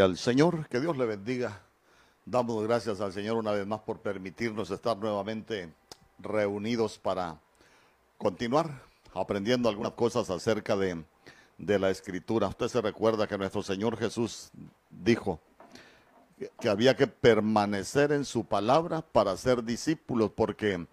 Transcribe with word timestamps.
al 0.00 0.16
Señor, 0.16 0.66
que 0.68 0.80
Dios 0.80 0.96
le 0.96 1.06
bendiga. 1.06 1.62
Damos 2.24 2.62
gracias 2.64 3.00
al 3.00 3.12
Señor 3.12 3.36
una 3.36 3.52
vez 3.52 3.66
más 3.66 3.80
por 3.80 4.00
permitirnos 4.00 4.70
estar 4.70 4.96
nuevamente 4.96 5.72
reunidos 6.18 6.98
para 6.98 7.38
continuar 8.18 8.82
aprendiendo 9.14 9.68
algunas 9.68 9.92
cosas 9.92 10.30
acerca 10.30 10.76
de, 10.76 11.02
de 11.58 11.78
la 11.78 11.90
escritura. 11.90 12.48
Usted 12.48 12.68
se 12.68 12.80
recuerda 12.80 13.26
que 13.26 13.38
nuestro 13.38 13.62
Señor 13.62 13.96
Jesús 13.96 14.50
dijo 14.90 15.40
que, 16.58 16.68
había 16.68 16.96
que 16.96 17.06
permanecer 17.06 18.12
en 18.12 18.24
su 18.24 18.44
palabra 18.44 19.02
para 19.02 19.36
ser 19.36 19.62
discípulos, 19.64 20.30
porque 20.34 20.86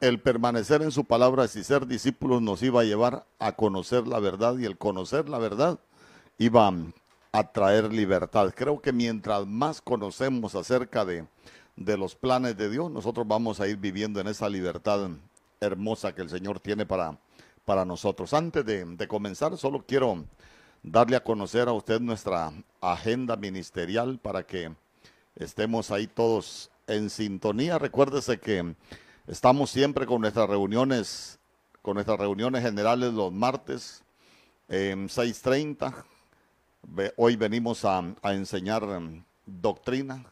el 0.00 0.20
permanecer 0.20 0.82
en 0.82 0.90
su 0.90 1.04
palabra 1.04 1.44
y 1.44 1.48
ser 1.48 1.86
discípulos 1.86 2.42
nos 2.42 2.62
iba 2.62 2.80
a 2.80 2.84
llevar 2.84 3.26
a 3.38 3.52
conocer 3.52 4.06
la 4.06 4.18
verdad 4.18 4.56
y 4.58 4.64
el 4.64 4.78
conocer 4.78 5.28
la 5.28 5.38
verdad 5.38 5.78
iba 6.38 6.72
a 7.34 7.42
traer 7.42 7.92
libertad. 7.92 8.54
Creo 8.54 8.80
que 8.80 8.92
mientras 8.92 9.44
más 9.44 9.80
conocemos 9.80 10.54
acerca 10.54 11.04
de, 11.04 11.26
de 11.74 11.96
los 11.98 12.14
planes 12.14 12.56
de 12.56 12.70
Dios, 12.70 12.92
nosotros 12.92 13.26
vamos 13.26 13.58
a 13.58 13.66
ir 13.66 13.76
viviendo 13.76 14.20
en 14.20 14.28
esa 14.28 14.48
libertad 14.48 15.10
hermosa 15.60 16.14
que 16.14 16.22
el 16.22 16.30
Señor 16.30 16.60
tiene 16.60 16.86
para, 16.86 17.18
para 17.64 17.84
nosotros. 17.84 18.32
Antes 18.34 18.64
de, 18.64 19.08
comenzar, 19.08 19.56
solo 19.56 19.84
quiero 19.84 20.24
darle 20.84 21.16
a 21.16 21.24
conocer 21.24 21.66
a 21.66 21.72
usted 21.72 22.00
nuestra 22.00 22.52
agenda 22.80 23.34
ministerial 23.34 24.20
para 24.20 24.46
que 24.46 24.72
estemos 25.34 25.90
ahí 25.90 26.06
todos 26.06 26.70
en 26.86 27.10
sintonía. 27.10 27.80
Recuérdese 27.80 28.38
que 28.38 28.76
estamos 29.26 29.70
siempre 29.70 30.06
con 30.06 30.20
nuestras 30.20 30.48
reuniones, 30.48 31.40
con 31.82 31.94
nuestras 31.94 32.20
reuniones 32.20 32.62
generales 32.62 33.12
los 33.12 33.32
martes 33.32 34.04
en 34.68 35.08
6.30 35.08 36.04
Hoy 37.16 37.36
venimos 37.36 37.84
a, 37.84 38.02
enseñar 38.24 38.82
em, 38.84 39.24
doctrina. 39.46 40.24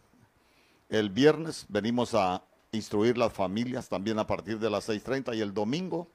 El 0.89 1.11
viernes 1.11 1.67
venimos 1.69 2.15
a 2.15 2.43
instruir 2.73 3.19
las 3.19 3.33
familias 3.33 3.89
también 3.89 4.19
a 4.19 4.27
partir 4.27 4.59
de 4.59 4.71
las 4.71 4.89
6.30 4.89 5.37
y 5.37 5.41
el 5.41 5.53
domingo 5.53 6.09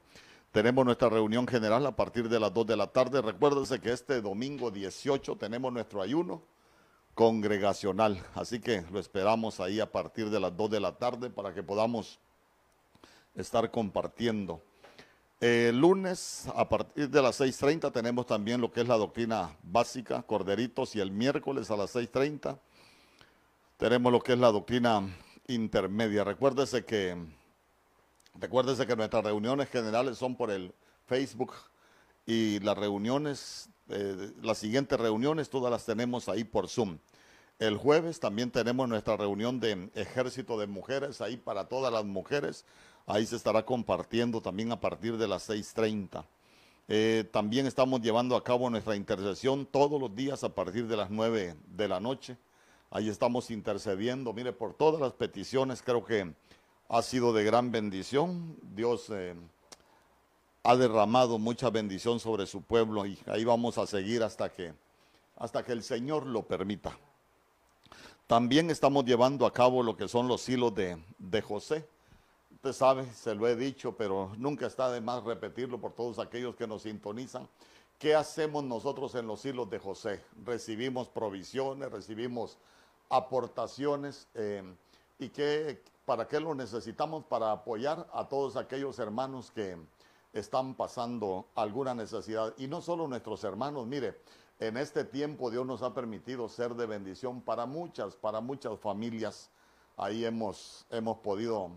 tenemos 0.52 0.84
nuestra 0.84 1.08
reunión 1.08 1.46
general 1.46 1.84
a 1.86 1.94
partir 1.94 2.28
de 2.28 2.40
las 2.40 2.52
2 2.54 2.66
de 2.66 2.76
la 2.76 2.86
tarde. 2.86 3.20
Recuérdense 3.20 3.80
que 3.80 3.92
este 3.92 4.20
domingo 4.22 4.70
18 4.70 5.36
tenemos 5.36 5.72
nuestro 5.72 6.00
ayuno 6.00 6.42
congregacional, 7.14 8.24
así 8.34 8.60
que 8.60 8.82
lo 8.90 8.98
esperamos 8.98 9.60
ahí 9.60 9.80
a 9.80 9.90
partir 9.90 10.30
de 10.30 10.40
las 10.40 10.56
2 10.56 10.70
de 10.70 10.80
la 10.80 10.92
tarde 10.96 11.30
para 11.30 11.52
que 11.52 11.62
podamos 11.62 12.18
estar 13.34 13.70
compartiendo. 13.70 14.62
El 15.40 15.78
lunes 15.78 16.48
a 16.52 16.68
partir 16.68 17.08
de 17.08 17.22
las 17.22 17.40
6.30 17.40 17.92
tenemos 17.92 18.26
también 18.26 18.60
lo 18.60 18.72
que 18.72 18.80
es 18.80 18.88
la 18.88 18.96
doctrina 18.96 19.56
básica, 19.62 20.20
Corderitos, 20.22 20.96
y 20.96 21.00
el 21.00 21.12
miércoles 21.12 21.70
a 21.70 21.76
las 21.76 21.94
6.30 21.94 22.58
tenemos 23.76 24.10
lo 24.10 24.20
que 24.20 24.32
es 24.32 24.38
la 24.40 24.50
doctrina 24.50 25.08
intermedia. 25.46 26.24
Recuérdese 26.24 26.84
que, 26.84 27.16
recuérdese 28.34 28.84
que 28.84 28.96
nuestras 28.96 29.22
reuniones 29.22 29.68
generales 29.70 30.18
son 30.18 30.34
por 30.34 30.50
el 30.50 30.74
Facebook 31.06 31.52
y 32.26 32.58
las 32.58 32.76
reuniones, 32.76 33.68
eh, 33.90 34.32
las 34.42 34.58
siguientes 34.58 34.98
reuniones 34.98 35.50
todas 35.50 35.70
las 35.70 35.86
tenemos 35.86 36.28
ahí 36.28 36.42
por 36.42 36.68
Zoom. 36.68 36.98
El 37.60 37.76
jueves 37.76 38.18
también 38.18 38.50
tenemos 38.50 38.88
nuestra 38.88 39.16
reunión 39.16 39.60
de 39.60 39.88
ejército 39.94 40.58
de 40.58 40.66
mujeres 40.66 41.20
ahí 41.20 41.36
para 41.36 41.68
todas 41.68 41.92
las 41.92 42.04
mujeres 42.04 42.64
Ahí 43.08 43.24
se 43.24 43.36
estará 43.36 43.64
compartiendo 43.64 44.42
también 44.42 44.70
a 44.70 44.78
partir 44.78 45.16
de 45.16 45.26
las 45.26 45.48
6.30. 45.48 46.26
Eh, 46.88 47.24
también 47.32 47.66
estamos 47.66 48.02
llevando 48.02 48.36
a 48.36 48.44
cabo 48.44 48.68
nuestra 48.68 48.96
intercesión 48.96 49.64
todos 49.64 49.98
los 49.98 50.14
días 50.14 50.44
a 50.44 50.54
partir 50.54 50.86
de 50.86 50.94
las 50.94 51.08
9 51.08 51.56
de 51.74 51.88
la 51.88 52.00
noche. 52.00 52.36
Ahí 52.90 53.08
estamos 53.08 53.50
intercediendo, 53.50 54.34
mire, 54.34 54.52
por 54.52 54.74
todas 54.74 55.00
las 55.00 55.14
peticiones. 55.14 55.80
Creo 55.80 56.04
que 56.04 56.34
ha 56.90 57.00
sido 57.00 57.32
de 57.32 57.44
gran 57.44 57.72
bendición. 57.72 58.58
Dios 58.74 59.06
eh, 59.08 59.34
ha 60.62 60.76
derramado 60.76 61.38
mucha 61.38 61.70
bendición 61.70 62.20
sobre 62.20 62.44
su 62.44 62.60
pueblo 62.60 63.06
y 63.06 63.18
ahí 63.24 63.42
vamos 63.42 63.78
a 63.78 63.86
seguir 63.86 64.22
hasta 64.22 64.50
que, 64.50 64.74
hasta 65.38 65.62
que 65.62 65.72
el 65.72 65.82
Señor 65.82 66.26
lo 66.26 66.42
permita. 66.42 66.94
También 68.26 68.68
estamos 68.70 69.06
llevando 69.06 69.46
a 69.46 69.52
cabo 69.54 69.82
lo 69.82 69.96
que 69.96 70.08
son 70.08 70.28
los 70.28 70.46
hilos 70.46 70.74
de, 70.74 71.02
de 71.18 71.40
José. 71.40 71.88
Usted 72.58 72.72
sabe, 72.72 73.06
se 73.12 73.36
lo 73.36 73.46
he 73.46 73.54
dicho, 73.54 73.96
pero 73.96 74.32
nunca 74.36 74.66
está 74.66 74.90
de 74.90 75.00
más 75.00 75.22
repetirlo 75.22 75.80
por 75.80 75.92
todos 75.92 76.18
aquellos 76.18 76.56
que 76.56 76.66
nos 76.66 76.82
sintonizan. 76.82 77.48
¿Qué 78.00 78.16
hacemos 78.16 78.64
nosotros 78.64 79.14
en 79.14 79.28
los 79.28 79.44
hilos 79.44 79.70
de 79.70 79.78
José? 79.78 80.24
Recibimos 80.44 81.08
provisiones, 81.08 81.92
recibimos 81.92 82.58
aportaciones 83.10 84.26
eh, 84.34 84.64
y 85.20 85.28
qué, 85.28 85.84
para 86.04 86.26
qué 86.26 86.40
lo 86.40 86.52
necesitamos 86.52 87.24
para 87.26 87.52
apoyar 87.52 88.08
a 88.12 88.26
todos 88.26 88.56
aquellos 88.56 88.98
hermanos 88.98 89.52
que 89.52 89.76
están 90.32 90.74
pasando 90.74 91.46
alguna 91.54 91.94
necesidad. 91.94 92.52
Y 92.58 92.66
no 92.66 92.82
solo 92.82 93.06
nuestros 93.06 93.44
hermanos, 93.44 93.86
mire, 93.86 94.20
en 94.58 94.78
este 94.78 95.04
tiempo 95.04 95.48
Dios 95.48 95.64
nos 95.64 95.82
ha 95.82 95.94
permitido 95.94 96.48
ser 96.48 96.74
de 96.74 96.86
bendición 96.86 97.40
para 97.40 97.66
muchas, 97.66 98.16
para 98.16 98.40
muchas 98.40 98.80
familias. 98.80 99.48
Ahí 99.96 100.24
hemos, 100.24 100.86
hemos 100.90 101.18
podido 101.18 101.70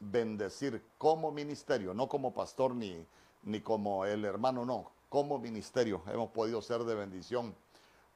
bendecir 0.00 0.82
como 0.98 1.30
ministerio, 1.30 1.94
no 1.94 2.08
como 2.08 2.34
pastor 2.34 2.74
ni, 2.74 3.06
ni 3.42 3.60
como 3.60 4.04
el 4.04 4.24
hermano, 4.24 4.64
no, 4.64 4.90
como 5.08 5.38
ministerio. 5.38 6.02
Hemos 6.12 6.30
podido 6.30 6.60
ser 6.62 6.84
de 6.84 6.94
bendición 6.94 7.54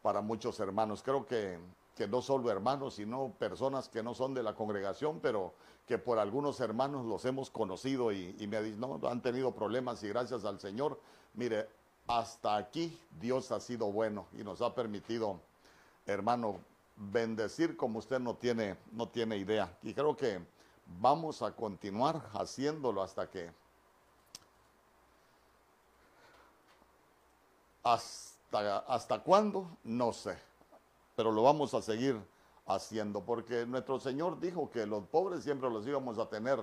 para 0.02 0.20
muchos 0.20 0.58
hermanos. 0.60 1.02
Creo 1.02 1.26
que, 1.26 1.58
que 1.96 2.08
no 2.08 2.22
solo 2.22 2.50
hermanos, 2.50 2.94
sino 2.94 3.32
personas 3.38 3.88
que 3.88 4.02
no 4.02 4.14
son 4.14 4.34
de 4.34 4.42
la 4.42 4.54
congregación, 4.54 5.20
pero 5.20 5.52
que 5.86 5.98
por 5.98 6.18
algunos 6.18 6.60
hermanos 6.60 7.04
los 7.04 7.24
hemos 7.24 7.50
conocido 7.50 8.12
y, 8.12 8.34
me 8.46 8.60
no, 8.76 9.00
han 9.08 9.20
tenido 9.22 9.52
problemas 9.52 10.02
y 10.04 10.08
gracias 10.08 10.44
al 10.44 10.60
Señor, 10.60 11.00
mire, 11.34 11.68
hasta 12.06 12.56
aquí 12.56 12.96
Dios 13.20 13.50
ha 13.50 13.60
sido 13.60 13.90
bueno 13.90 14.26
y 14.38 14.44
nos 14.44 14.62
ha 14.62 14.74
permitido, 14.74 15.40
hermano, 16.06 16.60
bendecir 16.96 17.76
como 17.76 17.98
usted 17.98 18.20
no 18.20 18.34
tiene, 18.36 18.76
no 18.92 19.08
tiene 19.08 19.36
idea. 19.36 19.76
Y 19.82 19.92
creo 19.92 20.16
que 20.16 20.40
vamos 20.98 21.42
a 21.42 21.52
continuar 21.52 22.22
haciéndolo 22.34 23.02
hasta 23.02 23.28
que 23.30 23.50
hasta 27.82 28.78
hasta 28.78 29.20
cuándo 29.20 29.68
no 29.84 30.12
sé 30.12 30.36
pero 31.16 31.32
lo 31.32 31.42
vamos 31.42 31.74
a 31.74 31.82
seguir 31.82 32.20
haciendo 32.66 33.20
porque 33.20 33.66
nuestro 33.66 33.98
Señor 34.00 34.40
dijo 34.40 34.70
que 34.70 34.86
los 34.86 35.04
pobres 35.06 35.44
siempre 35.44 35.70
los 35.70 35.86
íbamos 35.86 36.18
a 36.18 36.28
tener 36.28 36.58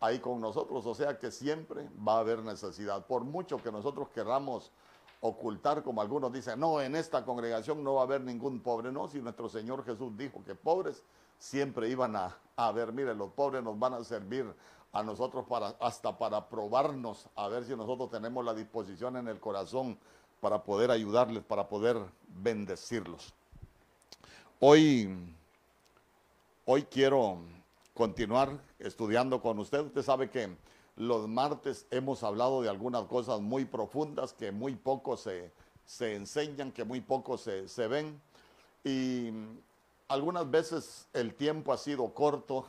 ahí 0.00 0.18
con 0.18 0.40
nosotros 0.40 0.84
o 0.86 0.94
sea 0.94 1.18
que 1.18 1.30
siempre 1.30 1.88
va 2.06 2.16
a 2.16 2.20
haber 2.20 2.40
necesidad. 2.40 3.06
Por 3.06 3.24
mucho 3.24 3.62
que 3.62 3.72
nosotros 3.72 4.08
queramos 4.10 4.70
ocultar 5.20 5.82
como 5.82 6.00
algunos 6.00 6.32
dicen 6.32 6.60
no 6.60 6.80
en 6.80 6.94
esta 6.94 7.24
congregación 7.24 7.82
no 7.82 7.94
va 7.94 8.02
a 8.02 8.04
haber 8.04 8.20
ningún 8.20 8.60
pobre. 8.60 8.92
No 8.92 9.08
si 9.08 9.20
nuestro 9.20 9.48
Señor 9.48 9.84
Jesús 9.84 10.16
dijo 10.16 10.42
que 10.44 10.54
pobres 10.54 11.02
siempre 11.38 11.88
iban 11.88 12.16
a, 12.16 12.36
a 12.56 12.72
ver, 12.72 12.92
mire, 12.92 13.14
los 13.14 13.30
pobres 13.32 13.62
nos 13.62 13.78
van 13.78 13.94
a 13.94 14.04
servir 14.04 14.46
a 14.92 15.02
nosotros 15.02 15.44
para, 15.46 15.68
hasta 15.80 16.16
para 16.16 16.48
probarnos, 16.48 17.28
a 17.34 17.48
ver 17.48 17.64
si 17.64 17.76
nosotros 17.76 18.10
tenemos 18.10 18.44
la 18.44 18.54
disposición 18.54 19.16
en 19.16 19.28
el 19.28 19.38
corazón 19.40 19.98
para 20.40 20.62
poder 20.62 20.90
ayudarles, 20.90 21.42
para 21.44 21.68
poder 21.68 21.98
bendecirlos. 22.28 23.34
Hoy, 24.60 25.14
hoy 26.64 26.82
quiero 26.84 27.38
continuar 27.92 28.58
estudiando 28.78 29.40
con 29.40 29.58
usted. 29.58 29.80
Usted 29.80 30.02
sabe 30.02 30.30
que 30.30 30.56
los 30.96 31.28
martes 31.28 31.86
hemos 31.90 32.22
hablado 32.22 32.62
de 32.62 32.70
algunas 32.70 33.04
cosas 33.04 33.40
muy 33.40 33.64
profundas 33.66 34.32
que 34.32 34.52
muy 34.52 34.74
poco 34.74 35.16
se, 35.16 35.52
se 35.84 36.14
enseñan, 36.14 36.72
que 36.72 36.84
muy 36.84 37.00
poco 37.00 37.36
se, 37.36 37.68
se 37.68 37.86
ven. 37.86 38.20
Y 38.82 39.30
algunas 40.08 40.50
veces 40.50 41.08
el 41.12 41.34
tiempo 41.34 41.72
ha 41.72 41.78
sido 41.78 42.14
corto, 42.14 42.66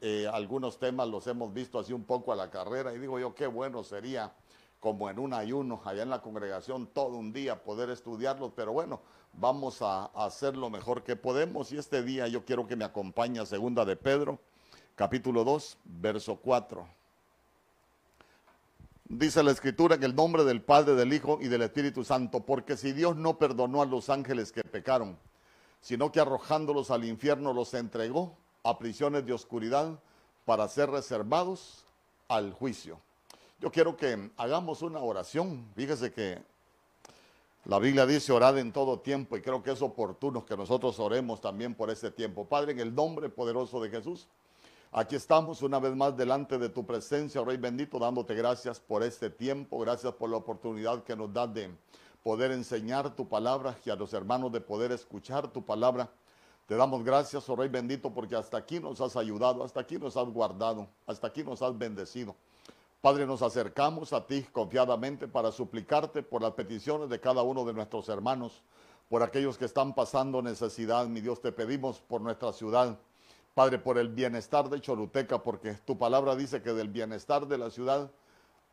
eh, 0.00 0.28
algunos 0.32 0.78
temas 0.78 1.08
los 1.08 1.26
hemos 1.26 1.52
visto 1.52 1.78
así 1.78 1.92
un 1.92 2.04
poco 2.04 2.32
a 2.32 2.36
la 2.36 2.50
carrera 2.50 2.94
y 2.94 2.98
digo 2.98 3.18
yo 3.18 3.34
qué 3.34 3.46
bueno 3.46 3.84
sería 3.84 4.32
como 4.80 5.10
en 5.10 5.18
un 5.18 5.34
ayuno 5.34 5.82
allá 5.84 6.02
en 6.02 6.10
la 6.10 6.22
congregación 6.22 6.86
todo 6.86 7.16
un 7.16 7.32
día 7.32 7.62
poder 7.62 7.90
estudiarlos, 7.90 8.52
pero 8.54 8.72
bueno, 8.72 9.00
vamos 9.34 9.82
a, 9.82 10.06
hacer 10.14 10.56
lo 10.56 10.70
mejor 10.70 11.02
que 11.02 11.16
podemos 11.16 11.72
y 11.72 11.78
este 11.78 12.02
día 12.02 12.28
yo 12.28 12.44
quiero 12.44 12.66
que 12.66 12.76
me 12.76 12.84
acompañe 12.84 13.40
a 13.40 13.46
segunda 13.46 13.84
de 13.84 13.96
Pedro, 13.96 14.38
capítulo 14.94 15.44
2, 15.44 15.78
verso 15.84 16.36
4. 16.36 16.86
Dice 19.10 19.42
la 19.42 19.50
escritura 19.50 19.96
en 19.96 20.04
el 20.04 20.14
nombre 20.14 20.44
del 20.44 20.62
Padre, 20.62 20.94
del 20.94 21.12
Hijo 21.12 21.38
y 21.40 21.48
del 21.48 21.62
Espíritu 21.62 22.04
Santo, 22.04 22.40
porque 22.40 22.76
si 22.76 22.92
Dios 22.92 23.16
no 23.16 23.38
perdonó 23.38 23.82
a 23.82 23.86
los 23.86 24.10
ángeles 24.10 24.52
que 24.52 24.62
pecaron, 24.62 25.18
sino 25.80 26.12
que 26.12 26.20
arrojándolos 26.20 26.90
al 26.90 27.04
infierno 27.04 27.52
los 27.52 27.74
entregó 27.74 28.36
a 28.62 28.78
prisiones 28.78 29.24
de 29.24 29.32
oscuridad 29.32 29.98
para 30.44 30.68
ser 30.68 30.90
reservados 30.90 31.84
al 32.28 32.52
juicio. 32.52 33.00
Yo 33.60 33.72
quiero 33.72 33.96
que 33.96 34.30
hagamos 34.36 34.82
una 34.82 35.00
oración. 35.00 35.66
Fíjese 35.74 36.12
que 36.12 36.40
La 37.64 37.78
Biblia 37.78 38.06
dice 38.06 38.32
orad 38.32 38.56
en 38.58 38.72
todo 38.72 39.00
tiempo 39.00 39.36
y 39.36 39.42
creo 39.42 39.62
que 39.62 39.72
es 39.72 39.82
oportuno 39.82 40.46
que 40.46 40.56
nosotros 40.56 40.98
oremos 41.00 41.40
también 41.40 41.74
por 41.74 41.90
ese 41.90 42.10
tiempo. 42.10 42.44
Padre, 42.44 42.72
en 42.72 42.80
el 42.80 42.94
nombre 42.94 43.28
poderoso 43.28 43.80
de 43.80 43.90
Jesús, 43.90 44.26
aquí 44.92 45.16
estamos 45.16 45.60
una 45.62 45.78
vez 45.78 45.94
más 45.94 46.16
delante 46.16 46.56
de 46.56 46.68
tu 46.68 46.86
presencia, 46.86 47.42
Rey 47.42 47.56
bendito, 47.56 47.98
dándote 47.98 48.34
gracias 48.34 48.78
por 48.78 49.02
este 49.02 49.28
tiempo, 49.28 49.78
gracias 49.80 50.14
por 50.14 50.30
la 50.30 50.36
oportunidad 50.36 51.02
que 51.02 51.16
nos 51.16 51.32
das 51.32 51.52
de 51.52 51.70
poder 52.22 52.52
enseñar 52.52 53.14
tu 53.14 53.28
palabra 53.28 53.78
y 53.84 53.90
a 53.90 53.96
los 53.96 54.12
hermanos 54.12 54.52
de 54.52 54.60
poder 54.60 54.92
escuchar 54.92 55.48
tu 55.48 55.64
palabra. 55.64 56.10
Te 56.66 56.76
damos 56.76 57.02
gracias, 57.02 57.48
oh 57.48 57.56
Rey 57.56 57.68
bendito, 57.68 58.12
porque 58.12 58.36
hasta 58.36 58.58
aquí 58.58 58.78
nos 58.78 59.00
has 59.00 59.16
ayudado, 59.16 59.64
hasta 59.64 59.80
aquí 59.80 59.98
nos 59.98 60.16
has 60.16 60.28
guardado, 60.28 60.88
hasta 61.06 61.26
aquí 61.26 61.42
nos 61.42 61.62
has 61.62 61.76
bendecido. 61.76 62.36
Padre, 63.00 63.26
nos 63.26 63.42
acercamos 63.42 64.12
a 64.12 64.26
ti 64.26 64.42
confiadamente 64.52 65.28
para 65.28 65.52
suplicarte 65.52 66.22
por 66.22 66.42
las 66.42 66.52
peticiones 66.52 67.08
de 67.08 67.20
cada 67.20 67.42
uno 67.42 67.64
de 67.64 67.72
nuestros 67.72 68.08
hermanos, 68.08 68.60
por 69.08 69.22
aquellos 69.22 69.56
que 69.56 69.64
están 69.64 69.94
pasando 69.94 70.42
necesidad. 70.42 71.06
Mi 71.06 71.20
Dios, 71.20 71.40
te 71.40 71.52
pedimos 71.52 72.00
por 72.00 72.20
nuestra 72.20 72.52
ciudad. 72.52 72.98
Padre, 73.54 73.78
por 73.78 73.98
el 73.98 74.08
bienestar 74.08 74.68
de 74.68 74.80
Choluteca, 74.80 75.42
porque 75.42 75.74
tu 75.74 75.96
palabra 75.96 76.36
dice 76.36 76.60
que 76.60 76.72
del 76.72 76.88
bienestar 76.88 77.46
de 77.46 77.58
la 77.58 77.70
ciudad 77.70 78.10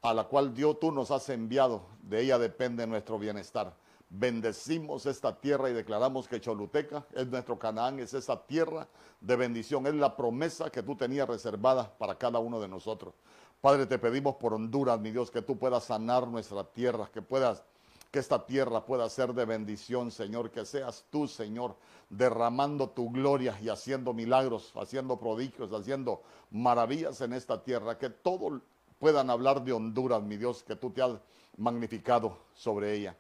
a 0.06 0.14
la 0.14 0.26
cual 0.26 0.54
Dios 0.54 0.80
tú 0.80 0.92
nos 0.92 1.10
has 1.10 1.28
enviado, 1.30 1.82
de 2.04 2.22
ella 2.22 2.38
depende 2.38 2.86
nuestro 2.86 3.18
bienestar. 3.18 3.74
Bendecimos 4.10 5.08
esta 5.08 5.36
tierra 5.42 5.70
y 5.70 5.74
declaramos 5.74 6.28
que 6.28 6.40
Choluteca 6.40 7.06
es 7.14 7.28
nuestro 7.28 7.58
Canaán, 7.58 8.00
es 8.00 8.14
esa 8.14 8.46
tierra 8.46 8.88
de 9.20 9.36
bendición, 9.36 9.88
es 9.88 9.96
la 9.96 10.16
promesa 10.16 10.70
que 10.70 10.84
tú 10.84 10.96
tenías 10.96 11.28
reservada 11.28 11.92
para 11.98 12.16
cada 12.16 12.38
uno 12.38 12.60
de 12.60 12.68
nosotros. 12.68 13.16
Padre, 13.62 13.88
te 13.88 13.98
pedimos 13.98 14.36
por 14.36 14.54
Honduras, 14.54 15.00
mi 15.00 15.10
Dios, 15.10 15.32
que 15.32 15.42
tú 15.42 15.58
puedas 15.58 15.86
sanar 15.86 16.28
nuestra 16.28 16.64
tierra, 16.64 17.10
que 17.12 17.24
puedas 17.24 17.64
que 18.12 18.20
esta 18.20 18.46
tierra 18.46 18.86
pueda 18.86 19.10
ser 19.10 19.34
de 19.34 19.44
bendición, 19.44 20.10
Señor, 20.10 20.50
que 20.50 20.64
seas 20.64 21.04
tú, 21.10 21.28
Señor, 21.28 21.76
derramando 22.10 22.90
tu 22.90 23.12
gloria 23.12 23.60
y 23.62 23.68
haciendo 23.68 24.14
milagros, 24.14 24.72
haciendo 24.76 25.20
prodigios, 25.20 25.74
haciendo 25.74 26.22
maravillas 26.50 27.20
en 27.20 27.34
esta 27.34 27.62
tierra, 27.62 27.98
que 27.98 28.10
todos 28.10 28.62
puedan 29.06 29.30
hablar 29.30 29.64
de 29.64 29.72
Honduras, 29.72 30.24
mi 30.24 30.36
Dios, 30.36 30.64
que 30.64 30.76
tú 30.76 30.90
te 30.90 31.00
has 31.00 31.12
magnificado 31.58 32.40
sobre 32.56 32.96
ella. 32.96 33.16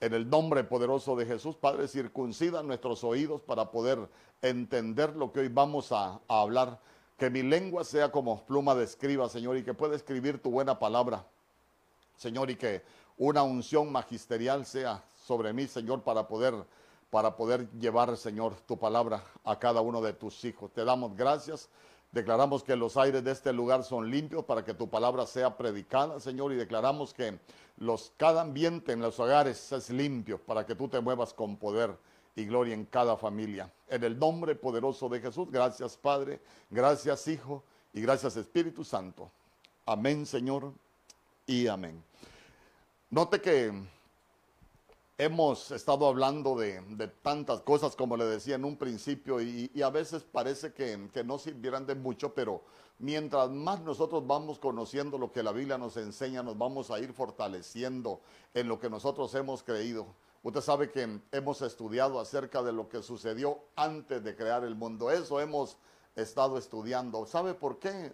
En 0.00 0.12
el 0.12 0.28
nombre 0.28 0.64
poderoso 0.64 1.14
de 1.14 1.26
Jesús, 1.26 1.54
Padre, 1.54 1.86
circuncida 1.86 2.60
nuestros 2.64 3.04
oídos 3.04 3.40
para 3.42 3.70
poder 3.70 4.00
entender 4.42 5.14
lo 5.14 5.30
que 5.30 5.38
hoy 5.38 5.48
vamos 5.48 5.92
a, 5.92 6.20
a 6.26 6.40
hablar 6.40 6.80
que 7.16 7.30
mi 7.30 7.44
lengua 7.44 7.84
sea 7.84 8.10
como 8.10 8.44
pluma 8.46 8.74
de 8.74 8.82
escriba, 8.82 9.28
Señor, 9.28 9.56
y 9.56 9.62
que 9.62 9.74
pueda 9.74 9.94
escribir 9.94 10.42
tu 10.42 10.50
buena 10.50 10.76
palabra, 10.76 11.24
Señor, 12.16 12.50
y 12.50 12.56
que 12.56 12.82
una 13.16 13.44
unción 13.44 13.92
magisterial 13.92 14.66
sea 14.66 15.04
sobre 15.24 15.52
mí, 15.52 15.68
Señor, 15.68 16.02
para 16.02 16.26
poder 16.26 16.66
para 17.10 17.36
poder 17.36 17.70
llevar, 17.78 18.16
Señor, 18.16 18.54
tu 18.66 18.76
palabra 18.76 19.22
a 19.44 19.56
cada 19.56 19.80
uno 19.80 20.02
de 20.02 20.14
tus 20.14 20.44
hijos. 20.44 20.72
Te 20.72 20.84
damos 20.84 21.16
gracias. 21.16 21.70
Declaramos 22.10 22.64
que 22.64 22.74
los 22.74 22.96
aires 22.96 23.22
de 23.22 23.32
este 23.32 23.52
lugar 23.52 23.84
son 23.84 24.10
limpios 24.10 24.44
para 24.44 24.64
que 24.64 24.72
tu 24.72 24.88
palabra 24.88 25.26
sea 25.26 25.56
predicada, 25.56 26.20
Señor, 26.20 26.52
y 26.52 26.56
declaramos 26.56 27.12
que 27.12 27.38
los, 27.76 28.12
cada 28.16 28.40
ambiente 28.40 28.92
en 28.92 29.00
los 29.00 29.20
hogares 29.20 29.70
es 29.72 29.90
limpio 29.90 30.38
para 30.38 30.64
que 30.64 30.74
tú 30.74 30.88
te 30.88 31.00
muevas 31.00 31.34
con 31.34 31.56
poder 31.58 31.94
y 32.34 32.46
gloria 32.46 32.72
en 32.72 32.86
cada 32.86 33.16
familia. 33.16 33.70
En 33.88 34.04
el 34.04 34.18
nombre 34.18 34.54
poderoso 34.54 35.08
de 35.08 35.20
Jesús, 35.20 35.50
gracias 35.50 35.96
Padre, 35.96 36.40
gracias 36.70 37.28
Hijo 37.28 37.62
y 37.92 38.00
gracias 38.00 38.36
Espíritu 38.36 38.84
Santo. 38.84 39.30
Amén 39.84 40.24
Señor 40.24 40.72
y 41.46 41.66
amén. 41.66 42.02
Note 43.10 43.40
que 43.40 43.72
hemos 45.18 45.72
estado 45.72 46.06
hablando 46.06 46.54
de, 46.56 46.80
tantas 47.22 47.60
cosas, 47.62 47.96
como 47.96 48.16
le 48.16 48.24
decía 48.24 48.54
en 48.54 48.64
un 48.64 48.76
principio, 48.76 49.40
y, 49.40 49.70
a 49.82 49.90
veces 49.90 50.22
parece 50.22 50.72
que, 50.72 51.10
que, 51.12 51.24
no 51.24 51.38
sirvieran 51.38 51.84
de 51.86 51.96
mucho, 51.96 52.32
pero 52.32 52.62
mientras 53.00 53.50
más 53.50 53.80
nosotros 53.80 54.24
vamos 54.26 54.60
conociendo 54.60 55.18
lo 55.18 55.32
que 55.32 55.42
la 55.42 55.50
Biblia 55.50 55.76
nos 55.76 55.96
enseña, 55.96 56.44
nos 56.44 56.56
vamos 56.56 56.92
a 56.92 57.00
ir 57.00 57.12
fortaleciendo 57.12 58.20
en 58.54 58.68
lo 58.68 58.78
que 58.78 58.88
nosotros 58.88 59.34
hemos 59.34 59.64
creído. 59.64 60.06
Usted 60.44 60.60
sabe 60.60 60.90
que 60.92 61.20
hemos 61.32 61.62
estudiado 61.62 62.20
acerca 62.20 62.62
de 62.62 62.72
lo 62.72 62.88
que 62.88 63.02
sucedió 63.02 63.58
antes 63.74 64.22
de 64.22 64.36
crear 64.36 64.62
el 64.62 64.76
mundo. 64.76 65.10
Eso 65.10 65.40
hemos 65.40 65.76
estado 66.14 66.58
estudiando. 66.58 67.26
¿Sabe 67.26 67.54
por 67.54 67.80
qué? 67.80 68.12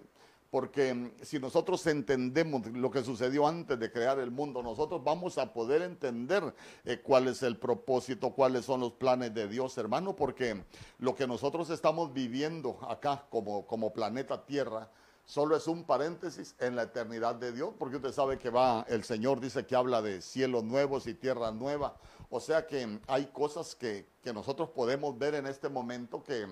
Porque 0.54 1.10
si 1.22 1.40
nosotros 1.40 1.84
entendemos 1.88 2.64
lo 2.68 2.88
que 2.88 3.02
sucedió 3.02 3.48
antes 3.48 3.76
de 3.76 3.90
crear 3.90 4.20
el 4.20 4.30
mundo, 4.30 4.62
nosotros 4.62 5.02
vamos 5.02 5.36
a 5.36 5.52
poder 5.52 5.82
entender 5.82 6.54
eh, 6.84 7.00
cuál 7.02 7.26
es 7.26 7.42
el 7.42 7.56
propósito, 7.56 8.30
cuáles 8.30 8.64
son 8.64 8.78
los 8.78 8.92
planes 8.92 9.34
de 9.34 9.48
Dios, 9.48 9.76
hermano, 9.78 10.14
porque 10.14 10.62
lo 11.00 11.16
que 11.16 11.26
nosotros 11.26 11.70
estamos 11.70 12.12
viviendo 12.12 12.78
acá 12.88 13.26
como, 13.30 13.66
como 13.66 13.92
planeta 13.92 14.46
Tierra, 14.46 14.88
solo 15.24 15.56
es 15.56 15.66
un 15.66 15.82
paréntesis 15.82 16.54
en 16.60 16.76
la 16.76 16.84
eternidad 16.84 17.34
de 17.34 17.50
Dios, 17.50 17.74
porque 17.76 17.96
usted 17.96 18.12
sabe 18.12 18.38
que 18.38 18.50
va, 18.50 18.86
el 18.88 19.02
Señor 19.02 19.40
dice 19.40 19.66
que 19.66 19.74
habla 19.74 20.02
de 20.02 20.22
cielos 20.22 20.62
nuevos 20.62 21.08
y 21.08 21.14
tierra 21.14 21.50
nueva. 21.50 21.96
O 22.30 22.38
sea 22.38 22.66
que 22.66 23.00
hay 23.06 23.26
cosas 23.26 23.74
que, 23.74 24.06
nosotros 24.32 24.70
podemos 24.70 25.18
ver 25.18 25.34
en 25.34 25.46
este 25.46 25.68
momento 25.68 26.22
que 26.22 26.46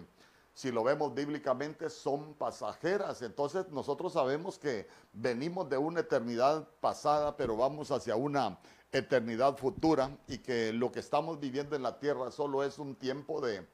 si 0.54 0.70
lo 0.70 0.84
vemos 0.84 1.14
bíblicamente 1.14 1.88
son 1.88 2.34
pasajeras. 2.34 3.22
Entonces 3.22 3.68
nosotros 3.70 4.12
sabemos 4.12 4.58
que 4.58 4.86
venimos 5.12 5.68
de 5.68 5.78
una 5.78 6.00
eternidad 6.00 6.68
pasada, 6.80 7.36
pero 7.36 7.56
vamos 7.56 7.90
hacia 7.90 8.16
una 8.16 8.58
eternidad 8.92 9.56
futura 9.56 10.16
y 10.28 10.38
que 10.38 10.72
lo 10.72 10.92
que 10.92 11.00
estamos 11.00 11.40
viviendo 11.40 11.74
en 11.74 11.82
la 11.82 11.98
tierra 11.98 12.30
solo 12.30 12.62
es 12.62 12.78
un 12.78 12.94
tiempo 12.94 13.40
de, 13.40 13.66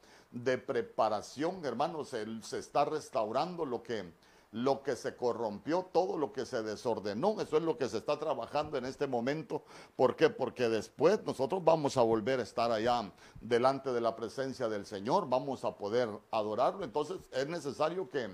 preparación, 0.59 1.65
hermanos. 1.65 2.11
se 2.11 2.59
está 2.59 2.85
restaurando 2.85 3.65
lo 3.65 3.83
que 3.83 4.13
lo 4.53 4.83
que 4.83 4.97
se 4.97 5.15
corrompió, 5.15 5.89
todo 5.93 6.17
lo 6.17 6.33
que 6.33 6.47
se 6.47 6.63
desordenó. 6.63 7.41
Eso 7.41 7.57
es 7.59 7.63
lo 7.63 7.77
que 7.77 7.89
se 7.89 7.99
está 7.99 8.19
trabajando 8.19 8.79
en 8.79 8.87
este 8.87 9.07
momento. 9.07 9.63
¿Por 9.97 10.17
qué? 10.17 10.31
Porque 10.31 10.69
después 10.69 11.21
nosotros 11.25 11.63
vamos 11.65 11.97
a 11.97 12.03
volver 12.03 12.41
a 12.41 12.45
estar 12.45 12.71
allá 12.71 13.13
delante 13.41 13.93
de 13.93 14.01
la 14.01 14.17
presencia 14.17 14.69
del 14.69 14.87
Señor, 14.87 15.29
vamos 15.29 15.65
a 15.65 15.77
poder 15.77 16.09
adorarlo. 16.31 16.85
Entonces 16.85 17.19
es 17.33 17.47
necesario 17.47 18.09
que, 18.09 18.31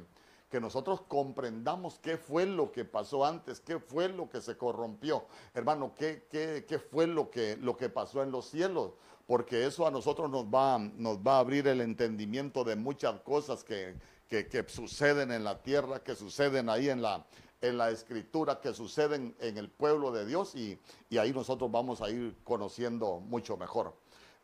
que 0.50 0.60
nosotros 0.60 1.00
comprendamos 1.08 1.98
qué 1.98 2.16
fue 2.16 2.46
lo 2.46 2.70
que 2.70 2.84
pasó 2.84 3.24
antes, 3.24 3.60
qué 3.60 3.80
fue 3.80 4.08
lo 4.08 4.28
que 4.28 4.40
se 4.40 4.56
corrompió. 4.56 5.24
Hermano, 5.52 5.94
qué, 5.96 6.26
qué, 6.30 6.64
qué 6.68 6.78
fue 6.78 7.06
lo 7.06 7.30
que, 7.30 7.56
lo 7.56 7.76
que 7.76 7.88
pasó 7.88 8.22
en 8.22 8.30
los 8.30 8.46
cielos 8.46 8.92
porque 9.26 9.64
eso 9.64 9.86
a 9.86 9.90
nosotros 9.90 10.30
nos 10.30 10.44
va, 10.44 10.78
nos 10.78 11.16
va 11.16 11.36
a 11.36 11.38
abrir 11.38 11.66
el 11.66 11.80
entendimiento 11.80 12.62
de 12.62 12.76
muchas 12.76 13.22
cosas 13.22 13.64
que, 13.64 13.96
que, 14.42 14.64
suceden 14.68 15.30
en 15.30 15.44
la 15.44 15.62
tierra, 15.62 16.02
que 16.02 16.14
suceden 16.14 16.68
ahí 16.68 16.88
en 16.88 17.02
la, 17.02 17.24
en 17.60 17.78
la 17.78 17.90
escritura, 17.90 18.60
que 18.60 18.74
suceden 18.74 19.36
en 19.38 19.58
el 19.58 19.70
pueblo 19.70 20.10
de 20.10 20.26
Dios 20.26 20.54
y, 20.54 20.78
y 21.08 21.18
ahí 21.18 21.32
nosotros 21.32 21.70
vamos 21.70 22.00
a 22.00 22.10
ir 22.10 22.36
conociendo 22.42 23.20
mucho 23.20 23.56
mejor. 23.56 23.94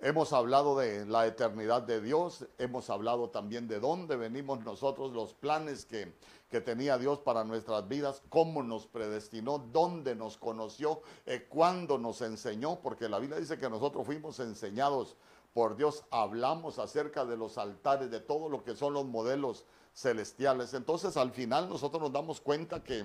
Hemos 0.03 0.33
hablado 0.33 0.79
de 0.79 1.05
la 1.05 1.27
eternidad 1.27 1.83
de 1.83 2.01
Dios, 2.01 2.47
hemos 2.57 2.89
hablado 2.89 3.29
también 3.29 3.69
de 3.69 3.81
dónde 3.81 4.17
venimos 4.17 4.65
nosotros, 4.65 5.13
los 5.13 5.35
planes 5.35 5.85
que, 5.85 6.15
que 6.49 6.63
tenía 6.63 6.97
Dios 6.97 7.19
para 7.19 7.45
nuestras 7.45 7.87
vidas, 7.87 8.23
cómo 8.31 8.63
nos 8.63 8.87
predestinó, 8.87 9.59
dónde 9.59 10.15
nos 10.15 10.39
conoció, 10.39 11.03
eh, 11.27 11.47
cuándo 11.51 11.99
nos 11.99 12.23
enseñó, 12.23 12.81
porque 12.81 13.11
la 13.11 13.19
Biblia 13.19 13.39
dice 13.39 13.59
que 13.59 13.69
nosotros 13.69 14.07
fuimos 14.07 14.41
enseñados 14.41 15.17
por 15.53 15.77
Dios, 15.77 16.05
hablamos 16.11 16.79
acerca 16.79 17.27
de 17.27 17.37
los 17.37 17.59
altares, 17.59 18.11
de 18.11 18.21
todo 18.21 18.49
lo 18.49 18.65
que 18.65 18.75
son 18.75 18.95
los 18.95 19.05
modelos 19.05 19.67
celestiales. 19.95 20.75
Entonces 20.75 21.17
al 21.17 21.33
final 21.33 21.69
nosotros 21.69 22.03
nos 22.03 22.13
damos 22.13 22.41
cuenta 22.41 22.83
que 22.83 23.05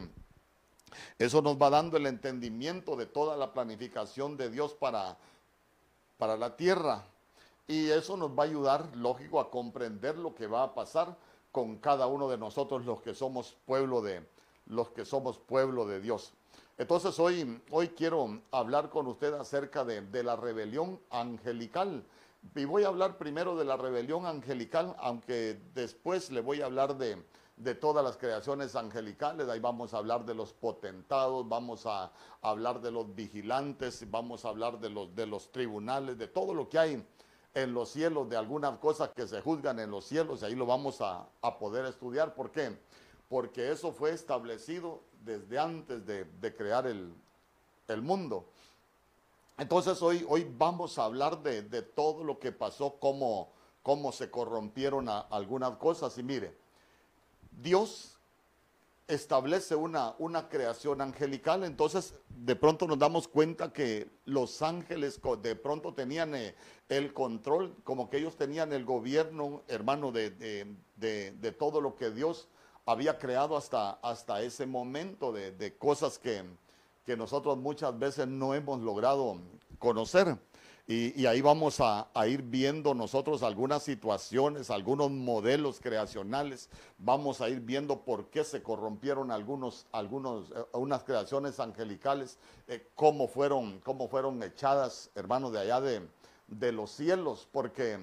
eso 1.19 1.41
nos 1.41 1.57
va 1.57 1.69
dando 1.69 1.97
el 1.97 2.05
entendimiento 2.05 2.95
de 2.95 3.05
toda 3.05 3.35
la 3.37 3.53
planificación 3.53 4.37
de 4.37 4.49
Dios 4.49 4.73
para, 4.73 5.17
para 6.17 6.37
la 6.37 6.55
tierra. 6.55 7.03
Y 7.67 7.89
eso 7.89 8.15
nos 8.15 8.31
va 8.31 8.43
a 8.43 8.47
ayudar, 8.47 8.95
lógico, 8.95 9.39
a 9.39 9.49
comprender 9.49 10.17
lo 10.17 10.35
que 10.35 10.47
va 10.47 10.63
a 10.63 10.73
pasar 10.73 11.17
con 11.51 11.77
cada 11.77 12.05
uno 12.07 12.29
de 12.29 12.37
nosotros 12.37 12.85
los 12.85 13.01
que 13.01 13.15
somos 13.15 13.55
pueblo 13.65 14.01
de 14.01 14.27
los 14.67 14.89
que 14.89 15.05
somos 15.05 15.37
pueblo 15.37 15.85
de 15.85 16.01
Dios. 16.01 16.33
Entonces 16.77 17.17
hoy, 17.19 17.61
hoy 17.71 17.89
quiero 17.89 18.41
hablar 18.51 18.89
con 18.89 19.07
usted 19.07 19.33
acerca 19.33 19.85
de, 19.85 20.01
de 20.01 20.23
la 20.23 20.35
rebelión 20.35 20.99
angelical. 21.09 22.03
Y 22.53 22.65
voy 22.65 22.83
a 22.83 22.87
hablar 22.87 23.17
primero 23.17 23.55
de 23.55 23.65
la 23.65 23.77
rebelión 23.77 24.25
angelical, 24.25 24.95
aunque 24.99 25.59
después 25.73 26.31
le 26.31 26.41
voy 26.41 26.61
a 26.61 26.65
hablar 26.65 26.97
de, 26.97 27.23
todas 27.75 28.03
las 28.03 28.17
creaciones 28.17 28.75
angelicales. 28.75 29.49
Ahí 29.49 29.59
vamos 29.59 29.93
a 29.93 29.97
hablar 29.97 30.25
de 30.25 30.35
los 30.35 30.53
potentados, 30.53 31.47
vamos 31.47 31.85
a 31.85 32.11
hablar 32.41 32.81
de 32.81 32.91
los 32.91 33.13
vigilantes, 33.15 34.09
vamos 34.09 34.45
a 34.45 34.49
hablar 34.49 34.79
de 34.79 34.89
los, 34.89 35.15
de 35.15 35.25
los 35.25 35.51
tribunales, 35.51 36.17
de 36.17 36.27
todo 36.27 36.53
lo 36.53 36.69
que 36.69 36.79
hay 36.79 37.05
en 37.55 37.73
los 37.73 37.89
cielos, 37.89 38.29
de 38.29 38.35
algunas 38.35 38.77
cosas 38.79 39.09
que 39.15 39.27
se 39.27 39.41
juzgan 39.41 39.79
en 39.79 39.89
los 39.89 40.05
cielos, 40.05 40.41
y 40.41 40.45
ahí 40.45 40.55
lo 40.55 40.65
vamos 40.65 40.99
a, 40.99 41.27
poder 41.57 41.85
estudiar. 41.85 42.35
¿Por 42.35 42.51
qué? 42.51 42.77
Porque 43.29 43.71
eso 43.71 43.91
fue 43.93 44.11
establecido 44.11 45.01
desde 45.23 45.57
antes 45.57 46.05
de, 46.05 46.55
crear 46.55 46.85
el, 46.85 47.13
el 47.87 48.01
mundo. 48.01 48.49
Entonces 49.57 50.01
hoy, 50.01 50.25
hoy 50.27 50.45
vamos 50.57 50.99
a 50.99 51.05
hablar 51.05 51.41
de, 51.41 51.81
todo 51.81 52.23
lo 52.23 52.39
que 52.39 52.51
pasó, 52.51 52.97
cómo, 52.99 53.53
cómo 53.83 54.11
se 54.11 54.29
corrompieron 54.29 55.07
algunas 55.09 55.77
cosas. 55.77 56.17
Y 56.17 56.23
mire, 56.23 56.55
Dios 57.51 58.15
establece 59.07 59.75
una, 59.75 60.15
una 60.17 60.49
creación 60.49 60.99
angelical, 60.99 61.63
entonces 61.63 62.15
de 62.29 62.55
pronto 62.55 62.87
nos 62.87 62.97
damos 62.97 63.27
cuenta 63.27 63.71
que 63.71 64.09
los 64.25 64.61
ángeles 64.61 65.21
de 65.41 65.55
pronto 65.55 65.93
tenían 65.93 66.33
eh, 66.33 66.55
el 66.89 67.13
control, 67.13 67.75
como 67.83 68.09
que 68.09 68.17
ellos 68.17 68.35
tenían 68.35 68.73
el 68.73 68.83
gobierno, 68.83 69.61
hermano, 69.67 70.11
de, 70.11 70.31
de, 70.31 71.51
todo 71.51 71.81
lo 71.81 71.95
que 71.95 72.09
Dios 72.09 72.47
había 72.85 73.17
creado 73.19 73.55
hasta, 73.57 73.91
hasta 73.91 74.41
ese 74.41 74.65
momento, 74.65 75.31
de, 75.31 75.77
cosas 75.77 76.17
que, 76.17 76.43
que 77.05 77.15
nosotros 77.15 77.57
muchas 77.57 77.97
veces 77.97 78.27
no 78.27 78.53
hemos 78.53 78.81
logrado 78.81 79.37
conocer. 79.79 80.37
Y, 80.87 81.25
ahí 81.25 81.41
vamos 81.41 81.79
a, 81.79 82.07
ir 82.27 82.43
viendo 82.43 82.93
nosotros 82.93 83.41
algunas 83.41 83.81
situaciones, 83.81 84.69
algunos 84.69 85.09
modelos 85.09 85.79
creacionales. 85.79 86.69
Vamos 86.99 87.41
a 87.41 87.49
ir 87.49 87.61
viendo 87.61 88.01
por 88.01 88.29
qué 88.29 88.43
se 88.43 88.61
corrompieron 88.61 89.31
algunos, 89.31 89.87
algunos, 89.91 90.51
eh, 90.51 91.03
creaciones 91.03 91.59
angelicales, 91.59 92.37
eh, 92.67 92.87
cómo, 92.93 93.27
fueron, 93.27 93.79
cómo 93.79 94.07
fueron 94.07 94.43
echadas, 94.43 95.09
hermanos, 95.15 95.53
de 95.53 95.61
allá 95.61 95.81
de, 95.81 96.07
de 96.47 96.71
los 96.71 96.91
cielos. 96.91 97.47
Porque, 97.51 97.97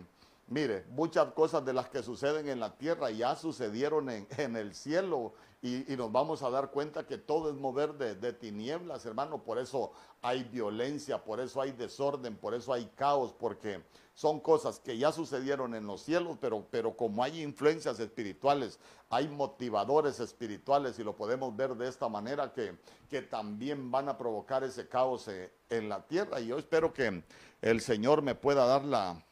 mire, 0.49 0.85
muchas 0.91 1.33
cosas 1.35 1.65
de 1.65 1.75
las 1.75 1.89
que 1.89 2.03
suceden 2.03 2.49
en 2.49 2.59
la 2.59 2.77
tierra 2.77 3.13
ya 3.13 3.37
sucedieron 3.37 4.11
en, 4.11 4.27
en 4.39 4.57
el 4.57 4.75
cielo 4.75 5.35
y, 5.63 5.85
nos 5.97 6.11
vamos 6.11 6.43
a 6.43 6.51
dar 6.51 6.73
cuenta 6.73 7.07
que 7.07 7.19
todo 7.19 7.49
es 7.49 7.55
mover 7.55 7.95
de, 7.95 8.33
tinieblas, 8.33 9.07
hermano. 9.07 9.45
Por 9.45 9.59
eso 9.59 9.93
hay 10.21 10.43
violencia, 10.43 11.23
por 11.23 11.39
eso 11.39 11.61
hay 11.61 11.71
desorden, 11.71 12.37
por 12.37 12.53
eso 12.53 12.73
hay 12.73 12.87
caos, 12.97 13.33
porque 13.33 13.81
son 14.13 14.41
cosas 14.41 14.81
que 14.81 14.99
ya 14.99 15.13
sucedieron 15.13 15.77
en 15.77 15.87
los 15.87 16.03
cielos, 16.03 16.37
pero, 16.41 16.67
pero 16.69 16.97
como 16.97 17.23
hay 17.23 17.41
influencias 17.41 18.01
espirituales, 18.01 18.81
hay 19.09 19.29
motivadores 19.29 20.19
espirituales, 20.19 20.99
y 20.99 21.05
lo 21.05 21.15
podemos 21.15 21.55
ver 21.55 21.77
de 21.77 21.89
esta 21.89 22.09
manera, 22.09 22.53
que, 22.53 22.77
que 23.09 23.23
también 23.23 23.89
van 23.89 24.09
a 24.09 24.19
provocar 24.19 24.65
ese 24.65 24.89
caos 24.89 25.29
eh, 25.29 25.53
en 25.71 25.89
la 25.89 26.03
tierra. 26.03 26.41
Y 26.41 26.49
yo 26.49 26.59
espero 26.59 26.93
que 26.93 27.23
el 27.61 27.81
Señor 27.81 28.21
me 28.21 28.35
pueda 28.35 28.67
dar 28.67 28.85
la, 28.85 29.23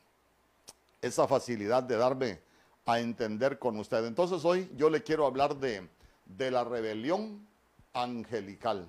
esa 1.02 1.26
facilidad 1.26 1.82
de 1.82 1.96
darme 1.96 2.40
a 2.86 3.00
entender 3.00 3.58
con 3.58 3.76
usted. 3.78 4.04
Entonces 4.04 4.44
hoy 4.44 4.70
yo 4.76 4.90
le 4.90 5.02
quiero 5.02 5.26
hablar 5.26 5.56
de 5.56 5.88
de 6.36 6.50
la 6.50 6.64
rebelión 6.64 7.46
angelical. 7.92 8.88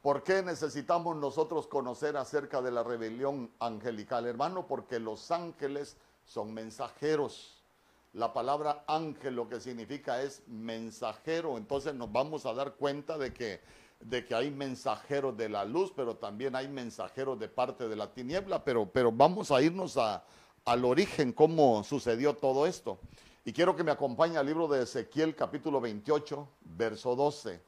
¿Por 0.00 0.24
qué 0.24 0.42
necesitamos 0.42 1.16
nosotros 1.16 1.68
conocer 1.68 2.16
acerca 2.16 2.60
de 2.60 2.72
la 2.72 2.82
rebelión 2.82 3.52
angelical, 3.60 4.26
hermano? 4.26 4.66
Porque 4.66 4.98
los 4.98 5.30
ángeles 5.30 5.96
son 6.24 6.52
mensajeros. 6.52 7.62
La 8.12 8.32
palabra 8.32 8.84
ángel 8.88 9.36
lo 9.36 9.48
que 9.48 9.60
significa 9.60 10.20
es 10.22 10.42
mensajero. 10.48 11.56
Entonces 11.56 11.94
nos 11.94 12.10
vamos 12.10 12.46
a 12.46 12.52
dar 12.52 12.74
cuenta 12.74 13.16
de 13.16 13.32
que, 13.32 13.60
de 14.00 14.26
que 14.26 14.34
hay 14.34 14.50
mensajeros 14.50 15.36
de 15.36 15.48
la 15.48 15.64
luz, 15.64 15.92
pero 15.94 16.16
también 16.16 16.56
hay 16.56 16.66
mensajeros 16.66 17.38
de 17.38 17.48
parte 17.48 17.88
de 17.88 17.94
la 17.94 18.12
tiniebla. 18.12 18.64
Pero, 18.64 18.90
pero 18.90 19.12
vamos 19.12 19.52
a 19.52 19.62
irnos 19.62 19.96
a, 19.96 20.24
al 20.64 20.84
origen, 20.84 21.32
cómo 21.32 21.84
sucedió 21.84 22.34
todo 22.34 22.66
esto. 22.66 22.98
Y 23.44 23.52
quiero 23.52 23.74
que 23.74 23.82
me 23.82 23.90
acompañe 23.90 24.36
al 24.38 24.46
libro 24.46 24.68
de 24.68 24.84
Ezequiel 24.84 25.34
capítulo 25.34 25.80
28, 25.80 26.48
verso 26.76 27.16
12. 27.16 27.60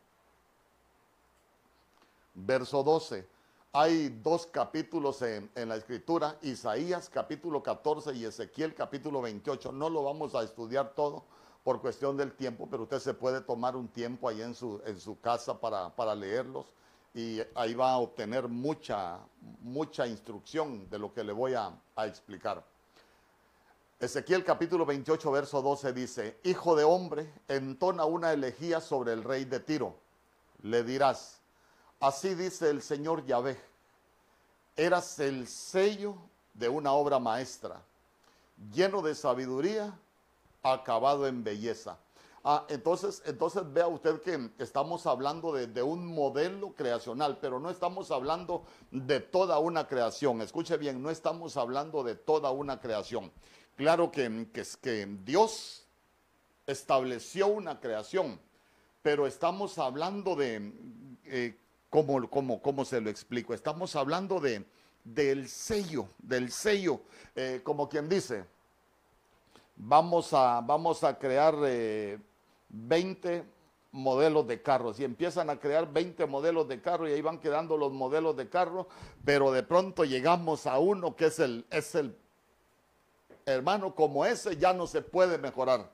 Verso 2.35 2.85
12. 2.85 3.27
Hay 3.73 4.09
dos 4.23 4.47
capítulos 4.47 5.21
en, 5.23 5.51
la 5.57 5.75
escritura, 5.75 6.39
Isaías 6.43 7.11
capítulo 7.11 7.61
14 7.61 8.15
y 8.15 8.25
Ezequiel 8.25 8.73
capítulo 8.73 9.21
28. 9.21 9.73
No 9.73 9.91
lo 9.91 10.05
vamos 10.05 10.37
a 10.37 10.45
estudiar 10.45 10.95
todo 10.95 11.25
por 11.65 11.81
cuestión 11.81 12.17
del 12.17 12.35
tiempo, 12.35 12.69
pero 12.71 12.85
usted 12.85 13.01
se 13.01 13.15
puede 13.15 13.41
tomar 13.41 13.75
un 13.75 13.89
tiempo 13.89 14.29
ahí 14.29 14.43
en 14.43 14.55
su, 14.55 14.81
en 14.87 15.01
su 15.01 15.19
casa 15.21 15.61
para, 15.61 15.91
para 15.97 16.15
leerlos 16.15 16.67
y 17.15 17.41
ahí 17.57 17.75
va 17.75 17.95
a 17.95 17.99
obtener 17.99 18.47
mucha, 18.47 19.19
mucha 19.61 20.07
instrucción 20.07 20.89
de 20.89 21.01
lo 21.01 21.13
que 21.13 21.25
le 21.25 21.33
voy 21.33 21.55
a 21.55 21.77
explicar. 21.97 22.63
Ezequiel 24.01 24.45
capítulo 24.45 24.85
28, 24.85 25.31
verso 25.31 25.63
12 25.63 25.93
dice, 25.93 26.39
Hijo 26.43 26.75
de 26.75 26.83
hombre, 26.83 27.33
entona 27.47 28.05
una 28.05 28.33
elegía 28.33 28.81
sobre 28.81 29.13
el 29.13 29.23
rey 29.23 29.45
de 29.45 29.61
Tiro. 29.61 29.95
Le 30.63 30.83
dirás, 30.83 31.41
así 32.01 32.35
dice 32.35 32.71
el 32.71 32.83
Señor 32.83 33.25
Yahvé, 33.25 33.57
eras 34.77 35.21
el 35.21 35.47
sello 35.47 36.17
de 36.55 36.69
una 36.69 36.93
obra 36.93 37.21
maestra, 37.21 37.83
lleno 38.73 39.01
de 39.01 39.15
sabiduría, 39.15 39.97
acabado 40.63 41.29
en 41.29 41.45
belleza. 41.45 41.97
Ah, 42.47 42.67
entonces, 42.69 43.23
entonces 43.25 43.63
vea 43.73 43.87
usted 43.87 44.21
que 44.21 44.51
estamos 44.59 45.07
hablando 45.07 45.53
de, 45.53 45.67
de, 45.67 45.83
un 45.83 46.07
modelo 46.07 46.75
creacional, 46.75 47.39
pero 47.41 47.59
no 47.59 47.71
estamos 47.71 48.11
hablando 48.11 48.65
de 48.91 49.21
toda 49.21 49.59
una 49.59 49.87
creación. 49.87 50.43
Escuche 50.43 50.77
bien, 50.77 51.03
no 51.03 51.09
estamos 51.09 51.57
hablando 51.57 52.03
de 52.03 52.17
toda 52.17 52.51
una 52.51 52.81
creación. 52.81 53.33
Claro 53.77 54.13
que, 54.13 54.47
que, 54.81 55.07
Dios 55.25 55.85
estableció 56.65 57.49
una 57.49 57.81
creación, 57.81 58.39
pero 59.03 59.27
estamos 59.27 59.79
hablando 59.79 60.37
de, 60.37 60.73
eh, 61.25 61.57
¿cómo, 61.91 62.85
se 62.85 63.01
lo 63.01 63.11
explico? 63.11 63.53
Estamos 63.53 63.97
hablando 63.97 64.39
de, 64.39 64.65
del 65.03 65.49
sello, 65.49 66.09
del 66.19 66.53
sello, 66.53 67.01
eh, 67.35 67.63
como 67.65 67.89
quien 67.89 68.09
dice, 68.09 68.45
vamos 69.75 70.33
a, 70.33 70.61
vamos 70.61 71.03
a 71.03 71.19
crear 71.19 71.57
20 72.69 73.37
eh, 73.37 73.45
modelos 73.91 74.47
de 74.47 74.63
carros 74.63 75.01
y 75.01 75.05
empiezan 75.05 75.51
a 75.51 75.59
crear 75.59 75.93
20 75.93 76.27
modelos 76.27 76.69
de 76.69 76.81
carro 76.81 77.09
y 77.09 77.13
ahí 77.13 77.23
van 77.23 77.41
quedando 77.41 77.77
los 77.77 77.93
modelos 77.93 78.37
de 78.37 78.49
carro, 78.49 78.87
pero 79.25 79.51
de 79.51 79.65
pronto 79.65 80.05
llegamos 80.05 80.69
a 80.69 80.79
uno 80.79 81.17
que 81.17 81.27
es 81.27 81.41
el, 81.41 81.67
es 81.71 81.97
el 81.97 82.17
hermano, 83.47 83.95
como 83.95 84.25
ese 84.25 84.57
ya 84.57 84.73
no 84.73 84.87
se 84.87 85.03
puede 85.03 85.39
mejorar. 85.39 85.91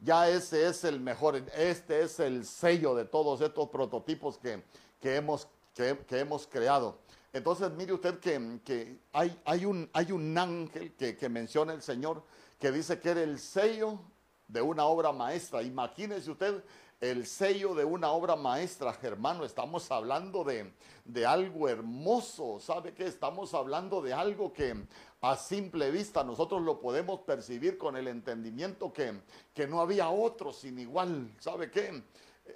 Ya 0.00 0.28
ese 0.28 0.66
es 0.66 0.84
el 0.84 0.98
mejor, 0.98 1.36
este 1.54 2.02
es 2.02 2.20
el 2.20 2.46
sello 2.46 2.94
de 2.94 3.04
todos 3.04 3.40
estos 3.42 3.68
prototipos 3.68 4.38
que, 4.38 4.62
hemos, 5.02 5.46
que, 5.74 5.96
hemos 6.18 6.46
creado. 6.46 6.98
Entonces, 7.32 7.70
mire 7.72 7.92
usted 7.92 8.18
que, 8.18 8.98
hay, 9.12 9.38
hay, 9.44 9.64
un, 9.66 9.90
hay 9.92 10.10
un 10.10 10.36
ángel 10.36 10.94
que, 10.94 11.16
que 11.16 11.28
menciona 11.28 11.74
el 11.74 11.82
Señor 11.82 12.22
que 12.58 12.72
dice 12.72 12.98
que 12.98 13.10
era 13.10 13.22
el 13.22 13.38
sello 13.38 13.98
de 14.48 14.62
una 14.62 14.84
obra 14.84 15.12
maestra. 15.12 15.62
Imagínese 15.62 16.30
usted 16.30 16.62
el 17.00 17.26
sello 17.26 17.74
de 17.74 17.84
una 17.84 18.10
obra 18.10 18.36
maestra, 18.36 18.96
hermano. 19.02 19.44
Estamos 19.44 19.90
hablando 19.90 20.44
de, 20.44 20.72
de, 21.12 21.26
algo 21.26 21.68
hermoso. 21.68 22.58
¿Sabe 22.60 22.94
qué? 22.94 23.06
Estamos 23.06 23.54
hablando 23.54 24.00
de 24.00 24.12
algo 24.12 24.52
que 24.52 24.74
a 25.20 25.36
simple 25.36 25.90
vista 25.90 26.24
nosotros 26.24 26.62
lo 26.62 26.80
podemos 26.80 27.20
percibir 27.20 27.76
con 27.76 27.96
el 27.96 28.08
entendimiento 28.08 28.92
que, 28.92 29.20
que 29.54 29.66
no 29.66 29.80
había 29.80 30.10
otro 30.10 30.52
sin 30.52 30.78
igual. 30.78 31.30
¿Sabe 31.38 31.70
qué? 31.70 32.02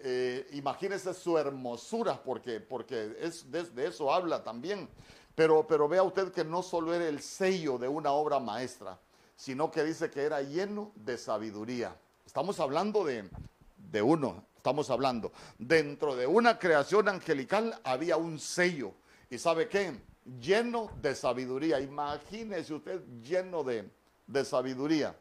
Eh, 0.03 0.49
imagínese 0.53 1.15
su 1.15 1.39
hermosura, 1.39 2.23
porque, 2.23 2.61
porque 2.61 3.17
es, 3.21 3.51
de, 3.51 3.87
eso 3.87 4.13
habla 4.13 4.43
también. 4.43 4.89
Pero, 5.35 5.67
pero 5.67 5.89
vea 5.89 6.03
usted 6.03 6.33
que 6.33 6.45
no 6.45 6.63
solo 6.63 6.95
era 6.95 7.09
el 7.09 7.21
sello 7.21 7.79
de 7.79 7.89
una 7.89 8.13
obra 8.13 8.39
maestra, 8.39 8.99
sino 9.37 9.71
que 9.71 9.83
dice 9.83 10.11
que 10.11 10.23
era 10.23 10.43
lleno 10.43 10.93
de 10.95 11.19
sabiduría. 11.19 11.97
Estamos 12.25 12.61
hablando 12.61 13.05
de, 13.05 13.29
de 13.77 14.03
uno, 14.03 14.45
estamos 14.65 14.89
hablando. 14.89 15.31
Dentro 15.59 16.17
de 16.17 16.27
una 16.27 16.59
creación 16.59 17.09
angelical 17.09 17.79
había 17.85 18.17
un 18.17 18.39
sello. 18.39 18.95
¿Y 19.29 19.39
sabe 19.39 19.69
qué? 19.69 20.01
lleno 20.41 20.91
de 21.01 21.15
sabiduría. 21.15 21.81
Imagínese 21.81 22.75
usted 22.75 23.03
lleno 23.23 23.63
de, 23.63 23.91
sabiduría. 24.45 25.15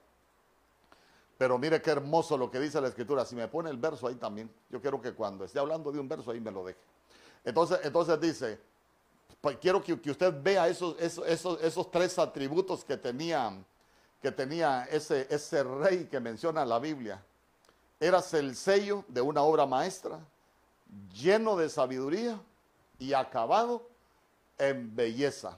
Pero 1.37 1.57
mire 1.57 1.81
qué 1.81 1.91
hermoso 1.91 2.37
lo 2.37 2.49
que 2.49 2.59
dice 2.59 2.79
la 2.79 2.87
escritura. 2.87 3.25
Si 3.25 3.35
me 3.35 3.47
pone 3.47 3.69
el 3.69 3.77
verso 3.77 4.07
ahí 4.07 4.15
también, 4.15 4.49
yo 4.69 4.81
quiero 4.81 5.01
que 5.01 5.13
cuando 5.13 5.43
esté 5.43 5.59
hablando 5.59 5.91
de 5.91 5.99
un 5.99 6.07
verso 6.07 6.31
ahí 6.31 6.39
me 6.39 6.51
lo 6.51 6.63
deje. 6.63 6.79
Entonces, 7.43 7.79
entonces 7.83 8.19
dice, 8.21 8.59
pues 9.41 9.57
quiero 9.57 9.83
que, 9.83 9.93
usted 9.93 10.33
vea 10.41 10.67
esos, 10.69 10.95
esos, 10.99 11.61
esos, 11.61 11.91
tres 11.91 12.17
atributos 12.17 12.85
que 12.85 12.95
tenía, 12.95 13.61
que 14.21 14.31
tenía 14.31 14.85
ese, 14.85 15.27
ese 15.29 15.63
rey 15.63 16.05
que 16.05 16.19
menciona 16.21 16.63
la 16.63 16.79
Biblia. 16.79 17.21
Eras 17.99 18.33
el 18.33 18.55
sello 18.55 19.05
de 19.07 19.21
una 19.21 19.43
obra 19.43 19.65
maestra, 19.65 20.19
lleno 21.13 21.55
de 21.55 21.69
sabiduría 21.69 22.39
y 22.99 23.13
acabado 23.13 23.87
en 24.57 24.95
belleza. 24.95 25.57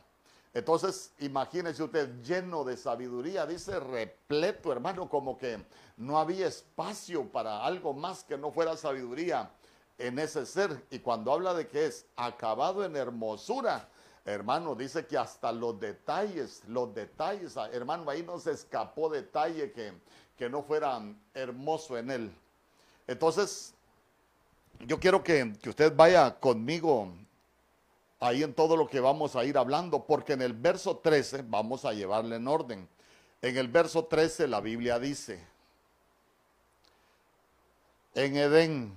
Entonces, 0.54 1.12
imagínese 1.20 1.84
usted 1.84 2.10
lleno 2.22 2.63
de 2.63 2.77
sabiduría, 2.77 3.46
dice 3.46 3.80
repleto, 3.80 4.72
hermano, 4.72 5.10
como 5.10 5.38
que 5.38 5.60
no 5.98 6.18
había 6.18 6.48
espacio 6.48 7.30
para 7.30 7.65
algo 7.65 7.94
más 7.94 8.24
que 8.24 8.38
no 8.38 8.51
fuera 8.51 8.77
sabiduría 8.77 9.51
en 9.98 10.18
ese 10.18 10.46
ser. 10.46 10.86
Y 10.92 11.00
cuando 11.00 11.34
habla 11.34 11.54
de 11.54 11.68
que 11.68 11.88
es 11.88 12.06
acabado 12.15 12.86
en 12.86 12.96
hermosura, 12.96 13.89
Hermano, 14.27 14.74
dice 14.74 15.06
que 15.06 15.20
hasta 15.20 15.51
los 15.51 15.80
detalles, 15.80 16.63
los 16.68 16.92
detalles, 16.96 17.58
ah, 17.58 17.70
hermano, 17.72 18.10
ahí 18.10 18.24
no 18.24 18.39
se 18.39 18.54
escapó 18.54 19.08
detalle 19.08 19.72
que, 19.72 19.94
que 20.38 20.50
no 20.50 20.63
fuera 20.63 21.01
hermoso 21.34 21.98
en 21.98 22.12
él. 22.12 22.32
Entonces, 23.08 23.74
yo 24.80 25.00
quiero 25.00 25.24
que, 25.24 25.54
que 25.62 25.70
usted 25.70 25.96
vaya 25.96 26.39
conmigo 26.39 27.12
ahí 28.20 28.44
en 28.44 28.54
todo 28.54 28.75
lo 28.75 28.88
que 28.88 29.00
vamos 29.00 29.36
a 29.36 29.46
ir 29.46 29.58
hablando, 29.58 30.06
porque 30.06 30.34
en 30.34 30.42
el 30.42 30.54
verso 30.54 30.98
13 30.98 31.44
vamos 31.48 31.86
a 31.86 31.94
llevarle 31.94 32.38
en 32.38 32.48
orden. 32.48 32.88
En 33.42 33.58
el 33.58 33.68
verso 33.68 34.06
13 34.06 34.48
la 34.48 34.60
Biblia 34.60 35.00
dice, 35.00 35.46
en 38.15 38.36
Edén, 38.38 38.94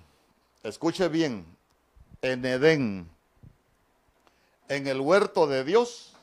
escuche 0.63 1.09
bien, 1.09 1.45
en 2.23 2.45
Edén, 2.45 3.11
en 4.69 4.87
el 4.87 5.01
huerto 5.01 5.47
de 5.47 5.65
Dios 5.65 6.15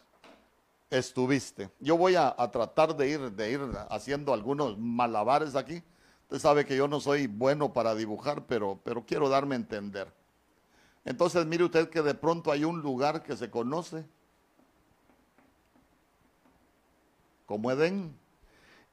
estuviste. 0.89 1.69
Yo 1.79 1.97
voy 1.97 2.15
a, 2.15 2.35
tratar 2.51 2.95
de 2.95 3.09
ir, 3.09 3.31
de 3.31 3.51
ir 3.51 3.61
haciendo 3.89 4.33
algunos 4.33 4.77
malabares 4.77 5.55
aquí. 5.55 5.83
Usted 6.23 6.39
sabe 6.39 6.65
que 6.65 6.75
yo 6.75 6.87
no 6.87 6.99
soy 6.99 7.27
bueno 7.27 7.73
para 7.73 7.95
dibujar, 7.95 8.45
pero, 8.45 8.79
pero 8.83 9.05
quiero 9.05 9.29
darme 9.29 9.55
a 9.55 9.59
entender. 9.59 10.11
Entonces 11.03 11.45
mire 11.45 11.63
usted 11.63 11.89
que 11.89 12.01
de 12.01 12.15
pronto 12.15 12.51
hay 12.51 12.63
un 12.63 12.81
lugar 12.81 13.21
que 13.23 13.37
se 13.37 13.49
conoce 13.49 14.05
como 17.45 17.71
Edén. 17.71 18.17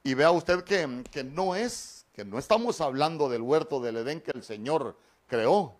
Y 0.05 0.15
vea 0.15 0.31
usted 0.31 0.65
que, 0.65 1.05
que 1.11 1.25
no 1.25 1.55
es, 1.55 2.07
que 2.13 2.25
no 2.25 2.39
estamos 2.39 2.81
hablando 2.81 3.29
del 3.29 3.43
huerto 3.43 3.81
del 3.81 3.99
Edén 3.99 4.21
que 4.21 4.33
el 4.33 4.43
Señor 4.43 4.97
creó. 5.27 5.75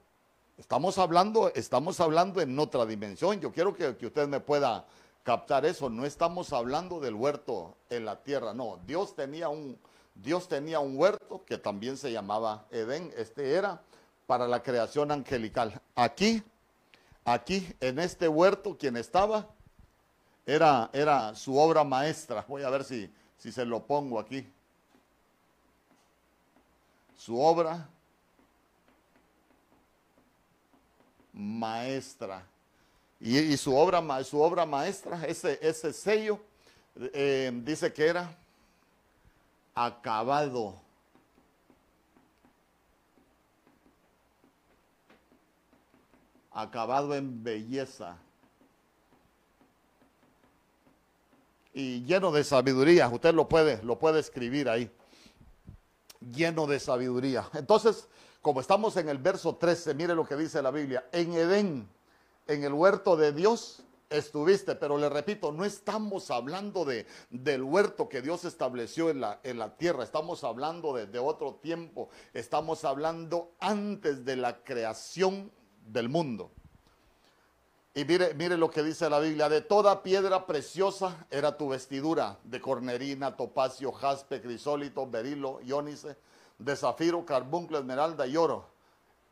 Estamos 0.57 0.97
hablando, 0.99 1.53
estamos 1.55 1.99
hablando 2.01 2.41
en 2.41 2.59
otra 2.59 2.87
dimensión. 2.87 3.41
Yo 3.41 3.53
quiero 3.53 3.75
que, 3.75 3.97
que 3.97 4.07
usted 4.07 4.29
me 4.29 4.39
pueda 4.39 4.87
captar 5.23 5.65
eso. 5.65 5.89
No 5.91 6.05
estamos 6.05 6.53
hablando 6.53 7.01
del 7.01 7.15
huerto 7.15 7.77
en 7.91 8.05
la 8.05 8.23
tierra. 8.23 8.55
No, 8.55 8.79
Dios 8.87 9.15
tenía 9.15 9.49
un, 9.49 9.79
Dios 10.15 10.49
tenía 10.49 10.81
un 10.81 10.97
huerto 10.97 11.45
que 11.45 11.59
también 11.59 11.97
se 11.97 12.13
llamaba 12.13 12.67
Edén. 12.71 13.13
Este 13.17 13.55
era 13.55 13.81
para 14.27 14.47
la 14.47 14.63
creación 14.63 15.11
angelical. 15.11 15.81
Aquí, 15.95 16.43
aquí, 17.25 17.69
en 17.81 17.99
este 17.99 18.29
huerto, 18.29 18.77
quien 18.79 18.97
estaba 18.97 19.49
era, 20.47 20.91
era 20.93 21.35
su 21.35 21.57
obra 21.57 21.85
maestra. 21.85 22.45
Voy 22.49 22.63
a 22.63 22.71
ver 22.71 22.85
si, 22.85 23.11
si 23.39 23.53
se 23.53 23.65
lo 23.65 23.85
pongo 23.85 24.19
aquí. 24.19 24.47
Su 27.17 27.41
obra 27.41 27.89
maestra. 31.33 32.47
Y, 33.25 33.57
su, 33.57 33.77
obra, 33.77 34.25
su 34.25 34.41
obra 34.41 34.67
maestra, 34.67 35.25
ese, 35.29 35.57
ese 35.63 35.93
sello, 35.93 36.41
eh, 36.97 37.53
dice 37.63 37.93
que 37.93 38.09
era 38.09 38.37
acabado. 39.77 40.75
Acabado 46.51 47.15
en 47.15 47.45
belleza. 47.45 48.17
Y 51.73 52.03
lleno 52.03 52.33
de 52.33 52.43
sabiduría. 52.43 53.09
Usted 53.09 53.33
lo 53.33 53.49
puede, 53.49 53.81
lo 53.85 54.01
puede 54.01 54.19
escribir 54.19 54.69
ahí. 54.69 54.91
Lleno 56.35 56.67
de 56.67 56.81
sabiduría. 56.81 57.49
Entonces, 57.55 58.09
como 58.43 58.61
estamos 58.61 58.97
en 58.97 59.09
el 59.09 59.19
verso 59.19 59.55
13, 59.55 59.95
mire 59.95 60.17
lo 60.17 60.27
que 60.27 60.35
dice 60.35 60.61
la 60.61 60.73
Biblia. 60.73 61.07
En 61.13 61.33
Edén, 61.35 61.89
en 62.47 62.65
el 62.65 62.73
huerto 62.73 63.17
de 63.17 63.33
Dios, 63.33 63.83
estuviste, 64.13 64.75
pero 64.75 64.99
le 64.99 65.09
repito, 65.09 65.53
no 65.53 65.65
estamos 65.65 66.31
hablando 66.31 66.85
de, 66.85 67.07
del 67.31 67.63
huerto 67.63 68.09
que 68.09 68.23
Dios 68.23 68.45
estableció 68.45 69.11
en 69.11 69.21
la, 69.21 69.41
en 69.43 69.59
la 69.59 69.77
tierra, 69.77 70.05
estamos 70.05 70.45
hablando 70.45 70.95
de, 70.95 71.19
otro 71.19 71.55
tiempo, 71.55 72.09
estamos 72.33 72.85
hablando 72.85 73.53
antes 73.59 74.25
de 74.25 74.37
la 74.37 74.63
creación 74.63 75.51
del 75.87 76.09
mundo. 76.09 76.51
Y 77.95 78.05
mire, 78.05 78.33
mire 78.35 78.57
lo 78.57 78.71
que 78.71 78.83
dice 78.83 79.11
la 79.11 79.19
Biblia, 79.19 79.49
de 79.49 79.61
toda 79.61 80.03
piedra 80.03 80.47
preciosa 80.47 81.27
era 81.31 81.59
tu 81.59 81.69
vestidura, 81.69 82.39
de 82.45 82.61
cornerina, 82.61 83.37
topacio, 83.37 83.93
jaspe, 83.93 84.41
crisólito, 84.41 85.07
berilo, 85.07 85.61
iónice, 85.61 86.17
de 86.59 86.77
zafiro, 86.77 87.27
carbuncle, 87.27 87.79
esmeralda 87.79 88.27
y 88.27 88.37
oro. 88.37 88.67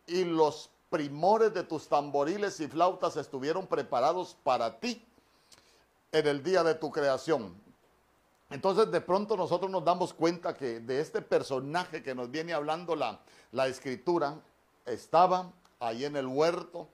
Y 0.06 0.24
los 0.24 0.70
primores 0.90 1.54
de 1.54 1.62
tus 1.62 1.88
tamboriles 1.88 2.60
y 2.60 2.68
flautas 2.68 3.16
estuvieron 3.16 3.66
preparados 3.66 4.36
para 4.42 4.78
ti 4.78 5.02
en 6.12 6.26
el 6.26 6.42
día 6.42 6.62
de 6.62 6.74
tu 6.74 6.90
creación. 6.90 7.54
Entonces 8.50 8.90
de 8.90 9.00
pronto 9.00 9.36
nosotros 9.36 9.70
nos 9.70 9.84
damos 9.84 10.12
cuenta 10.12 10.54
que 10.54 10.80
de 10.80 11.00
este 11.00 11.22
personaje 11.22 12.02
que 12.02 12.14
nos 12.14 12.30
viene 12.30 12.52
hablando 12.52 12.96
la, 12.96 13.20
la 13.52 13.68
escritura, 13.68 14.40
estaba 14.84 15.52
ahí 15.78 16.04
en 16.04 16.16
el 16.16 16.26
huerto, 16.26 16.88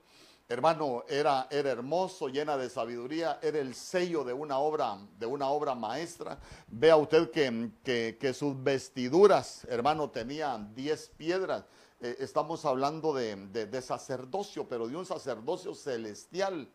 hermano, 0.49 1.05
era, 1.09 1.49
era 1.51 1.71
hermoso, 1.71 2.29
llena 2.29 2.57
de 2.57 2.71
sabiduría, 2.71 3.39
era 3.43 3.59
el 3.59 3.75
sello 3.75 4.23
de 4.23 4.33
una 4.33 4.59
obra, 4.59 4.99
de 5.19 5.27
una 5.27 5.49
obra 5.49 5.75
maestra. 5.75 6.39
Vea 6.69 6.97
usted 6.97 7.31
que, 7.31 8.17
que, 8.19 8.35
sus 8.35 8.63
vestiduras, 8.63 9.65
hermano, 9.69 10.11
tenían 10.11 10.75
diez 10.75 11.11
piedras. 11.17 11.65
Eh, 12.01 12.17
estamos 12.21 12.65
hablando 12.65 13.15
de, 13.15 13.83
sacerdocio, 13.83 14.69
pero 14.69 14.87
de 14.87 14.97
un 14.97 15.07
sacerdocio 15.07 15.75
celestial. 15.75 16.69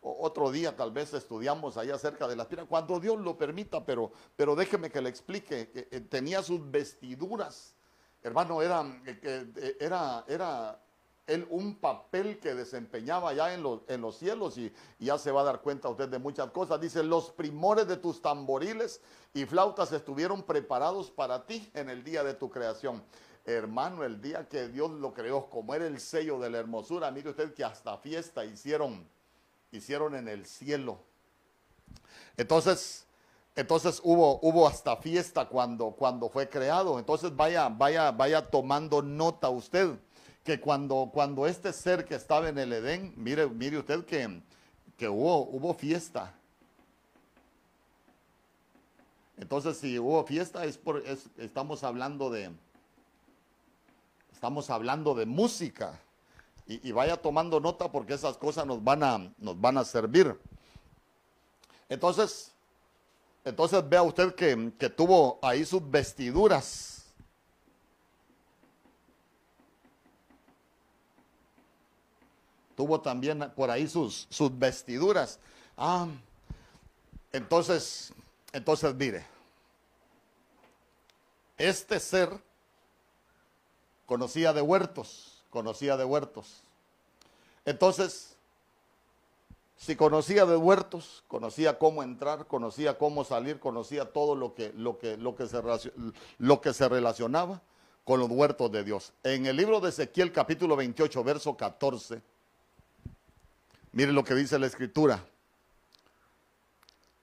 otro 0.00 0.50
día 0.50 0.76
tal 0.76 0.92
vez 0.92 1.14
estudiamos 1.14 1.76
ahí 1.76 1.90
acerca 1.90 2.28
de 2.28 2.36
las 2.36 2.46
piedras, 2.46 2.68
cuando 2.68 3.00
Dios 3.00 3.18
lo 3.18 3.36
permita, 3.36 3.84
pero, 3.84 4.12
pero 4.36 4.54
déjeme 4.54 4.90
que 4.90 5.00
le 5.00 5.08
explique. 5.08 5.70
Eh, 5.74 6.00
tenía 6.00 6.42
sus 6.42 6.70
vestiduras, 6.70 7.74
hermano, 8.22 8.62
era, 8.62 8.84
eh, 9.06 9.76
era, 9.80 10.24
era 10.28 10.78
él 11.26 11.46
un 11.50 11.76
papel 11.76 12.38
que 12.38 12.54
desempeñaba 12.54 13.32
ya 13.32 13.54
en 13.54 13.62
los, 13.62 13.80
en 13.88 14.00
los 14.00 14.16
cielos 14.18 14.58
y, 14.58 14.72
ya 14.98 15.18
se 15.18 15.30
va 15.30 15.40
a 15.40 15.44
dar 15.44 15.60
cuenta 15.60 15.88
usted 15.88 16.08
de 16.08 16.18
muchas 16.18 16.50
cosas. 16.50 16.80
Dice, 16.80 17.02
los 17.02 17.30
primores 17.30 17.86
de 17.86 17.96
tus 17.96 18.20
tamboriles 18.20 19.00
y 19.32 19.44
flautas 19.46 19.92
estuvieron 19.92 20.42
preparados 20.42 21.10
para 21.10 21.46
ti 21.46 21.70
en 21.74 21.88
el 21.88 22.04
día 22.04 22.22
de 22.22 22.34
tu 22.34 22.50
creación. 22.50 23.02
Hermano, 23.46 24.04
el 24.04 24.22
día 24.22 24.48
que 24.48 24.68
Dios 24.68 24.90
lo 24.90 25.12
creó, 25.12 25.50
como 25.50 25.74
era 25.74 25.86
el 25.86 26.00
sello 26.00 26.38
de 26.38 26.48
la 26.48 26.58
hermosura, 26.58 27.10
mire 27.10 27.30
usted 27.30 27.52
que 27.52 27.62
hasta 27.62 27.98
fiesta 27.98 28.44
hicieron, 28.44 29.06
hicieron 29.70 30.14
en 30.14 30.28
el 30.28 30.46
cielo. 30.46 30.98
Entonces, 32.36 33.04
entonces 33.54 34.00
hubo, 34.02 34.40
hubo 34.40 34.66
hasta 34.66 34.96
fiesta 34.96 35.46
cuando, 35.46 35.90
cuando 35.90 36.28
fue 36.28 36.48
creado. 36.48 36.98
Entonces 36.98 37.34
vaya, 37.36 37.68
vaya, 37.68 38.10
vaya 38.10 38.48
tomando 38.50 39.02
nota 39.02 39.50
usted 39.50 39.98
que 40.42 40.60
cuando, 40.60 41.10
cuando 41.12 41.46
este 41.46 41.72
ser 41.72 42.04
que 42.04 42.14
estaba 42.14 42.48
en 42.48 42.58
el 42.58 42.72
Edén, 42.72 43.14
mire, 43.16 43.46
mire 43.46 43.78
usted 43.78 44.04
que, 44.04 44.42
que 44.96 45.08
hubo, 45.08 45.40
hubo 45.48 45.74
fiesta. 45.74 46.34
Entonces, 49.36 49.78
si 49.78 49.98
hubo 49.98 50.24
fiesta, 50.24 50.64
es 50.64 50.78
por, 50.78 51.02
estamos 51.38 51.82
hablando 51.82 52.30
de, 52.30 52.50
estamos 54.44 54.68
hablando 54.68 55.14
de 55.14 55.24
música. 55.24 55.98
Y, 56.66 56.92
vaya 56.92 57.16
tomando 57.16 57.60
nota 57.60 57.90
porque 57.90 58.12
esas 58.12 58.36
cosas 58.36 58.66
nos 58.66 58.84
van 58.84 59.02
a, 59.02 59.32
nos 59.38 59.58
van 59.58 59.78
a 59.78 59.84
servir. 59.84 60.38
Entonces, 61.88 62.52
entonces 63.42 63.88
vea 63.88 64.02
usted 64.02 64.34
que, 64.34 64.70
que 64.78 64.90
tuvo 64.90 65.38
ahí 65.40 65.64
sus 65.64 65.90
vestiduras 65.90 67.06
tuvo 72.76 73.00
también 73.00 73.50
por 73.56 73.70
ahí 73.70 73.88
sus, 73.88 74.26
sus 74.28 74.58
vestiduras. 74.58 75.38
Ah, 75.74 76.06
entonces, 77.32 78.12
entonces 78.52 78.94
mire, 78.94 79.24
este 81.56 81.98
ser 81.98 82.42
conocía 84.06 84.52
de 84.52 84.62
huertos, 84.62 85.42
conocía 85.50 85.96
de 85.96 86.04
huertos. 86.04 86.62
Entonces, 87.64 88.36
si 89.76 89.96
conocía 89.96 90.46
de 90.46 90.56
huertos, 90.56 91.24
conocía 91.28 91.78
cómo 91.78 92.02
entrar, 92.02 92.46
conocía 92.46 92.96
cómo 92.98 93.24
salir, 93.24 93.58
conocía 93.58 94.12
todo 94.12 94.34
lo 94.34 94.54
que, 94.54 94.72
lo 94.76 94.98
que, 94.98 95.16
lo 95.16 95.34
que, 95.34 95.46
se, 95.46 95.60
lo 96.38 96.60
que 96.60 96.72
se 96.72 96.88
relacionaba 96.88 97.60
con 98.04 98.20
los 98.20 98.28
huertos 98.30 98.70
de 98.70 98.84
Dios. 98.84 99.12
En 99.22 99.46
el 99.46 99.56
libro 99.56 99.80
de 99.80 99.88
Ezequiel 99.88 100.32
capítulo 100.32 100.76
28, 100.76 101.24
verso 101.24 101.56
14, 101.56 102.22
Mire 103.94 104.10
lo 104.12 104.24
que 104.24 104.34
dice 104.34 104.58
la 104.58 104.66
escritura. 104.66 105.24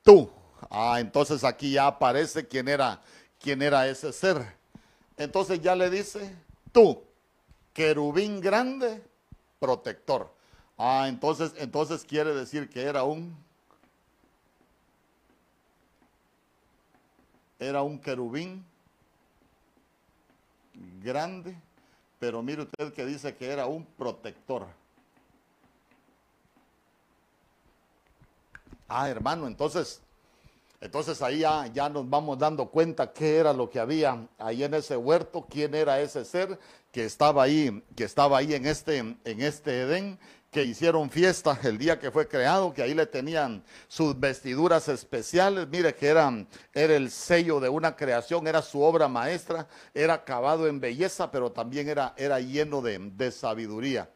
Tú. 0.03 0.31
Ah, 0.69 0.99
entonces 0.99 1.43
aquí 1.43 1.73
ya 1.73 1.85
aparece 1.85 2.47
quién 2.47 2.69
era, 2.69 3.01
quién 3.41 3.61
era 3.61 3.87
ese 3.87 4.13
ser. 4.13 4.55
Entonces 5.17 5.61
ya 5.61 5.75
le 5.75 5.89
dice, 5.89 6.33
tú, 6.71 7.03
querubín 7.73 8.41
grande, 8.41 9.03
protector. 9.59 10.33
Ah, 10.77 11.05
entonces, 11.07 11.53
entonces 11.57 12.03
quiere 12.03 12.33
decir 12.33 12.69
que 12.69 12.81
era 12.81 13.03
un 13.03 13.35
era 17.59 17.83
un 17.83 17.99
querubín 17.99 18.65
grande, 21.03 21.55
pero 22.19 22.41
mire 22.41 22.63
usted 22.63 22.91
que 22.93 23.05
dice 23.05 23.35
que 23.35 23.51
era 23.51 23.67
un 23.67 23.85
protector. 23.85 24.67
Ah, 28.87 29.09
hermano, 29.09 29.47
entonces 29.47 30.01
entonces 30.81 31.21
ahí 31.21 31.39
ya, 31.39 31.67
ya 31.67 31.87
nos 31.89 32.09
vamos 32.09 32.39
dando 32.39 32.69
cuenta 32.69 33.13
qué 33.13 33.37
era 33.37 33.53
lo 33.53 33.69
que 33.69 33.79
había 33.79 34.27
ahí 34.39 34.63
en 34.63 34.73
ese 34.73 34.97
huerto, 34.97 35.45
quién 35.47 35.75
era 35.75 36.01
ese 36.01 36.25
ser 36.25 36.57
que 36.91 37.05
estaba 37.05 37.43
ahí, 37.43 37.83
que 37.95 38.03
estaba 38.03 38.39
ahí 38.39 38.55
en 38.55 38.65
este, 38.65 38.97
en 38.97 39.41
este 39.41 39.81
Edén 39.81 40.19
que 40.49 40.63
hicieron 40.63 41.09
fiesta 41.09 41.57
el 41.63 41.77
día 41.77 41.97
que 41.97 42.11
fue 42.11 42.27
creado, 42.27 42.73
que 42.73 42.81
ahí 42.81 42.93
le 42.93 43.05
tenían 43.05 43.63
sus 43.87 44.19
vestiduras 44.19 44.89
especiales, 44.89 45.67
mire 45.69 45.95
que 45.95 46.07
era, 46.07 46.29
el 46.73 47.09
sello 47.09 47.61
de 47.61 47.69
una 47.69 47.95
creación, 47.95 48.45
era 48.47 48.61
su 48.61 48.81
obra 48.81 49.07
maestra, 49.07 49.67
era 49.93 50.15
acabado 50.15 50.67
en 50.67 50.81
belleza, 50.81 51.31
pero 51.31 51.53
también 51.53 51.87
era, 51.87 52.13
era 52.17 52.41
lleno 52.41 52.81
de, 52.81 53.31
sabiduría. 53.31 54.09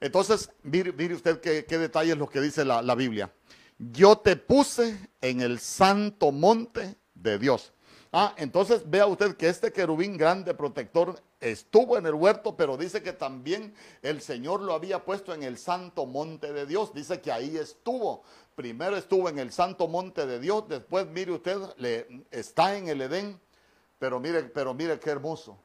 Entonces, 0.00 0.50
mire, 0.62 1.14
usted 1.14 1.40
qué, 1.40 1.66
qué 1.66 1.78
detalle 1.78 2.12
es 2.12 2.18
lo 2.18 2.28
que 2.28 2.40
dice 2.40 2.64
la, 2.64 2.80
la 2.80 2.94
Biblia. 2.94 3.30
Yo 3.90 4.16
te 4.16 4.36
puse 4.36 5.10
en 5.20 5.40
el 5.40 5.58
santo 5.58 6.30
monte 6.30 6.96
de 7.14 7.36
Dios. 7.36 7.72
Ah, 8.12 8.32
entonces 8.36 8.88
vea 8.88 9.06
usted 9.06 9.36
que 9.36 9.48
este 9.48 9.72
querubín 9.72 10.16
grande 10.16 10.54
protector 10.54 11.20
estuvo 11.40 11.98
en 11.98 12.06
el 12.06 12.14
huerto, 12.14 12.56
pero 12.56 12.76
dice 12.76 13.02
que 13.02 13.12
también 13.12 13.74
el 14.02 14.20
Señor 14.20 14.60
lo 14.60 14.74
había 14.74 15.04
puesto 15.04 15.34
en 15.34 15.42
el 15.42 15.58
santo 15.58 16.06
monte 16.06 16.52
de 16.52 16.64
Dios. 16.64 16.94
Dice 16.94 17.20
que 17.20 17.32
ahí 17.32 17.56
estuvo. 17.56 18.22
Primero 18.54 18.96
estuvo 18.96 19.28
en 19.28 19.40
el 19.40 19.50
santo 19.50 19.88
monte 19.88 20.26
de 20.26 20.38
Dios, 20.38 20.68
después 20.68 21.08
mire 21.08 21.32
usted, 21.32 21.58
le, 21.78 22.24
está 22.30 22.76
en 22.76 22.86
el 22.86 23.00
Edén, 23.00 23.40
pero 23.98 24.20
mire, 24.20 24.44
pero 24.44 24.74
mire 24.74 25.00
qué 25.00 25.10
hermoso. 25.10 25.58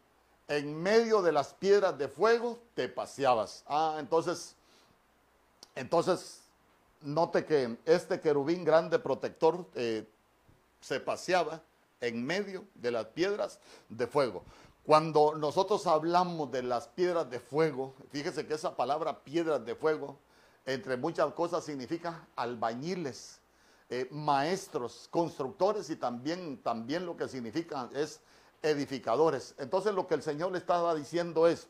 En 0.47 0.73
medio 0.73 1.21
de 1.21 1.33
las 1.33 1.53
piedras 1.53 1.97
de 1.99 2.07
fuego 2.07 2.57
te 2.73 2.87
paseabas. 2.89 3.63
Ah, 3.67 3.97
entonces, 3.99 4.55
entonces, 5.75 6.46
note 7.01 7.45
que 7.45 7.77
este 7.85 8.19
querubín 8.19 8.63
grande 8.63 8.99
protector 8.99 9.65
eh, 9.75 10.07
se 10.81 10.99
paseaba 10.99 11.61
en 12.01 12.25
medio 12.25 12.65
de 12.75 12.91
las 12.91 13.05
piedras 13.07 13.59
de 13.89 14.07
fuego. 14.07 14.43
Cuando 14.83 15.35
nosotros 15.35 15.85
hablamos 15.85 16.51
de 16.51 16.63
las 16.63 16.87
piedras 16.87 17.29
de 17.29 17.39
fuego, 17.39 17.93
fíjese 18.11 18.47
que 18.47 18.53
esa 18.53 18.75
palabra 18.75 19.23
piedras 19.23 19.65
de 19.65 19.75
fuego, 19.75 20.17
entre 20.65 20.95
muchas 20.95 21.33
cosas, 21.33 21.65
significa 21.65 22.25
albañiles, 22.35 23.39
eh, 23.89 24.07
maestros, 24.11 25.07
constructores 25.11 25.89
y 25.89 25.95
también, 25.95 26.61
también 26.61 27.05
lo 27.05 27.17
que 27.17 27.27
significa 27.27 27.89
es 27.93 28.21
edificadores. 28.61 29.55
Entonces 29.57 29.93
lo 29.93 30.07
que 30.07 30.15
el 30.15 30.23
Señor 30.23 30.51
le 30.51 30.57
estaba 30.57 30.95
diciendo 30.95 31.47
es, 31.47 31.67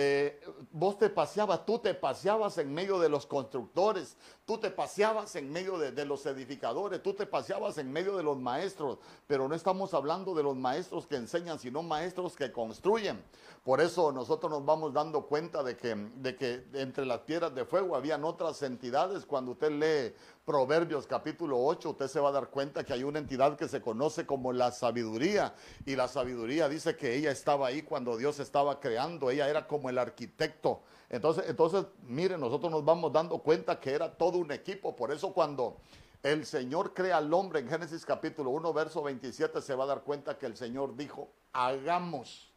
eh, 0.00 0.38
vos 0.70 0.96
te 0.96 1.10
paseabas, 1.10 1.66
tú 1.66 1.80
te 1.80 1.92
paseabas 1.92 2.56
en 2.58 2.72
medio 2.72 3.00
de 3.00 3.08
los 3.08 3.26
constructores, 3.26 4.16
tú 4.44 4.56
te 4.56 4.70
paseabas 4.70 5.34
en 5.34 5.50
medio 5.50 5.76
de, 5.76 6.04
los 6.04 6.24
edificadores, 6.24 7.02
tú 7.02 7.14
te 7.14 7.26
paseabas 7.26 7.78
en 7.78 7.90
medio 7.90 8.16
de 8.16 8.22
los 8.22 8.38
maestros, 8.38 8.98
pero 9.26 9.48
no 9.48 9.56
estamos 9.56 9.94
hablando 9.94 10.36
de 10.36 10.44
los 10.44 10.54
maestros 10.54 11.08
que 11.08 11.16
enseñan, 11.16 11.58
sino 11.58 11.82
maestros 11.82 12.36
que 12.36 12.52
construyen. 12.52 13.20
Por 13.64 13.80
eso 13.80 14.12
nosotros 14.12 14.52
nos 14.52 14.64
vamos 14.64 14.92
dando 14.92 15.26
cuenta 15.26 15.64
de 15.64 15.76
que, 15.76 15.96
de 15.96 16.36
que 16.36 16.64
entre 16.74 17.04
las 17.04 17.18
piedras 17.22 17.52
de 17.52 17.64
fuego 17.64 17.96
habían 17.96 18.24
otras 18.24 18.62
entidades. 18.62 19.26
Cuando 19.26 19.50
usted 19.50 19.72
lee 19.72 20.14
Proverbios 20.48 21.06
capítulo 21.06 21.62
8, 21.62 21.90
usted 21.90 22.08
se 22.08 22.20
va 22.20 22.30
a 22.30 22.32
dar 22.32 22.48
cuenta 22.48 22.82
que 22.82 22.94
hay 22.94 23.02
una 23.02 23.18
entidad 23.18 23.54
que 23.54 23.68
se 23.68 23.82
conoce 23.82 24.24
como 24.24 24.50
la 24.54 24.70
sabiduría. 24.70 25.54
Y 25.84 25.94
la 25.94 26.08
sabiduría 26.08 26.70
dice 26.70 26.96
que 26.96 27.16
ella 27.16 27.30
estaba 27.30 27.66
ahí 27.66 27.82
cuando 27.82 28.16
Dios 28.16 28.40
estaba 28.40 28.80
creando. 28.80 29.28
Ella 29.28 29.46
era 29.46 29.66
como 29.66 29.90
el 29.90 29.98
arquitecto. 29.98 30.80
Entonces, 31.10 31.44
entonces, 31.48 31.84
mire, 32.00 32.38
nosotros 32.38 32.72
nos 32.72 32.82
vamos 32.82 33.12
dando 33.12 33.40
cuenta 33.40 33.78
que 33.78 33.90
era 33.90 34.10
todo 34.10 34.38
un 34.38 34.50
equipo. 34.50 34.96
Por 34.96 35.12
eso 35.12 35.34
cuando 35.34 35.76
el 36.22 36.46
Señor 36.46 36.94
crea 36.94 37.18
al 37.18 37.30
hombre 37.34 37.60
en 37.60 37.68
Génesis 37.68 38.06
capítulo 38.06 38.48
1, 38.48 38.72
verso 38.72 39.02
27, 39.02 39.60
se 39.60 39.74
va 39.74 39.84
a 39.84 39.88
dar 39.88 40.00
cuenta 40.00 40.38
que 40.38 40.46
el 40.46 40.56
Señor 40.56 40.96
dijo, 40.96 41.28
hagamos, 41.52 42.50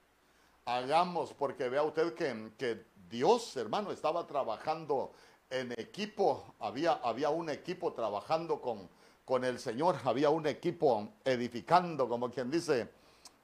hagamos, 0.64 1.34
porque 1.34 1.68
vea 1.68 1.84
usted 1.84 2.14
que, 2.14 2.54
que 2.58 2.86
Dios, 3.10 3.58
hermano, 3.58 3.92
estaba 3.92 4.26
trabajando 4.26 5.12
en 5.52 5.74
equipo, 5.74 6.56
había, 6.60 6.94
había 6.94 7.30
un 7.30 7.50
equipo 7.50 7.94
trabajando 7.94 8.62
con, 8.62 8.90
con 9.26 9.44
el 9.44 9.60
Señor, 9.60 9.98
había 10.06 10.30
un 10.30 10.48
equipo 10.48 11.10
edificando, 11.24 12.08
como 12.08 12.32
quien 12.32 12.50
dice, 12.50 12.90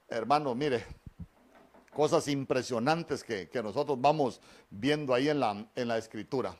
hermano, 0.08 0.54
mire, 0.54 0.84
cosas 1.94 2.26
impresionantes 2.28 3.22
que, 3.22 3.48
nosotros 3.62 4.00
vamos 4.00 4.40
viendo 4.70 5.14
ahí 5.14 5.28
en 5.28 5.40
la, 5.40 5.66
en 5.74 5.88
la 5.88 5.98
escritura. 5.98 6.56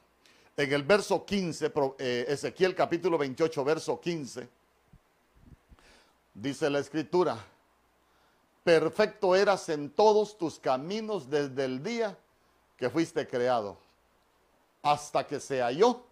En 0.57 0.73
el 0.73 0.83
verso 0.83 1.25
15, 1.25 1.73
eh, 1.99 2.27
Ezequiel 2.29 2.75
capítulo 2.75 3.17
28, 3.17 3.65
verso 3.65 4.01
15, 4.01 4.49
dice 6.35 6.69
la 6.69 6.81
escritura, 6.81 7.39
perfecto 8.65 9.35
eras 9.37 9.69
en 9.69 9.91
todos 9.91 10.37
tus 10.37 10.59
caminos 10.59 11.31
desde 11.31 11.65
el 11.65 11.83
día 11.83 12.19
que 12.77 12.91
fuiste 12.91 13.27
creado 13.27 13.88
hasta 14.93 15.27
que 15.27 15.41
se 15.41 15.61
halló 15.61 16.07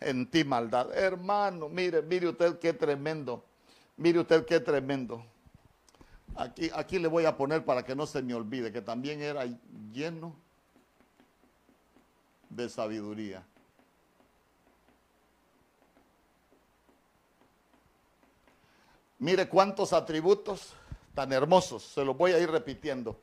en 0.00 0.30
ti 0.30 0.44
maldad. 0.44 0.96
Hermano, 0.96 1.68
mire, 1.68 2.02
mire 2.02 2.28
usted 2.28 2.58
qué 2.58 2.72
tremendo. 2.72 3.44
Mire 3.96 4.20
usted 4.20 4.44
qué 4.46 4.60
tremendo. 4.60 5.24
Aquí, 6.36 6.70
aquí 6.74 6.98
le 6.98 7.08
voy 7.08 7.24
a 7.26 7.36
poner 7.36 7.64
para 7.64 7.84
que 7.84 7.94
no 7.94 8.06
se 8.06 8.22
me 8.22 8.34
olvide 8.34 8.72
que 8.72 8.80
también 8.80 9.20
era 9.20 9.44
lleno 9.92 10.34
de 12.48 12.68
sabiduría. 12.68 13.44
Mire 19.18 19.48
cuántos 19.48 19.92
atributos 19.92 20.72
tan 21.14 21.32
hermosos, 21.32 21.82
se 21.82 22.04
los 22.04 22.16
voy 22.16 22.32
a 22.32 22.38
ir 22.38 22.50
repitiendo. 22.50 23.18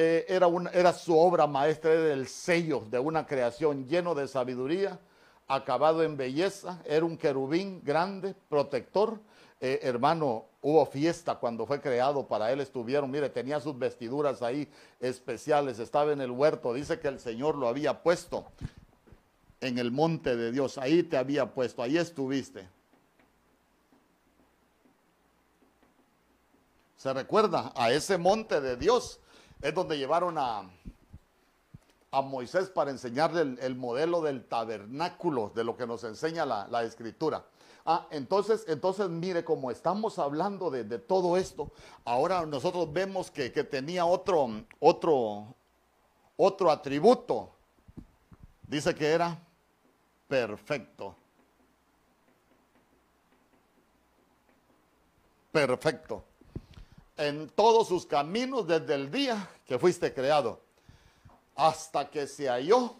Eh, 0.00 0.26
era, 0.28 0.46
una, 0.46 0.70
era 0.70 0.92
su 0.92 1.18
obra 1.18 1.48
maestra, 1.48 1.92
era 1.92 2.12
el 2.12 2.28
sello 2.28 2.84
de 2.88 3.00
una 3.00 3.26
creación 3.26 3.88
lleno 3.88 4.14
de 4.14 4.28
sabiduría, 4.28 5.00
acabado 5.48 6.04
en 6.04 6.16
belleza, 6.16 6.80
era 6.84 7.04
un 7.04 7.16
querubín 7.16 7.82
grande, 7.82 8.36
protector. 8.48 9.18
Eh, 9.60 9.80
hermano, 9.82 10.44
hubo 10.62 10.86
fiesta 10.86 11.34
cuando 11.34 11.66
fue 11.66 11.80
creado, 11.80 12.28
para 12.28 12.52
él 12.52 12.60
estuvieron, 12.60 13.10
mire, 13.10 13.28
tenía 13.28 13.58
sus 13.58 13.76
vestiduras 13.76 14.40
ahí 14.40 14.70
especiales, 15.00 15.80
estaba 15.80 16.12
en 16.12 16.20
el 16.20 16.30
huerto, 16.30 16.72
dice 16.74 17.00
que 17.00 17.08
el 17.08 17.18
Señor 17.18 17.56
lo 17.56 17.66
había 17.66 18.00
puesto 18.00 18.46
en 19.60 19.78
el 19.78 19.90
monte 19.90 20.36
de 20.36 20.52
Dios, 20.52 20.78
ahí 20.78 21.02
te 21.02 21.16
había 21.16 21.52
puesto, 21.52 21.82
ahí 21.82 21.98
estuviste. 21.98 22.68
¿Se 26.96 27.12
recuerda? 27.12 27.72
A 27.74 27.90
ese 27.90 28.16
monte 28.16 28.60
de 28.60 28.76
Dios 28.76 29.18
es 29.60 29.74
donde 29.74 29.98
llevaron 29.98 30.38
a, 30.38 30.70
a 32.10 32.22
Moisés 32.22 32.68
para 32.68 32.90
enseñarle 32.90 33.56
el, 33.60 33.76
modelo 33.76 34.22
del 34.22 34.44
tabernáculo, 34.44 35.52
de 35.54 35.64
lo 35.64 35.76
que 35.76 35.86
nos 35.86 36.04
enseña 36.04 36.46
la, 36.46 36.82
escritura. 36.82 37.44
Ah, 37.84 38.06
entonces, 38.10 38.64
entonces 38.68 39.08
mire, 39.08 39.44
como 39.44 39.70
estamos 39.70 40.18
hablando 40.18 40.70
de, 40.70 40.84
todo 40.98 41.36
esto, 41.36 41.72
ahora 42.04 42.44
nosotros 42.46 42.92
vemos 42.92 43.30
que, 43.30 43.50
tenía 43.50 44.04
otro, 44.04 44.48
otro, 44.78 45.54
otro 46.36 46.70
atributo. 46.70 47.50
Dice 48.66 48.94
que 48.94 49.06
era 49.06 49.38
perfecto. 50.28 51.16
Perfecto 55.50 56.27
en 57.18 57.48
todos 57.50 57.88
sus 57.88 58.06
caminos 58.06 58.66
desde 58.66 58.94
el 58.94 59.10
día 59.10 59.50
que 59.66 59.78
fuiste 59.78 60.14
creado, 60.14 60.60
hasta 61.54 62.08
que 62.08 62.26
se 62.26 62.48
halló 62.48 62.94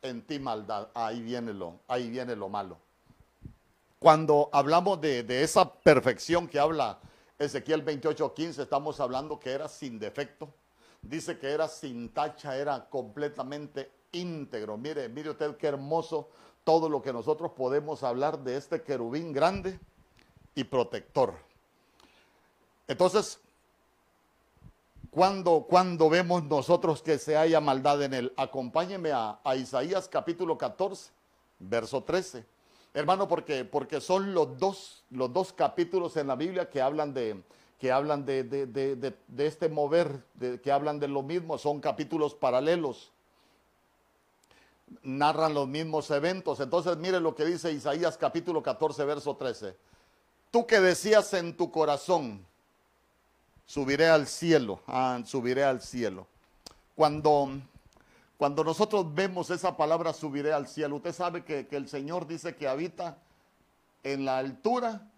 en 0.00 0.22
ti 0.22 0.38
maldad. 0.38 0.88
Ahí 0.94 1.20
viene 1.20 1.52
lo, 1.52 1.80
ahí 1.88 2.08
viene 2.08 2.36
lo 2.36 2.48
malo. 2.48 2.78
Cuando 3.98 4.48
hablamos 4.52 5.00
de, 5.00 5.42
esa 5.42 5.72
perfección 5.72 6.46
que 6.46 6.58
habla 6.58 7.00
Ezequiel 7.38 7.84
28:15, 7.84 8.62
estamos 8.62 9.00
hablando 9.00 9.40
que 9.40 9.50
era 9.50 9.68
sin 9.68 9.98
defecto. 9.98 10.48
Dice 11.02 11.38
que 11.38 11.50
era 11.50 11.68
sin 11.68 12.10
tacha, 12.10 12.56
era 12.56 12.88
completamente 12.88 13.90
íntegro. 14.12 14.76
Mire, 14.76 15.08
mire 15.08 15.30
usted 15.30 15.56
qué 15.56 15.66
hermoso 15.66 16.28
todo 16.62 16.88
lo 16.88 17.02
que 17.02 17.12
nosotros 17.12 17.52
podemos 17.52 18.02
hablar 18.02 18.38
de 18.38 18.56
este 18.56 18.82
querubín 18.82 19.32
grande 19.32 19.78
y 20.54 20.64
protector. 20.64 21.34
Entonces, 22.86 23.40
cuando, 25.14 25.64
cuando 25.68 26.10
vemos 26.10 26.42
nosotros 26.44 27.00
que 27.00 27.18
se 27.18 27.36
haya 27.36 27.60
maldad 27.60 28.02
en 28.02 28.14
él, 28.14 28.32
acompáñeme 28.36 29.12
a, 29.12 29.38
Isaías 29.56 30.08
capítulo 30.08 30.58
14, 30.58 31.12
verso 31.60 32.02
13. 32.02 32.44
Hermano, 32.92 33.28
porque, 33.28 33.64
porque 33.64 34.00
son 34.00 34.34
los 34.34 34.58
dos, 34.58 35.04
los 35.10 35.32
dos 35.32 35.52
capítulos 35.52 36.16
en 36.16 36.26
la 36.26 36.36
Biblia 36.36 36.68
que 36.68 36.82
hablan 36.82 37.14
de, 37.14 37.40
que 37.78 37.90
hablan 37.90 38.24
de, 38.24 38.44
de, 38.44 38.66
de, 38.66 38.96
de 38.96 39.46
este 39.46 39.68
mover, 39.68 40.24
que 40.62 40.72
hablan 40.72 40.98
de 40.98 41.08
lo 41.08 41.22
mismo, 41.22 41.58
son 41.58 41.80
capítulos 41.80 42.34
paralelos. 42.34 43.12
Narran 45.02 45.54
los 45.54 45.66
mismos 45.66 46.10
eventos. 46.10 46.60
Entonces 46.60 46.96
mire 46.98 47.20
lo 47.20 47.34
que 47.34 47.44
dice 47.44 47.72
Isaías 47.72 48.16
capítulo 48.18 48.62
14, 48.62 49.04
verso 49.04 49.36
13. 49.36 49.76
Tú 50.50 50.66
que 50.66 50.80
decías 50.80 51.32
en 51.34 51.56
tu 51.56 51.70
corazón, 51.70 52.44
subiré 53.66 54.08
al 54.08 54.26
cielo, 54.26 54.80
ah, 54.86 55.20
subiré 55.24 55.64
al 55.64 55.80
cielo. 55.80 56.26
Cuando, 56.94 57.50
cuando 58.36 58.64
nosotros 58.64 59.14
vemos 59.14 59.50
esa 59.50 59.76
palabra 59.76 60.12
subiré 60.12 60.52
al 60.52 60.68
cielo, 60.68 60.96
usted 60.96 61.12
sabe 61.12 61.44
que, 61.44 61.66
que 61.66 61.76
el 61.76 61.88
Señor 61.88 62.26
dice 62.26 62.56
que 62.56 62.68
habita 62.68 63.18
en 64.02 64.24
la 64.24 64.38
altura 64.38 65.08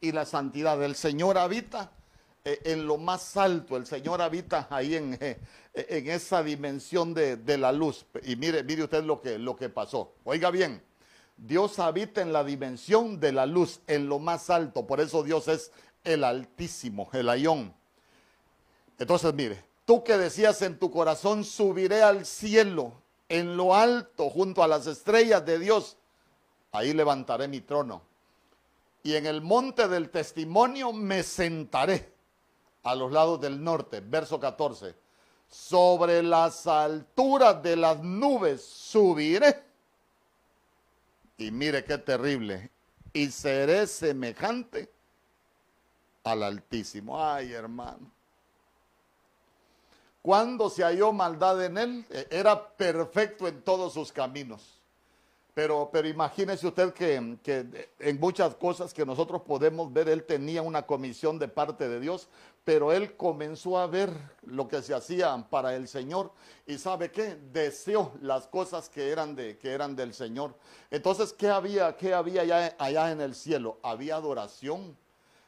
y 0.00 0.12
la 0.12 0.26
santidad. 0.26 0.82
El 0.82 0.94
Señor 0.94 1.38
habita 1.38 1.90
eh, 2.44 2.60
en 2.64 2.86
lo 2.86 2.98
más 2.98 3.36
alto, 3.36 3.76
el 3.76 3.86
Señor 3.86 4.20
habita 4.20 4.66
ahí 4.70 4.96
en, 4.96 5.16
eh, 5.20 5.38
en 5.74 6.10
esa 6.10 6.42
dimensión 6.42 7.14
de, 7.14 7.36
de, 7.36 7.56
la 7.56 7.72
luz. 7.72 8.04
Y 8.24 8.36
mire, 8.36 8.64
mire 8.64 8.84
usted 8.84 9.04
lo 9.04 9.20
que, 9.20 9.38
lo 9.38 9.56
que 9.56 9.68
pasó. 9.68 10.12
Oiga 10.24 10.50
bien, 10.50 10.82
Dios 11.36 11.78
habita 11.78 12.20
en 12.20 12.32
la 12.32 12.42
dimensión 12.44 13.20
de 13.20 13.32
la 13.32 13.46
luz, 13.46 13.80
en 13.86 14.08
lo 14.08 14.18
más 14.18 14.50
alto. 14.50 14.86
Por 14.86 15.00
eso 15.00 15.22
Dios 15.22 15.48
es 15.48 15.70
el 16.04 16.24
Altísimo, 16.24 17.08
el 17.12 17.28
Ayón. 17.28 17.74
Entonces, 18.98 19.32
mire, 19.34 19.64
tú 19.84 20.04
que 20.04 20.16
decías 20.16 20.62
en 20.62 20.78
tu 20.78 20.90
corazón, 20.90 21.44
subiré 21.44 22.02
al 22.02 22.26
cielo, 22.26 22.92
en 23.28 23.56
lo 23.56 23.74
alto, 23.74 24.30
junto 24.30 24.62
a 24.62 24.68
las 24.68 24.86
estrellas 24.86 25.44
de 25.44 25.58
Dios 25.58 25.96
ahí 26.72 26.92
levantaré 26.92 27.46
mi 27.46 27.60
trono. 27.60 28.02
Y 29.02 29.14
en 29.14 29.26
el 29.26 29.40
monte 29.42 29.88
del 29.88 30.10
testimonio 30.10 30.92
me 30.92 31.22
sentaré 31.22 32.12
a 32.82 32.94
los 32.94 33.12
lados 33.12 33.40
del 33.40 33.62
norte. 33.62 34.00
Verso 34.00 34.40
14. 34.40 34.94
Sobre 35.48 36.22
las 36.22 36.66
alturas 36.66 37.62
de 37.62 37.76
las 37.76 38.02
nubes 38.02 38.62
subiré. 38.62 39.62
Y 41.36 41.50
mire 41.50 41.84
qué 41.84 41.98
terrible. 41.98 42.70
Y 43.12 43.30
seré 43.30 43.86
semejante 43.86 44.90
al 46.24 46.42
Altísimo. 46.42 47.22
Ay, 47.22 47.52
hermano. 47.52 48.10
Cuando 50.22 50.70
se 50.70 50.84
halló 50.84 51.12
maldad 51.12 51.64
en 51.64 51.78
él, 51.78 52.06
e-, 52.10 52.28
era 52.30 52.68
perfecto 52.76 53.48
en 53.48 53.62
todos 53.62 53.92
sus 53.92 54.12
caminos. 54.12 54.78
Pero, 55.54 55.90
pero 55.92 56.08
imagínese 56.08 56.66
usted 56.66 56.94
que, 56.94 57.36
que, 57.42 57.90
en 57.98 58.18
muchas 58.18 58.54
cosas 58.54 58.94
que 58.94 59.04
nosotros 59.04 59.42
podemos 59.42 59.92
ver, 59.92 60.08
él 60.08 60.24
tenía 60.24 60.62
una 60.62 60.86
comisión 60.86 61.38
de 61.38 61.46
parte 61.46 61.90
de 61.90 62.00
Dios, 62.00 62.28
pero 62.64 62.90
él 62.90 63.16
comenzó 63.16 63.78
a 63.78 63.86
ver 63.86 64.10
lo 64.46 64.66
que 64.66 64.80
se 64.80 64.94
hacía 64.94 65.46
para 65.50 65.76
el 65.76 65.88
Señor 65.88 66.32
y 66.66 66.78
sabe 66.78 67.10
qué, 67.10 67.36
deseó 67.52 68.12
las 68.22 68.46
cosas 68.46 68.88
que 68.88 69.10
eran, 69.10 69.36
de, 69.36 69.58
que 69.58 69.72
eran 69.72 69.94
del 69.94 70.14
Señor. 70.14 70.54
Entonces, 70.90 71.34
¿qué 71.34 71.50
había, 71.50 71.96
qué 71.96 72.14
había 72.14 72.42
allá, 72.42 72.74
allá 72.78 73.10
en 73.10 73.20
el 73.20 73.34
cielo? 73.34 73.78
Había 73.82 74.16
adoración, 74.16 74.96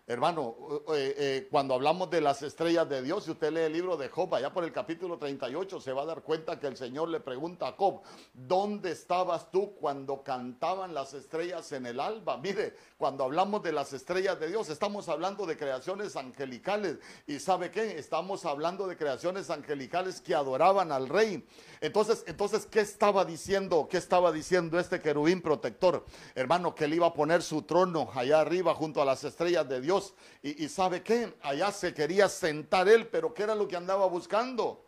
Hermano, 0.07 0.55
eh, 0.95 1.14
eh, 1.17 1.49
cuando 1.51 1.73
hablamos 1.73 2.11
de 2.11 2.21
las 2.21 2.43
estrellas 2.43 2.87
de 2.90 3.01
Dios, 3.01 3.25
si 3.25 3.31
usted 3.31 3.51
lee 3.51 3.61
el 3.61 3.73
libro 3.73 3.97
de 3.97 4.11
Job, 4.11 4.35
allá 4.35 4.53
por 4.53 4.62
el 4.62 4.71
capítulo 4.71 5.17
38, 5.17 5.81
se 5.81 5.95
va 5.95 6.03
a 6.03 6.05
dar 6.05 6.21
cuenta 6.21 6.61
que 6.61 6.67
el 6.67 6.77
Señor 6.77 7.09
le 7.09 7.21
pregunta 7.21 7.69
a 7.69 7.73
Job, 7.73 8.03
¿dónde 8.35 8.90
estabas 8.90 9.51
tú 9.51 9.75
cuando 9.77 10.23
cantaban 10.23 10.93
las 10.93 11.14
estrellas 11.14 11.73
en 11.73 11.87
el 11.87 12.01
alba? 12.01 12.37
Mire, 12.37 12.77
cuando 12.99 13.25
hablamos 13.25 13.62
de 13.62 13.73
las 13.73 13.95
estrellas 13.95 14.38
de 14.38 14.49
Dios, 14.49 14.69
estamos 14.69 15.09
hablando 15.09 15.47
de 15.47 15.57
creaciones 15.57 16.17
angelicales. 16.17 16.99
¿Y 17.27 17.38
sabe 17.38 17.71
qué? 17.71 17.99
Estamos 17.99 18.45
hablando 18.45 18.87
de 18.87 18.99
creaciones 18.99 19.49
angelicales 19.49 20.21
que 20.21 20.35
adoraban 20.35 20.93
al 20.93 21.09
rey. 21.09 21.49
Entonces, 21.81 22.25
entonces, 22.27 22.67
¿qué 22.67 22.81
estaba 22.81 23.25
diciendo? 23.25 23.88
¿Qué 23.90 23.97
estaba 23.97 24.33
diciendo 24.33 24.79
este 24.79 25.01
querubín 25.01 25.40
protector? 25.40 26.05
Hermano, 26.35 26.75
que 26.75 26.85
él 26.85 26.93
iba 26.93 27.07
a 27.07 27.14
poner 27.14 27.43
su 27.43 27.62
trono 27.62 28.11
allá 28.14 28.43
arriba 28.43 28.75
junto 28.75 29.01
a 29.01 29.07
las 29.07 29.25
estrellas 29.25 29.67
de 29.67 29.81
Dios 29.81 29.93
y, 30.42 30.68
sabe 30.68 31.02
qué, 31.02 31.35
allá 31.42 31.72
se 31.72 31.92
quería 31.94 32.28
sentar 32.28 32.88
él, 32.88 33.07
pero 33.09 33.33
¿qué 33.33 33.44
era 33.44 33.54
lo 33.54 33.66
que 33.66 33.76
andaba 33.76 34.07
buscando? 34.07 34.85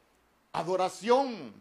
Adoración. 0.53 1.53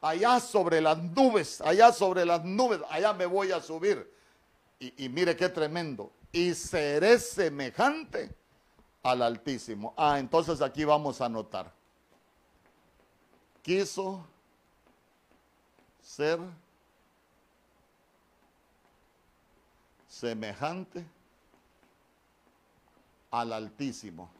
Allá 0.00 0.40
sobre 0.40 0.80
las 0.80 0.98
nubes, 0.98 1.60
allá 1.60 1.92
sobre 1.92 2.24
las 2.24 2.44
nubes, 2.44 2.80
allá 2.88 3.12
me 3.12 3.26
voy 3.26 3.52
a 3.52 3.60
subir. 3.60 4.10
Y, 4.78 5.04
y 5.04 5.08
mire 5.08 5.36
qué 5.36 5.48
tremendo. 5.48 6.10
Y 6.32 6.54
seré 6.54 7.18
semejante 7.18 8.34
al 9.02 9.22
Altísimo. 9.22 9.92
Ah, 9.96 10.18
entonces 10.18 10.62
aquí 10.62 10.84
vamos 10.84 11.20
a 11.20 11.28
notar. 11.28 11.72
Quiso 13.62 14.24
ser 16.02 16.38
semejante 20.08 21.04
al 23.30 23.52
Altísimo. 23.52 24.30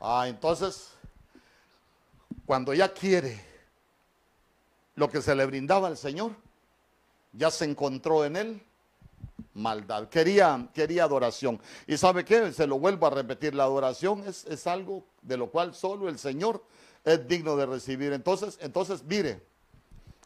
Ah, 0.00 0.26
entonces, 0.28 0.92
cuando 2.46 2.72
ya 2.72 2.92
quiere 2.92 3.44
lo 4.94 5.10
que 5.10 5.20
se 5.20 5.34
le 5.34 5.44
brindaba 5.44 5.88
al 5.88 5.98
Señor, 5.98 6.34
ya 7.32 7.50
se 7.50 7.66
encontró 7.66 8.24
en 8.24 8.36
él 8.36 8.62
maldad. 9.54 10.08
Quería, 10.08 10.68
quería 10.72 11.04
adoración. 11.04 11.60
Y 11.86 11.98
sabe 11.98 12.24
qué, 12.24 12.52
se 12.52 12.66
lo 12.66 12.78
vuelvo 12.78 13.06
a 13.06 13.10
repetir, 13.10 13.54
la 13.54 13.64
adoración 13.64 14.24
es, 14.26 14.46
es 14.46 14.66
algo 14.66 15.04
de 15.20 15.36
lo 15.36 15.50
cual 15.50 15.74
solo 15.74 16.08
el 16.08 16.18
Señor 16.18 16.64
es 17.04 17.26
digno 17.26 17.56
de 17.56 17.66
recibir. 17.66 18.12
Entonces, 18.12 18.58
entonces 18.60 19.02
mire, 19.04 19.42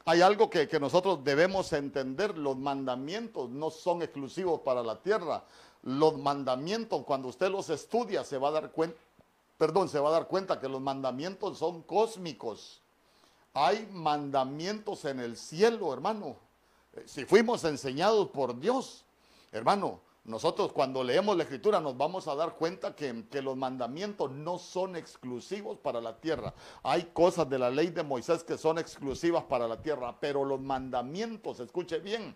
hay 0.04 0.20
algo 0.20 0.50
que, 0.50 0.68
que, 0.68 0.78
nosotros 0.78 1.24
debemos 1.24 1.72
entender, 1.72 2.36
los 2.36 2.56
mandamientos 2.56 3.48
no 3.50 3.70
son 3.70 4.02
exclusivos 4.02 4.60
para 4.60 4.82
la 4.82 5.00
tierra. 5.00 5.44
Los 5.82 6.18
mandamientos, 6.18 7.04
cuando 7.04 7.28
usted 7.28 7.50
los 7.50 7.70
estudia, 7.70 8.24
se 8.24 8.38
va 8.38 8.48
a 8.48 8.52
dar 8.52 8.72
cuenta, 8.72 8.96
perdón, 9.58 9.88
se 9.88 9.98
va 9.98 10.08
a 10.08 10.12
dar 10.12 10.28
cuenta 10.28 10.60
que 10.60 10.68
los 10.68 10.80
mandamientos 10.80 11.58
son 11.58 11.82
cósmicos. 11.82 12.80
Hay 13.54 13.88
mandamientos 13.92 15.04
en 15.04 15.20
el 15.20 15.36
cielo, 15.36 15.92
hermano. 15.92 16.36
Eh, 16.94 17.04
si 17.06 17.24
fuimos 17.24 17.64
enseñados 17.64 18.28
por 18.30 18.58
Dios, 18.58 19.04
hermano, 19.52 20.00
nosotros 20.24 20.72
cuando 20.72 21.04
leemos 21.04 21.36
la 21.36 21.42
escritura 21.42 21.80
nos 21.80 21.96
vamos 21.96 22.26
a 22.28 22.34
dar 22.34 22.54
cuenta 22.54 22.96
que, 22.96 23.24
que, 23.30 23.42
los 23.42 23.56
mandamientos 23.56 24.30
no 24.30 24.58
son 24.58 24.96
exclusivos 24.96 25.78
para 25.78 26.00
la 26.00 26.16
tierra. 26.18 26.54
Hay 26.82 27.10
cosas 27.12 27.48
de 27.50 27.58
la 27.58 27.70
ley 27.70 27.88
de 27.88 28.02
Moisés 28.02 28.42
que 28.42 28.56
son 28.56 28.78
exclusivas 28.78 29.44
para 29.44 29.68
la 29.68 29.82
tierra, 29.82 30.16
pero 30.18 30.44
los 30.44 30.60
mandamientos, 30.60 31.60
escuche 31.60 31.98
bien, 31.98 32.34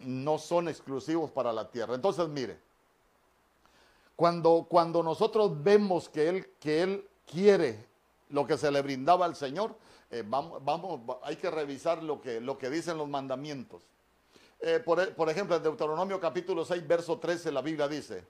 no 0.00 0.38
son 0.38 0.68
exclusivos 0.68 1.30
para 1.30 1.52
la 1.52 1.70
tierra. 1.70 1.94
Entonces, 1.94 2.28
mire, 2.28 2.58
cuando, 4.16 4.66
cuando 4.68 5.02
nosotros 5.02 5.62
vemos 5.62 6.08
que 6.08 6.28
él, 6.28 6.46
que 6.58 6.82
él 6.82 7.08
quiere 7.24 7.86
lo 8.30 8.46
que 8.46 8.58
se 8.58 8.70
le 8.70 8.82
brindaba 8.82 9.26
al 9.26 9.36
Señor, 9.36 9.76
eh, 10.10 10.24
vamos, 10.26 11.00
hay 11.22 11.36
que 11.36 11.50
revisar 11.50 12.02
lo 12.02 12.20
que, 12.20 12.40
lo 12.40 12.58
que 12.58 12.68
dicen 12.68 12.98
los 12.98 13.08
mandamientos. 13.08 13.82
Eh, 14.62 14.80
por, 14.84 15.14
por, 15.14 15.30
ejemplo, 15.30 15.56
en 15.56 15.62
Deuteronomio 15.62 16.20
capítulo 16.20 16.64
6, 16.64 16.86
verso 16.86 17.18
13, 17.18 17.50
la 17.50 17.62
Biblia 17.62 17.88
dice, 17.88 18.26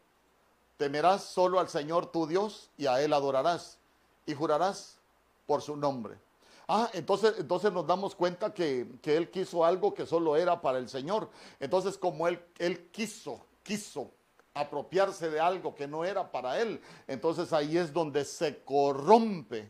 temerás 0.76 1.24
solo 1.24 1.58
al 1.58 1.68
Señor 1.68 2.06
tu 2.06 2.26
Dios 2.26 2.70
y 2.78 2.86
a 2.86 3.02
Él 3.02 3.12
adorarás 3.12 3.78
y 4.26 4.34
jurarás 4.34 4.98
por 5.46 5.60
su 5.60 5.76
nombre. 5.76 6.16
Ah, 6.68 6.88
entonces, 6.92 7.34
entonces 7.38 7.72
nos 7.72 7.84
damos 7.84 8.14
cuenta 8.14 8.54
que, 8.54 8.86
que, 9.02 9.16
Él 9.16 9.28
quiso 9.28 9.64
algo 9.64 9.92
que 9.92 10.06
solo 10.06 10.36
era 10.36 10.60
para 10.60 10.78
el 10.78 10.88
Señor. 10.88 11.28
Entonces, 11.58 11.98
como 11.98 12.28
Él, 12.28 12.40
él 12.58 12.86
quiso, 12.92 13.44
quiso 13.64 14.12
apropiarse 14.54 15.30
de 15.30 15.40
algo 15.40 15.74
que 15.74 15.88
no 15.88 16.04
era 16.04 16.30
para 16.30 16.60
Él, 16.60 16.80
entonces 17.08 17.52
ahí 17.52 17.76
es 17.76 17.92
donde 17.92 18.24
se 18.24 18.62
corrompe 18.62 19.68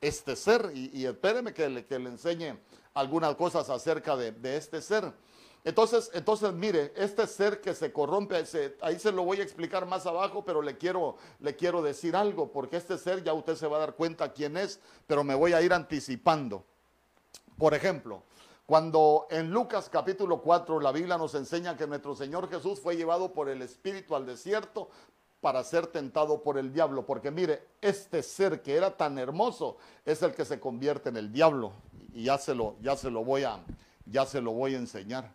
este 0.00 0.36
ser. 0.36 0.70
Y, 0.72 0.96
y 0.96 1.06
espéreme 1.06 1.52
que 1.52 1.68
le, 1.68 1.84
que 1.84 1.98
le 1.98 2.10
enseñe 2.10 2.56
algunas 2.94 3.34
cosas 3.34 3.68
acerca 3.68 4.16
de, 4.16 4.30
de 4.30 4.56
este 4.56 4.80
ser. 4.80 5.12
Entonces, 5.66 6.12
entonces 6.14 6.52
mire, 6.52 6.92
este 6.94 7.26
ser 7.26 7.60
que 7.60 7.74
se 7.74 7.92
corrompe, 7.92 8.36
ahí 8.82 9.00
se 9.00 9.10
lo 9.10 9.24
voy 9.24 9.40
a 9.40 9.42
explicar 9.42 9.84
más 9.84 10.06
abajo, 10.06 10.44
pero 10.44 10.62
le 10.62 10.78
quiero, 10.78 11.16
le 11.40 11.56
quiero 11.56 11.82
decir 11.82 12.14
algo, 12.14 12.52
porque 12.52 12.76
este 12.76 12.96
ser 12.96 13.24
ya 13.24 13.32
usted 13.32 13.56
se 13.56 13.66
va 13.66 13.78
a 13.78 13.80
dar 13.80 13.96
cuenta 13.96 14.32
quién 14.32 14.56
es, 14.56 14.78
pero 15.08 15.24
me 15.24 15.34
voy 15.34 15.54
a 15.54 15.62
ir 15.62 15.72
anticipando. 15.72 16.62
Por 17.58 17.74
ejemplo, 17.74 18.22
cuando 18.64 19.26
en 19.28 19.50
Lucas 19.50 19.88
capítulo 19.90 20.40
4 20.40 20.78
la 20.78 20.92
Biblia 20.92 21.18
nos 21.18 21.34
enseña 21.34 21.76
que 21.76 21.88
nuestro 21.88 22.14
Señor 22.14 22.48
Jesús 22.48 22.78
fue 22.78 22.96
llevado 22.96 23.32
por 23.32 23.48
el 23.48 23.60
Espíritu 23.60 24.14
al 24.14 24.24
desierto 24.24 24.88
para 25.40 25.64
ser 25.64 25.88
tentado 25.88 26.44
por 26.44 26.58
el 26.58 26.72
diablo, 26.72 27.04
porque 27.04 27.32
mire, 27.32 27.66
este 27.80 28.22
ser 28.22 28.62
que 28.62 28.76
era 28.76 28.96
tan 28.96 29.18
hermoso 29.18 29.78
es 30.04 30.22
el 30.22 30.32
que 30.32 30.44
se 30.44 30.60
convierte 30.60 31.08
en 31.08 31.16
el 31.16 31.32
diablo. 31.32 31.72
y 32.14 32.22
ya 32.22 32.38
se 32.38 32.54
lo, 32.54 32.76
ya 32.82 32.94
se 32.96 33.10
lo 33.10 33.24
voy 33.24 33.42
a, 33.42 33.58
ya 34.04 34.26
se 34.26 34.40
lo 34.40 34.52
voy 34.52 34.76
a 34.76 34.78
enseñar. 34.78 35.34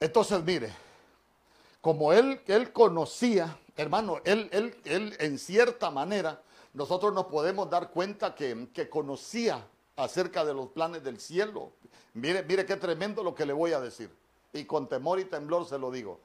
Entonces, 0.00 0.42
mire, 0.44 0.72
como 1.80 2.12
él, 2.12 2.40
él 2.46 2.72
conocía, 2.72 3.58
hermano, 3.76 4.18
él, 4.24 4.48
él, 4.52 4.76
él 4.84 5.16
en 5.18 5.38
cierta 5.38 5.90
manera, 5.90 6.40
nosotros 6.72 7.12
nos 7.12 7.26
podemos 7.26 7.68
dar 7.68 7.90
cuenta 7.90 8.34
que, 8.34 8.68
que 8.72 8.88
conocía 8.88 9.66
acerca 9.96 10.44
de 10.44 10.54
los 10.54 10.68
planes 10.68 11.02
del 11.02 11.18
cielo. 11.18 11.72
Mire, 12.14 12.44
mire 12.44 12.64
qué 12.64 12.76
tremendo 12.76 13.24
lo 13.24 13.34
que 13.34 13.44
le 13.44 13.52
voy 13.52 13.72
a 13.72 13.80
decir. 13.80 14.10
Y 14.52 14.64
con 14.64 14.88
temor 14.88 15.18
y 15.18 15.24
temblor 15.24 15.66
se 15.66 15.78
lo 15.78 15.90
digo. 15.90 16.20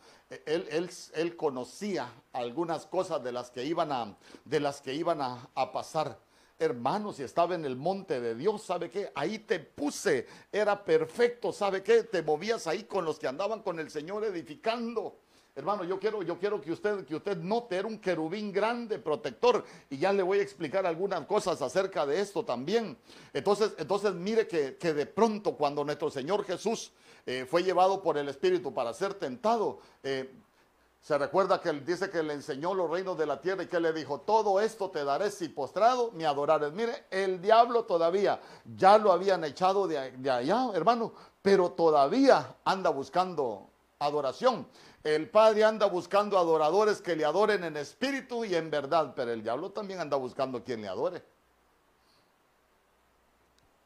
Él, 0.46 0.68
él, 0.70 0.90
él 1.16 1.36
conocía 1.36 2.12
algunas 2.32 2.86
cosas 2.86 3.24
de 3.24 3.32
las 3.32 3.50
que 3.50 3.66
iban 3.66 3.92
a, 3.92 4.16
de 4.46 4.60
las 4.60 4.82
que 4.82 4.94
iban 4.94 5.22
a, 5.22 5.50
a 5.56 5.72
pasar 5.72 6.18
hermanos, 6.64 7.18
si 7.18 7.24
estaba 7.24 7.56
en 7.56 7.66
el 7.66 7.76
monte 7.76 8.20
de 8.20 8.36
Dios, 8.36 8.64
¿sabe 8.64 8.90
qué? 8.90 9.12
Ahí 9.16 9.40
te 9.40 9.60
puse, 9.60 10.28
era 10.52 10.84
perfecto, 10.84 11.52
¿sabe 11.52 11.84
qué? 11.84 12.04
Te 12.04 12.22
movías 12.22 12.68
ahí 12.68 12.84
con 12.84 13.06
los 13.06 13.20
que 13.20 13.28
andaban 13.28 13.62
con 13.62 13.80
el 13.80 13.90
Señor 13.90 14.24
edificando. 14.24 15.20
Hermano, 15.56 15.84
yo 15.84 16.00
quiero, 16.00 16.24
yo 16.24 16.40
quiero 16.40 16.60
que 16.60 16.72
usted, 16.72 17.06
que 17.06 17.16
usted 17.16 17.38
note, 17.38 17.76
era 17.76 17.88
un 17.88 18.00
querubín 18.00 18.52
grande, 18.52 18.98
protector, 18.98 19.64
y 19.88 19.98
ya 19.98 20.12
le 20.12 20.24
voy 20.24 20.40
a 20.40 20.42
explicar 20.42 20.86
algunas 20.88 21.28
cosas 21.28 21.62
acerca 21.62 22.08
de 22.08 22.20
esto 22.20 22.44
también. 22.44 22.98
Entonces, 23.34 23.76
entonces 23.78 24.16
mire 24.16 24.48
que, 24.48 24.78
que 24.78 24.94
de 24.94 25.06
pronto 25.06 25.56
cuando 25.56 25.84
nuestro 25.84 26.10
Señor 26.10 26.44
Jesús 26.44 26.92
eh, 27.28 27.46
fue 27.48 27.62
llevado 27.62 28.02
por 28.02 28.18
el 28.18 28.28
Espíritu 28.30 28.74
para 28.74 28.94
ser 28.94 29.14
tentado, 29.14 29.80
eh, 30.02 30.34
se 31.04 31.18
recuerda 31.18 31.60
que 31.60 31.68
él 31.68 31.86
dice 31.86 32.10
que 32.10 32.24
le 32.24 32.34
enseñó 32.34 32.74
los 32.74 32.90
reinos 32.90 33.18
de 33.18 33.26
la 33.26 33.42
tierra 33.42 33.64
y 33.64 33.68
que 33.68 33.82
le 33.82 33.92
dijo, 33.92 34.22
todo 34.22 34.62
esto 34.62 34.90
te 34.90 35.04
daré 35.04 35.32
si 35.32 35.50
postrado 35.50 36.12
me 36.14 36.26
adorares. 36.26 36.72
Mire, 36.72 37.08
el 37.12 37.42
diablo 37.42 37.84
todavía 37.84 38.40
ya 38.78 38.98
lo 38.98 39.12
habían 39.12 39.44
echado 39.44 39.86
de, 39.86 40.12
de 40.12 40.32
allá, 40.32 40.70
hermano, 40.74 41.12
pero 41.42 41.72
todavía 41.72 42.56
anda 42.64 42.90
buscando 42.90 43.68
adoración. 44.00 44.66
El 45.04 45.30
Padre 45.30 45.66
anda 45.66 45.88
buscando 45.88 46.38
adoradores 46.38 47.02
que 47.02 47.18
le 47.18 47.26
adoren 47.26 47.66
en 47.66 47.76
espíritu 47.76 48.46
y 48.46 48.56
en 48.56 48.72
verdad, 48.72 49.12
pero 49.14 49.34
el 49.34 49.44
diablo 49.44 49.72
también 49.72 50.00
anda 50.00 50.16
buscando 50.16 50.64
quien 50.64 50.82
le 50.82 50.88
adore. 50.88 51.22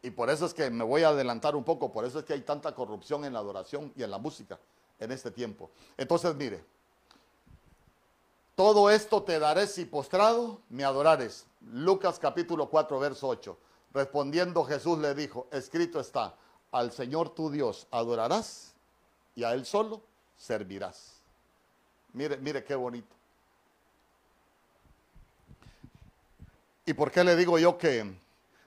Y 0.03 0.11
por 0.11 0.29
eso 0.29 0.45
es 0.45 0.53
que 0.53 0.69
me 0.69 0.83
voy 0.83 1.01
a 1.01 1.09
adelantar 1.09 1.55
un 1.55 1.63
poco, 1.63 1.91
por 1.91 2.05
eso 2.05 2.19
es 2.19 2.25
que 2.25 2.33
hay 2.33 2.41
tanta 2.41 2.75
corrupción 2.75 3.25
en 3.25 3.33
la 3.33 3.39
adoración 3.39 3.91
y 3.95 4.03
en 4.03 4.11
la 4.11 4.19
música 4.19 4.59
en 4.99 5.11
este 5.11 5.31
tiempo. 5.31 5.71
Entonces, 5.97 6.35
mire, 6.35 6.76
todo 8.57 8.89
esto 8.89 9.21
te 9.21 9.37
daré 9.37 9.67
si 9.67 9.85
postrado 9.85 10.61
me 10.69 10.83
adorares. 10.83 11.45
Lucas 11.61 12.17
capítulo 12.17 12.67
4, 12.71 12.99
verso 12.99 13.27
8. 13.27 13.55
Respondiendo 13.93 14.63
Jesús 14.63 14.97
le 14.97 15.13
dijo, 15.13 15.47
escrito 15.51 15.99
está, 15.99 16.35
al 16.71 16.91
Señor 16.91 17.29
tu 17.29 17.51
Dios 17.51 17.85
adorarás 17.91 18.73
y 19.35 19.43
a 19.43 19.53
Él 19.53 19.63
solo 19.63 20.01
servirás. 20.37 21.21
Mire, 22.13 22.37
mire 22.37 22.63
qué 22.63 22.73
bonito. 22.73 23.15
¿Y 26.83 26.93
por 26.93 27.11
qué 27.11 27.23
le 27.23 27.35
digo 27.35 27.59
yo 27.59 27.77
que 27.77 28.11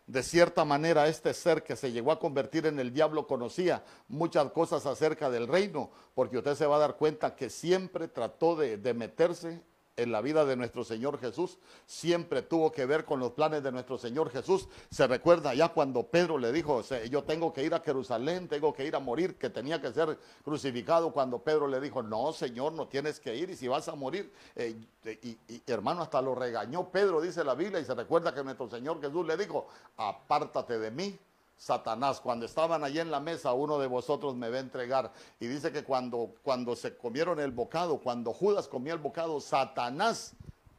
de 0.07 0.22
cierta 0.22 0.64
manera 0.64 1.09
este 1.09 1.35
ser 1.35 1.64
que 1.64 1.74
se 1.74 1.90
llegó 1.90 2.12
a 2.12 2.20
convertir 2.20 2.66
en 2.66 2.79
el 2.79 2.92
diablo 2.92 3.26
conocía 3.26 3.83
muchas 4.07 4.53
cosas 4.53 4.87
acerca 4.87 5.31
del 5.31 5.48
reino? 5.48 5.90
Porque 6.14 6.38
usted 6.38 6.55
se 6.55 6.66
va 6.66 6.76
a 6.76 6.81
dar 6.81 6.94
cuenta 6.94 7.35
que 7.35 7.50
siempre 7.50 8.07
trató 8.07 8.55
de, 8.55 8.76
de 8.76 8.94
meterse 8.94 9.68
en 10.02 10.12
la 10.12 10.20
vida 10.20 10.44
de 10.44 10.56
nuestro 10.56 10.82
Señor 10.84 11.20
Jesús 11.20 11.58
siempre 11.86 12.42
tuvo 12.42 12.72
que 12.72 12.86
ver 12.86 13.04
con 13.04 13.20
los 13.20 13.32
planes 13.32 13.62
de 13.62 13.70
nuestro 13.70 13.98
Señor 13.98 14.30
Jesús. 14.30 14.68
Se 14.90 15.06
recuerda 15.06 15.54
ya 15.54 15.68
cuando 15.68 16.04
Pedro 16.04 16.38
le 16.38 16.52
dijo, 16.52 16.82
yo 17.10 17.24
tengo 17.24 17.52
que 17.52 17.62
ir 17.62 17.74
a 17.74 17.80
Jerusalén, 17.80 18.48
tengo 18.48 18.72
que 18.72 18.86
ir 18.86 18.96
a 18.96 19.00
morir, 19.00 19.36
que 19.36 19.50
tenía 19.50 19.80
que 19.80 19.92
ser 19.92 20.18
crucificado, 20.42 21.12
cuando 21.12 21.38
Pedro 21.38 21.68
le 21.68 21.80
dijo, 21.80 22.02
no, 22.02 22.32
Señor, 22.32 22.72
no 22.72 22.88
tienes 22.88 23.20
que 23.20 23.36
ir 23.36 23.50
y 23.50 23.56
si 23.56 23.68
vas 23.68 23.88
a 23.88 23.94
morir, 23.94 24.32
eh, 24.56 24.74
y, 25.22 25.28
y, 25.28 25.62
hermano, 25.66 26.02
hasta 26.02 26.20
lo 26.22 26.34
regañó 26.34 26.90
Pedro, 26.90 27.20
dice 27.20 27.44
la 27.44 27.54
Biblia, 27.54 27.80
y 27.80 27.84
se 27.84 27.94
recuerda 27.94 28.34
que 28.34 28.42
nuestro 28.42 28.68
Señor 28.70 29.00
Jesús 29.00 29.26
le 29.26 29.36
dijo, 29.36 29.66
apártate 29.96 30.78
de 30.78 30.90
mí, 30.90 31.18
Satanás. 31.60 32.22
Cuando 32.22 32.46
estaban 32.46 32.82
allí 32.82 33.00
en 33.00 33.10
la 33.10 33.20
mesa, 33.20 33.52
uno 33.52 33.78
de 33.78 33.86
vosotros 33.86 34.34
me 34.34 34.48
va 34.48 34.56
a 34.56 34.60
entregar. 34.60 35.12
Y 35.38 35.46
dice 35.46 35.70
que 35.70 35.84
cuando, 35.84 36.34
cuando 36.42 36.74
se 36.74 36.96
comieron 36.96 37.38
el 37.38 37.50
bocado, 37.50 37.98
cuando 37.98 38.32
Judas 38.32 38.66
comió 38.66 38.94
el 38.94 38.98
bocado, 38.98 39.38
Satanás 39.40 40.32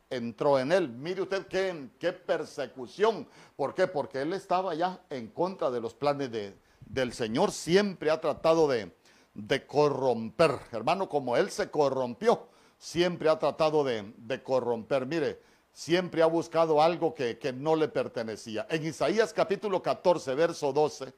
entró 0.10 0.58
en 0.58 0.72
él. 0.72 0.90
Mire 0.90 1.22
usted 1.22 1.46
qué, 1.46 1.90
qué 2.00 2.12
persecución. 2.12 3.28
¿Por 3.56 3.76
qué? 3.76 3.86
Porque 3.86 4.24
él 4.24 4.34
estaba 4.34 4.74
ya 4.74 5.00
en 5.12 5.28
contra 5.28 5.70
de 5.70 5.82
los 5.82 5.94
planes 5.94 6.32
de, 6.32 6.58
del 6.80 7.14
Señor. 7.14 7.52
Siempre 7.52 8.10
ha 8.10 8.20
tratado 8.20 8.68
de, 8.68 8.92
de 9.36 9.68
corromper. 9.68 10.58
Hermano, 10.72 11.08
como 11.08 11.38
él 11.38 11.52
se 11.52 11.70
corrompió, 11.70 12.48
siempre 12.80 13.30
ha 13.30 13.38
tratado 13.38 13.84
de, 13.84 14.12
de 14.18 14.42
corromper. 14.42 15.06
Mire, 15.06 15.40
siempre 15.74 16.22
ha 16.22 16.28
buscado 16.28 16.82
algo 16.82 17.14
que, 17.14 17.38
que, 17.38 17.54
no 17.54 17.76
le 17.76 17.88
pertenecía. 17.88 18.68
En 18.70 18.86
Isaías 18.86 19.34
capítulo 19.34 19.82
14, 19.82 20.36
verso 20.36 20.74
12, 20.74 21.14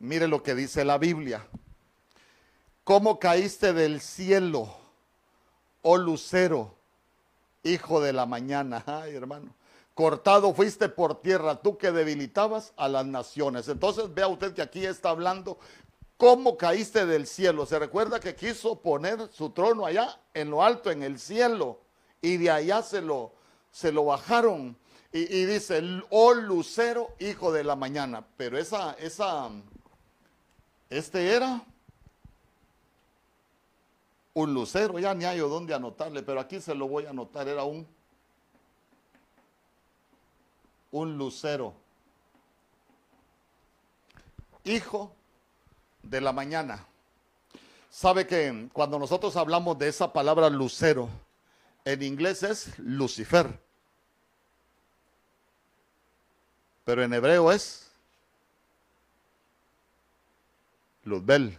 mire 0.00 0.28
lo 0.28 0.42
que 0.42 0.54
dice 0.54 0.84
la 0.84 0.98
Biblia. 0.98 1.46
¿Cómo 2.84 3.18
caíste 3.18 3.72
del 3.72 4.00
cielo, 4.00 4.74
oh 5.82 5.96
lucero, 5.96 6.74
hijo 7.62 8.00
de 8.00 8.12
la 8.12 8.26
mañana? 8.26 8.82
Ay, 8.86 9.14
hermano. 9.14 9.54
Cortado 9.94 10.54
fuiste 10.54 10.88
por 10.88 11.20
tierra, 11.20 11.60
tú 11.60 11.76
que 11.76 11.92
debilitabas 11.92 12.72
a 12.76 12.88
las 12.88 13.04
naciones. 13.04 13.68
Entonces 13.68 14.12
vea 14.12 14.26
usted 14.26 14.54
que 14.54 14.62
aquí 14.62 14.86
está 14.86 15.10
hablando 15.10 15.58
cómo 16.16 16.56
caíste 16.56 17.04
del 17.04 17.26
cielo. 17.26 17.66
Se 17.66 17.78
recuerda 17.78 18.18
que 18.18 18.34
quiso 18.34 18.80
poner 18.80 19.28
su 19.32 19.50
trono 19.50 19.84
allá 19.84 20.18
en 20.32 20.50
lo 20.50 20.62
alto, 20.62 20.90
en 20.90 21.02
el 21.02 21.18
cielo 21.18 21.81
y 22.22 22.36
de 22.36 22.50
allá 22.50 22.82
se 22.82 23.02
lo, 23.02 23.32
se 23.72 23.92
lo 23.92 24.04
bajaron. 24.06 24.76
Y, 25.12 25.44
dice, 25.44 25.82
oh 26.08 26.32
lucero, 26.32 27.10
hijo 27.18 27.52
de 27.52 27.64
la 27.64 27.76
mañana. 27.76 28.24
Pero 28.38 28.56
esa, 28.56 28.92
esa, 28.94 29.50
este 30.88 31.34
era 31.34 31.62
un 34.32 34.54
lucero, 34.54 34.98
ya 34.98 35.14
ni 35.14 35.26
hay 35.26 35.38
dónde 35.40 35.74
anotarle, 35.74 36.22
pero 36.22 36.40
aquí 36.40 36.60
se 36.60 36.74
lo 36.74 36.88
voy 36.88 37.04
a 37.04 37.10
anotar, 37.10 37.46
era 37.46 37.64
un, 37.64 37.86
un 40.92 41.18
lucero. 41.18 41.74
Hijo 44.64 45.12
de 46.02 46.20
la 46.22 46.32
mañana. 46.32 46.86
Sabe 47.90 48.26
que 48.26 48.70
cuando 48.72 48.98
nosotros 48.98 49.36
hablamos 49.36 49.76
de 49.78 49.88
esa 49.88 50.10
palabra 50.10 50.48
lucero, 50.48 51.10
en 51.84 52.02
inglés 52.02 52.42
es 52.42 52.78
Lucifer. 52.78 53.58
Pero 56.84 57.02
en 57.02 57.14
hebreo 57.14 57.52
es 57.52 57.90
Luzbel. 61.04 61.58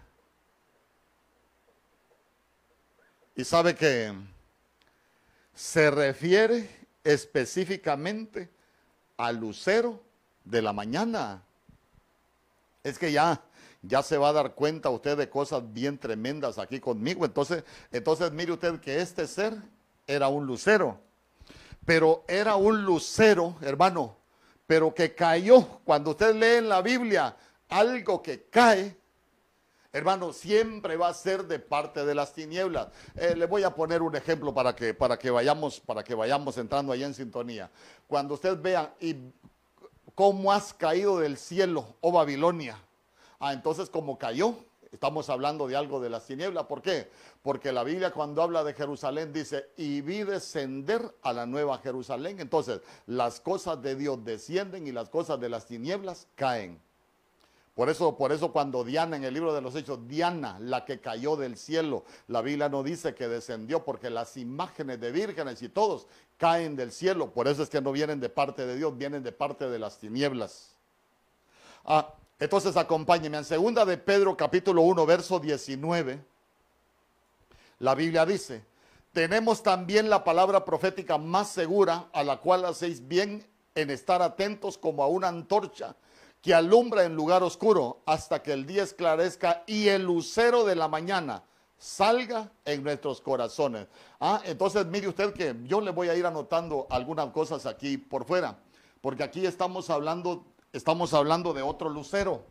Y 3.35 3.43
sabe 3.43 3.75
que 3.75 4.13
se 5.55 5.89
refiere 5.89 6.69
específicamente 7.03 8.49
al 9.17 9.37
lucero 9.37 10.01
de 10.43 10.61
la 10.61 10.73
mañana. 10.73 11.43
Es 12.83 12.99
que 12.99 13.11
ya, 13.11 13.41
ya 13.81 14.03
se 14.03 14.17
va 14.17 14.29
a 14.29 14.33
dar 14.33 14.53
cuenta 14.53 14.89
usted 14.89 15.17
de 15.17 15.29
cosas 15.29 15.63
bien 15.73 15.97
tremendas 15.97 16.57
aquí 16.59 16.79
conmigo. 16.79 17.25
Entonces, 17.25 17.63
entonces 17.91 18.31
mire 18.31 18.51
usted 18.51 18.79
que 18.79 19.01
este 19.01 19.25
ser 19.27 19.57
era 20.07 20.27
un 20.27 20.45
lucero. 20.45 20.99
Pero 21.85 22.23
era 22.27 22.55
un 22.55 22.83
lucero, 22.83 23.55
hermano, 23.61 24.15
pero 24.65 24.93
que 24.93 25.13
cayó. 25.13 25.79
Cuando 25.83 26.11
usted 26.11 26.35
lee 26.35 26.59
en 26.59 26.69
la 26.69 26.81
Biblia 26.81 27.35
algo 27.69 28.21
que 28.21 28.43
cae, 28.43 28.95
hermano, 29.91 30.31
siempre 30.31 30.95
va 30.95 31.09
a 31.09 31.13
ser 31.13 31.45
de 31.45 31.59
parte 31.59 32.05
de 32.05 32.15
las 32.15 32.33
tinieblas. 32.33 32.87
Eh, 33.15 33.35
le 33.35 33.45
voy 33.45 33.63
a 33.63 33.75
poner 33.75 34.01
un 34.01 34.15
ejemplo 34.15 34.53
para 34.53 34.75
que, 34.75 34.93
para 34.93 35.17
que, 35.19 35.29
vayamos, 35.29 35.79
para 35.79 36.03
que 36.03 36.15
vayamos 36.15 36.57
entrando 36.57 36.93
allá 36.93 37.05
en 37.05 37.13
sintonía. 37.13 37.69
Cuando 38.07 38.35
usted 38.35 38.57
vea 38.59 38.93
y 38.99 39.15
cómo 40.15 40.51
has 40.51 40.73
caído 40.73 41.19
del 41.19 41.37
cielo, 41.37 41.95
oh 42.01 42.11
Babilonia. 42.11 42.77
Ah, 43.39 43.51
entonces 43.51 43.89
como 43.89 44.17
cayó, 44.17 44.55
Estamos 44.93 45.27
hablando 45.29 45.67
de 45.67 45.75
algo 45.75 45.99
de 45.99 46.11
las 46.11 46.27
tinieblas. 46.27 46.65
¿Por 46.67 46.83
qué? 46.83 47.09
Porque 47.41 47.71
la 47.71 47.83
Biblia 47.83 48.11
cuando 48.11 48.43
habla 48.43 48.63
de 48.63 48.75
Jerusalén 48.75 49.33
dice, 49.33 49.71
y 49.75 50.01
vi 50.01 50.21
descender 50.23 51.15
a 51.23 51.33
la 51.33 51.47
nueva 51.47 51.79
Jerusalén. 51.79 52.39
Entonces, 52.39 52.79
las 53.07 53.39
cosas 53.39 53.81
de 53.81 53.95
Dios 53.95 54.23
descienden 54.23 54.85
y 54.85 54.91
las 54.91 55.09
cosas 55.09 55.39
de 55.39 55.49
las 55.49 55.65
tinieblas 55.65 56.27
caen. 56.35 56.79
Por 57.73 57.89
eso, 57.89 58.15
por 58.15 58.31
eso 58.31 58.51
cuando 58.51 58.83
Diana 58.83 59.17
en 59.17 59.23
el 59.23 59.33
libro 59.33 59.51
de 59.51 59.61
los 59.61 59.75
Hechos, 59.75 60.07
Diana, 60.07 60.59
la 60.59 60.85
que 60.85 61.01
cayó 61.01 61.35
del 61.35 61.57
cielo, 61.57 62.03
la 62.27 62.43
Biblia 62.43 62.69
no 62.69 62.83
dice 62.83 63.15
que 63.15 63.27
descendió 63.27 63.83
porque 63.83 64.11
las 64.11 64.37
imágenes 64.37 65.01
de 65.01 65.11
vírgenes 65.11 65.59
y 65.63 65.69
todos 65.69 66.05
caen 66.37 66.75
del 66.75 66.91
cielo. 66.91 67.31
Por 67.31 67.47
eso 67.47 67.63
es 67.63 67.69
que 67.69 67.81
no 67.81 67.91
vienen 67.91 68.19
de 68.19 68.29
parte 68.29 68.67
de 68.67 68.75
Dios, 68.75 68.95
vienen 68.95 69.23
de 69.23 69.31
parte 69.31 69.67
de 69.67 69.79
las 69.79 69.97
tinieblas. 69.97 70.75
Ah, 71.83 72.13
entonces 72.39 72.75
acompáñenme 72.77 73.37
en 73.37 73.45
segunda 73.45 73.85
de 73.85 73.97
Pedro 73.97 74.35
capítulo 74.35 74.81
1, 74.81 75.05
verso 75.05 75.39
19. 75.39 76.23
La 77.79 77.95
Biblia 77.95 78.25
dice, 78.25 78.65
tenemos 79.11 79.61
también 79.61 80.09
la 80.09 80.23
palabra 80.23 80.65
profética 80.65 81.17
más 81.17 81.49
segura 81.49 82.09
a 82.13 82.23
la 82.23 82.37
cual 82.37 82.65
hacéis 82.65 83.07
bien 83.07 83.45
en 83.75 83.89
estar 83.89 84.21
atentos 84.21 84.77
como 84.77 85.03
a 85.03 85.07
una 85.07 85.27
antorcha 85.27 85.95
que 86.41 86.53
alumbra 86.53 87.05
en 87.05 87.15
lugar 87.15 87.41
oscuro 87.41 88.01
hasta 88.05 88.43
que 88.43 88.51
el 88.51 88.65
día 88.65 88.83
esclarezca 88.83 89.63
y 89.65 89.87
el 89.87 90.03
lucero 90.03 90.65
de 90.65 90.75
la 90.75 90.87
mañana 90.87 91.43
salga 91.77 92.51
en 92.65 92.83
nuestros 92.83 93.21
corazones. 93.21 93.87
Ah, 94.19 94.41
entonces 94.45 94.85
mire 94.85 95.07
usted 95.07 95.33
que 95.33 95.55
yo 95.65 95.81
le 95.81 95.91
voy 95.91 96.09
a 96.09 96.15
ir 96.15 96.25
anotando 96.25 96.87
algunas 96.89 97.29
cosas 97.31 97.65
aquí 97.65 97.97
por 97.97 98.25
fuera, 98.25 98.57
porque 99.01 99.23
aquí 99.23 99.45
estamos 99.45 99.89
hablando, 99.89 100.45
estamos 100.73 101.13
hablando 101.13 101.53
de 101.53 101.61
otro 101.61 101.89
lucero. 101.89 102.45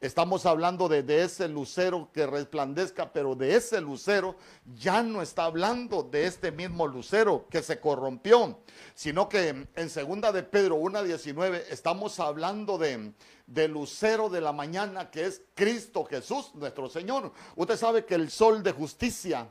Estamos 0.00 0.46
hablando 0.46 0.88
de, 0.88 1.24
ese 1.24 1.48
lucero 1.48 2.10
que 2.12 2.24
resplandezca, 2.24 3.12
pero 3.12 3.34
de 3.34 3.56
ese 3.56 3.80
lucero 3.80 4.36
ya 4.76 5.02
no 5.02 5.22
está 5.22 5.44
hablando 5.44 6.04
de 6.04 6.26
este 6.26 6.52
mismo 6.52 6.86
lucero 6.86 7.46
que 7.50 7.62
se 7.62 7.80
corrompió, 7.80 8.60
sino 8.94 9.28
que 9.28 9.66
en 9.74 9.90
segunda 9.90 10.30
de 10.30 10.44
Pedro 10.44 10.76
1.19 10.78 11.64
estamos 11.68 12.20
hablando 12.20 12.78
de, 12.78 13.12
de 13.48 13.66
lucero 13.66 14.28
de 14.28 14.40
la 14.40 14.52
mañana 14.52 15.10
que 15.10 15.26
es 15.26 15.42
Cristo 15.54 16.04
Jesús, 16.04 16.52
nuestro 16.54 16.88
Señor. 16.88 17.32
Usted 17.56 17.76
sabe 17.76 18.04
que 18.04 18.14
el 18.14 18.30
sol 18.30 18.62
de 18.62 18.70
justicia 18.70 19.48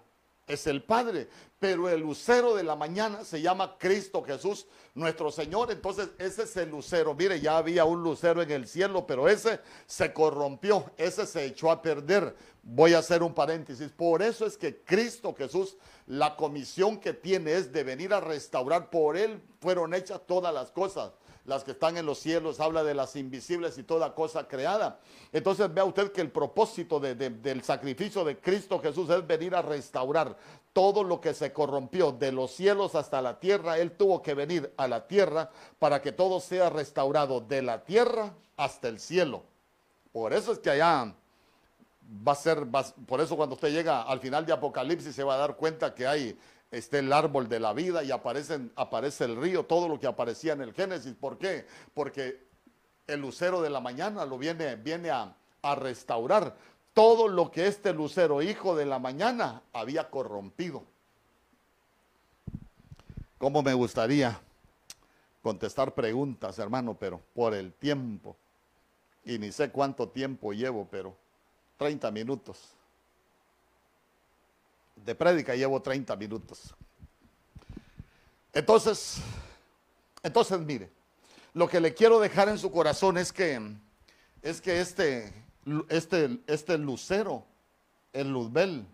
es 0.47 0.65
el 0.65 0.81
Padre, 0.81 1.27
pero 1.59 1.89
el 1.89 1.99
lucero 1.99 2.55
de 2.55 2.63
la 2.63 2.75
mañana 2.75 3.25
se 3.25 3.41
llama 3.41 3.77
Cristo 3.77 4.23
Jesús, 4.23 4.65
nuestro 4.95 5.31
Señor. 5.31 5.71
Entonces, 5.71 6.09
ese 6.17 6.43
es 6.43 6.55
el 6.57 6.69
lucero. 6.69 7.13
Mire, 7.13 7.41
ya 7.41 7.57
había 7.57 7.83
un 7.83 8.01
lucero 8.01 8.41
en 8.41 8.51
el 8.51 8.67
cielo, 8.67 9.05
pero 9.05 9.27
ese 9.27 9.59
se 9.85 10.13
corrompió, 10.13 10.85
ese 10.97 11.25
se 11.25 11.45
echó 11.45 11.69
a 11.69 11.81
perder. 11.81 12.35
Voy 12.63 12.93
a 12.93 12.99
hacer 12.99 13.23
un 13.23 13.33
paréntesis. 13.33 13.91
Por 13.91 14.21
eso 14.21 14.45
es 14.45 14.57
que 14.57 14.83
Cristo 14.83 15.35
Jesús, 15.37 15.77
la 16.05 16.35
comisión 16.35 16.99
que 16.99 17.13
tiene 17.13 17.53
es 17.53 17.73
de 17.73 17.83
venir 17.83 18.13
a 18.13 18.21
restaurar. 18.21 18.89
Por 18.89 19.17
Él 19.17 19.41
fueron 19.59 19.93
hechas 19.93 20.21
todas 20.25 20.53
las 20.53 20.71
cosas 20.71 21.11
las 21.47 21.63
que 21.63 21.71
están 21.71 21.95
en 21.97 22.05
los 22.05 22.19
cielos, 22.19 22.59
habla 22.59 22.83
de 22.83 22.93
las 22.93 23.15
invisibles 23.15 23.77
y 23.77 23.83
toda 23.83 24.13
cosa 24.13 24.47
creada. 24.49 24.99
Entonces 25.31 25.73
vea 25.73 25.85
usted 25.85 26.11
que 26.11 26.19
el 26.19 26.29
propósito 26.29 26.99
del 26.99 27.63
sacrificio 27.63 28.25
de 28.25 28.37
Cristo 28.37 28.79
Jesús 28.79 29.09
es 29.09 29.25
venir 29.25 29.55
a 29.55 29.61
restaurar 29.61 30.37
todo 30.73 31.05
lo 31.05 31.21
que 31.21 31.33
se 31.33 31.53
corrompió 31.53 32.11
de 32.11 32.33
los 32.33 32.51
cielos 32.51 32.95
hasta 32.95 33.21
la 33.21 33.39
tierra. 33.39 33.77
Él 33.77 33.93
tuvo 33.93 34.21
que 34.21 34.33
venir 34.33 34.73
a 34.75 34.89
la 34.89 35.07
tierra 35.07 35.49
para 35.79 36.01
que 36.01 36.11
todo 36.11 36.41
sea 36.41 36.69
restaurado 36.69 37.39
de 37.39 37.61
la 37.61 37.85
tierra 37.85 38.33
hasta 38.57 38.89
el 38.89 38.99
cielo. 38.99 39.43
Por 40.11 40.33
eso 40.33 40.51
es 40.51 40.59
que 40.59 40.71
allá 40.71 41.15
va 42.27 42.33
a 42.33 42.35
ser, 42.35 42.67
por 43.07 43.21
eso 43.21 43.37
cuando 43.37 43.55
usted 43.55 43.71
llega 43.71 44.01
al 44.01 44.19
final 44.19 44.45
de 44.45 44.51
Apocalipsis 44.51 45.15
se 45.15 45.23
va 45.23 45.35
a 45.35 45.37
dar 45.37 45.55
cuenta 45.55 45.95
que 45.95 46.05
hay 46.05 46.37
está 46.72 46.99
el 46.99 47.11
árbol 47.13 47.47
de 47.47 47.59
la 47.59 47.74
vida 47.74 48.03
y 48.03 48.11
aparecen, 48.11 48.72
aparece 48.76 49.26
el 49.26 49.36
río, 49.36 49.65
todo 49.65 49.88
lo 49.88 49.99
que 49.99 50.07
aparecía 50.07 50.53
en 50.53 50.61
el 50.61 50.74
Génesis. 50.74 51.13
¿Por 51.15 51.38
qué? 51.38 51.65
Porque 51.93 52.45
el 53.07 53.22
lucero 53.22 53.61
de 53.61 53.70
la 53.70 53.80
mañana 53.80 54.26
lo 54.26 54.38
viene, 54.38 54.76
viene 54.76 55.09
a, 55.09 55.36
a 55.61 55.76
restaurar 55.76 56.55
todo 56.93 57.28
lo 57.28 57.51
que 57.51 57.68
este 57.68 57.93
lucero, 57.93 58.41
hijo 58.41 58.76
de 58.76 58.86
la 58.86 58.99
mañana, 58.99 59.61
había 59.72 60.09
corrompido. 60.09 60.84
¿Cómo 63.38 63.61
me 63.61 63.74
gustaría 63.74 64.39
contestar 65.43 65.93
preguntas, 65.93 66.57
hermano? 66.57 66.97
Pero 66.99 67.22
por 67.34 67.53
el 67.53 67.72
tiempo. 67.72 68.36
Y 69.24 69.38
ni 69.38 69.51
sé 69.51 69.70
cuánto 69.70 70.09
tiempo 70.09 70.53
llevo, 70.53 70.88
pero 70.89 71.15
30 71.78 72.09
minutos 72.11 72.76
de 75.08 75.16
prédica 75.16 75.55
llevo 75.55 75.82
30 75.82 76.18
minutos. 76.18 76.76
Entonces, 78.51 79.20
entonces 80.22 80.60
mire, 80.60 80.91
lo 81.53 81.70
que 81.70 81.80
le 81.80 81.93
quiero 81.93 82.20
dejar 82.20 82.49
en 82.49 82.58
su 82.58 82.70
corazón 82.70 83.18
es 83.18 83.32
que 83.32 83.58
es 84.41 84.60
que 84.60 84.82
este 84.82 85.34
este 85.88 86.41
este 86.45 86.78
lucero, 86.78 87.45
el 88.12 88.34
Luzbel 88.34 88.86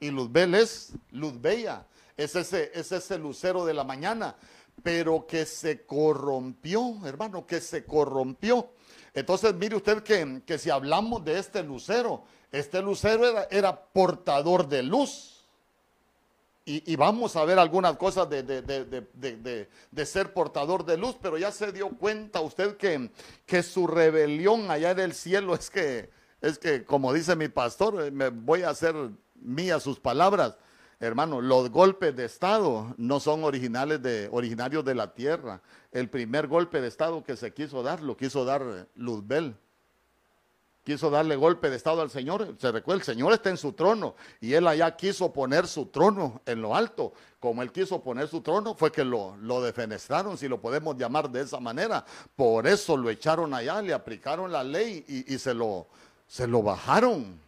y 0.00 0.10
Luzbel 0.10 0.54
es 0.54 0.94
luz 1.10 1.38
bella, 1.38 1.84
es 2.16 2.34
ese 2.34 2.70
es 2.72 2.92
ese 2.92 3.18
lucero 3.18 3.66
de 3.66 3.74
la 3.74 3.84
mañana, 3.84 4.36
pero 4.82 5.26
que 5.26 5.44
se 5.44 5.84
corrompió, 5.84 6.96
hermano, 7.04 7.46
que 7.46 7.60
se 7.60 7.84
corrompió. 7.84 8.70
Entonces, 9.14 9.54
mire 9.54 9.76
usted 9.76 10.02
que, 10.02 10.58
si 10.58 10.70
hablamos 10.70 11.24
de 11.24 11.38
este 11.38 11.62
lucero, 11.62 12.24
este 12.52 12.80
lucero 12.82 13.24
era, 13.50 13.76
portador 13.76 14.68
de 14.68 14.82
luz. 14.82 15.36
Y, 16.64 16.94
vamos 16.94 17.34
a 17.34 17.44
ver 17.44 17.58
algunas 17.58 17.96
cosas 17.96 18.28
de, 18.30 19.66
ser 20.04 20.32
portador 20.32 20.84
de 20.84 20.96
luz, 20.96 21.16
pero 21.20 21.36
ya 21.36 21.50
se 21.50 21.72
dio 21.72 21.88
cuenta 21.88 22.40
usted 22.40 22.76
que, 22.76 23.10
que 23.44 23.62
su 23.64 23.88
rebelión 23.88 24.70
allá 24.70 24.92
en 24.92 25.00
el 25.00 25.14
cielo 25.14 25.54
es 25.54 25.68
que, 25.68 26.10
es 26.40 26.58
que, 26.58 26.84
como 26.84 27.12
dice 27.12 27.34
mi 27.34 27.48
pastor, 27.48 28.04
eh, 28.04 28.10
me 28.12 28.28
voy 28.28 28.62
a 28.62 28.70
hacer 28.70 28.94
mía 29.34 29.80
sus 29.80 29.98
palabras. 29.98 30.56
Hermano, 31.02 31.40
los 31.40 31.70
golpes 31.70 32.14
de 32.14 32.26
Estado 32.26 32.94
no 32.98 33.20
son 33.20 33.42
originales 33.42 34.02
de, 34.02 34.28
originarios 34.30 34.84
de 34.84 34.94
la 34.94 35.14
tierra. 35.14 35.62
El 35.92 36.10
primer 36.10 36.46
golpe 36.46 36.82
de 36.82 36.88
Estado 36.88 37.24
que 37.24 37.38
se 37.38 37.54
quiso 37.54 37.82
dar, 37.82 38.02
lo 38.02 38.18
quiso 38.18 38.44
dar 38.44 38.86
Luzbel. 38.96 39.56
Quiso 40.84 41.08
darle 41.08 41.36
golpe 41.36 41.70
de 41.70 41.76
Estado 41.76 42.02
al 42.02 42.10
Señor. 42.10 42.54
Se 42.58 42.70
recuerda, 42.70 43.00
el 43.00 43.06
Señor 43.06 43.32
está 43.32 43.48
en 43.48 43.56
su 43.56 43.72
trono 43.72 44.14
y 44.42 44.52
él 44.52 44.66
allá 44.66 44.94
quiso 44.94 45.32
poner 45.32 45.66
su 45.66 45.86
trono 45.86 46.42
en 46.44 46.60
lo 46.60 46.76
alto. 46.76 47.14
Como 47.38 47.62
él 47.62 47.72
quiso 47.72 48.02
poner 48.02 48.28
su 48.28 48.42
trono, 48.42 48.74
fue 48.74 48.92
que 48.92 49.02
lo, 49.02 49.36
lo 49.38 49.62
defenestraron, 49.62 50.36
si 50.36 50.48
lo 50.48 50.60
podemos 50.60 50.98
llamar 50.98 51.30
de 51.30 51.40
esa 51.40 51.60
manera. 51.60 52.04
Por 52.36 52.66
eso 52.66 52.98
lo 52.98 53.08
echaron 53.08 53.54
allá, 53.54 53.80
le 53.80 53.94
aplicaron 53.94 54.52
la 54.52 54.62
ley 54.62 55.02
y, 55.08 55.34
y 55.34 55.38
se, 55.38 55.54
lo, 55.54 55.86
se 56.26 56.46
lo 56.46 56.62
bajaron. 56.62 57.40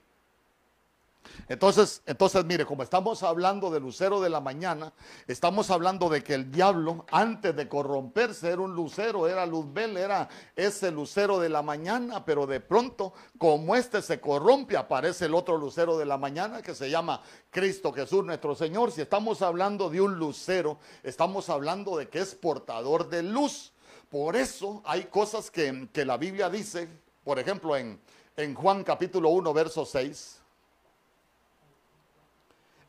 Entonces, 1.48 2.02
entonces, 2.06 2.44
mire, 2.44 2.64
como 2.64 2.82
estamos 2.82 3.22
hablando 3.22 3.70
del 3.70 3.82
lucero 3.82 4.20
de 4.20 4.30
la 4.30 4.40
mañana, 4.40 4.92
estamos 5.26 5.70
hablando 5.70 6.08
de 6.08 6.22
que 6.22 6.34
el 6.34 6.50
diablo, 6.50 7.04
antes 7.10 7.54
de 7.54 7.68
corromperse, 7.68 8.50
era 8.50 8.60
un 8.60 8.74
lucero, 8.74 9.28
era 9.28 9.44
Luzbel, 9.46 9.96
era 9.96 10.28
ese 10.56 10.90
lucero 10.90 11.38
de 11.38 11.48
la 11.48 11.62
mañana, 11.62 12.24
pero 12.24 12.46
de 12.46 12.60
pronto, 12.60 13.12
como 13.38 13.76
este 13.76 14.02
se 14.02 14.20
corrompe, 14.20 14.76
aparece 14.76 15.26
el 15.26 15.34
otro 15.34 15.56
lucero 15.56 15.98
de 15.98 16.06
la 16.06 16.16
mañana 16.16 16.62
que 16.62 16.74
se 16.74 16.90
llama 16.90 17.20
Cristo 17.50 17.92
Jesús 17.92 18.24
nuestro 18.24 18.54
Señor. 18.54 18.92
Si 18.92 19.00
estamos 19.00 19.42
hablando 19.42 19.90
de 19.90 20.00
un 20.00 20.18
lucero, 20.18 20.78
estamos 21.02 21.48
hablando 21.48 21.96
de 21.96 22.08
que 22.08 22.20
es 22.20 22.34
portador 22.34 23.08
de 23.08 23.22
luz. 23.22 23.72
Por 24.08 24.36
eso 24.36 24.82
hay 24.84 25.04
cosas 25.04 25.50
que, 25.50 25.88
la 26.04 26.16
Biblia 26.16 26.50
dice, 26.50 26.88
por 27.24 27.38
ejemplo, 27.38 27.76
en, 27.76 27.98
en 28.36 28.54
Juan 28.54 28.84
capítulo 28.84 29.30
1, 29.30 29.52
verso 29.54 29.86
6 29.86 30.41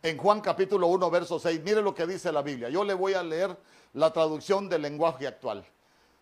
en 0.03 0.17
Juan 0.17 0.41
capítulo 0.41 0.87
1, 0.87 1.09
verso 1.09 1.39
6. 1.39 1.61
Mire 1.63 1.81
lo 1.81 1.95
que 1.95 2.05
dice 2.05 2.31
la 2.31 2.41
Biblia. 2.41 2.69
Yo 2.69 2.83
le 2.83 2.93
voy 2.93 3.13
a 3.13 3.23
leer 3.23 3.57
la 3.93 4.11
traducción 4.11 4.67
del 4.67 4.81
lenguaje 4.81 5.25
actual. 5.25 5.65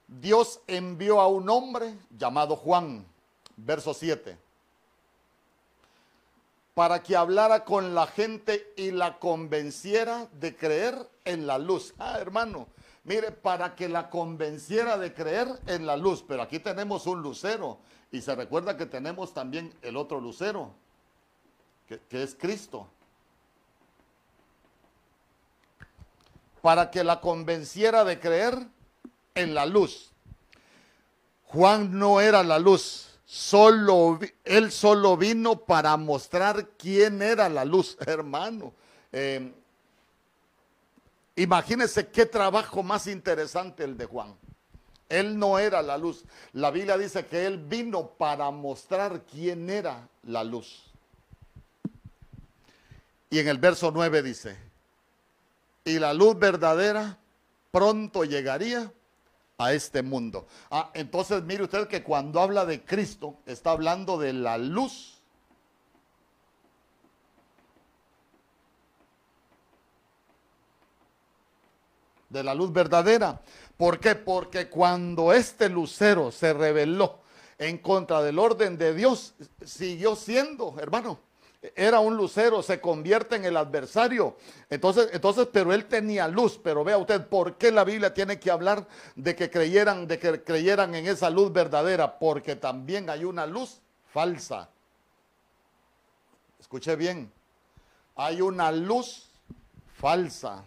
Dios 0.07 0.61
envió 0.67 1.19
a 1.19 1.27
un 1.27 1.49
hombre 1.49 1.97
llamado 2.11 2.55
Juan, 2.55 3.05
verso 3.57 3.93
7, 3.95 4.37
para 6.75 7.01
que 7.01 7.15
hablara 7.15 7.65
con 7.65 7.95
la 7.95 8.05
gente 8.05 8.71
y 8.77 8.91
la 8.91 9.17
convenciera 9.17 10.27
de 10.33 10.55
creer 10.55 11.09
en 11.25 11.47
la 11.47 11.57
luz. 11.57 11.95
Ah, 11.97 12.19
hermano, 12.19 12.67
mire, 13.03 13.31
para 13.31 13.75
que 13.75 13.89
la 13.89 14.11
convenciera 14.11 14.97
de 14.99 15.11
creer 15.11 15.47
en 15.65 15.87
la 15.87 15.97
luz. 15.97 16.23
Pero 16.27 16.43
aquí 16.43 16.59
tenemos 16.59 17.07
un 17.07 17.23
lucero 17.23 17.79
y 18.11 18.21
se 18.21 18.35
recuerda 18.35 18.77
que 18.77 18.85
tenemos 18.85 19.33
también 19.33 19.73
el 19.81 19.97
otro 19.97 20.19
lucero, 20.19 20.71
que, 21.87 21.99
que 22.01 22.21
es 22.21 22.35
Cristo. 22.35 22.87
Para 26.61 26.91
que 26.91 27.03
la 27.03 27.19
convenciera 27.19 28.03
de 28.03 28.19
creer 28.19 28.57
en 29.35 29.53
la 29.53 29.65
luz. 29.65 30.11
Juan 31.45 31.97
no 31.97 32.21
era 32.21 32.43
la 32.43 32.59
luz, 32.59 33.19
solo, 33.25 34.19
él 34.45 34.71
solo 34.71 35.17
vino 35.17 35.57
para 35.57 35.97
mostrar 35.97 36.69
quién 36.77 37.21
era 37.21 37.49
la 37.49 37.65
luz, 37.65 37.97
hermano. 38.05 38.73
Eh, 39.11 39.51
imagínense 41.35 42.07
qué 42.07 42.25
trabajo 42.25 42.83
más 42.83 43.07
interesante 43.07 43.83
el 43.83 43.97
de 43.97 44.05
Juan. 44.05 44.35
Él 45.09 45.37
no 45.37 45.59
era 45.59 45.81
la 45.81 45.97
luz. 45.97 46.23
La 46.53 46.71
Biblia 46.71 46.97
dice 46.97 47.25
que 47.25 47.45
Él 47.45 47.57
vino 47.57 48.07
para 48.11 48.49
mostrar 48.49 49.23
quién 49.23 49.69
era 49.69 50.07
la 50.23 50.43
luz. 50.43 50.85
Y 53.29 53.39
en 53.39 53.49
el 53.49 53.57
verso 53.57 53.91
9 53.91 54.23
dice, 54.23 54.57
y 55.83 55.99
la 55.99 56.13
luz 56.13 56.37
verdadera 56.37 57.17
pronto 57.71 58.23
llegaría 58.23 58.91
a 59.57 59.73
este 59.73 60.01
mundo. 60.01 60.47
Ah, 60.69 60.91
entonces 60.93 61.43
mire 61.43 61.63
usted 61.63 61.87
que 61.87 62.03
cuando 62.03 62.41
habla 62.41 62.65
de 62.65 62.83
Cristo, 62.83 63.37
está 63.45 63.71
hablando 63.71 64.17
de 64.17 64.33
la 64.33 64.57
luz. 64.57 65.21
De 72.29 72.43
la 72.43 72.55
luz 72.55 72.71
verdadera. 72.71 73.41
¿Por 73.77 73.99
qué? 73.99 74.15
Porque 74.15 74.69
cuando 74.69 75.33
este 75.33 75.69
lucero 75.69 76.31
se 76.31 76.53
rebeló 76.53 77.19
en 77.57 77.77
contra 77.77 78.21
del 78.21 78.39
orden 78.39 78.77
de 78.77 78.93
Dios, 78.93 79.33
siguió 79.65 80.15
siendo, 80.15 80.75
hermano, 80.79 81.19
era 81.75 81.99
un 81.99 82.17
lucero, 82.17 82.63
se 82.63 82.81
convierte 82.81 83.35
en 83.35 83.45
el 83.45 83.55
adversario. 83.55 84.35
Entonces, 84.69 85.09
entonces, 85.13 85.47
pero 85.51 85.71
él 85.73 85.85
tenía 85.85 86.27
luz. 86.27 86.59
Pero 86.63 86.83
vea 86.83 86.97
usted, 86.97 87.27
¿por 87.27 87.57
qué 87.57 87.71
la 87.71 87.83
Biblia 87.83 88.13
tiene 88.13 88.39
que 88.39 88.49
hablar 88.49 88.87
de 89.15 89.35
que 89.35 89.51
creyeran, 89.51 90.07
de 90.07 90.17
que 90.17 90.43
creyeran 90.43 90.95
en 90.95 91.07
esa 91.07 91.29
luz 91.29 91.53
verdadera? 91.53 92.17
Porque 92.17 92.55
también 92.55 93.09
hay 93.09 93.25
una 93.25 93.45
luz 93.45 93.79
falsa. 94.11 94.69
Escuche 96.59 96.95
bien, 96.95 97.31
hay 98.15 98.41
una 98.41 98.71
luz 98.71 99.29
falsa. 99.97 100.65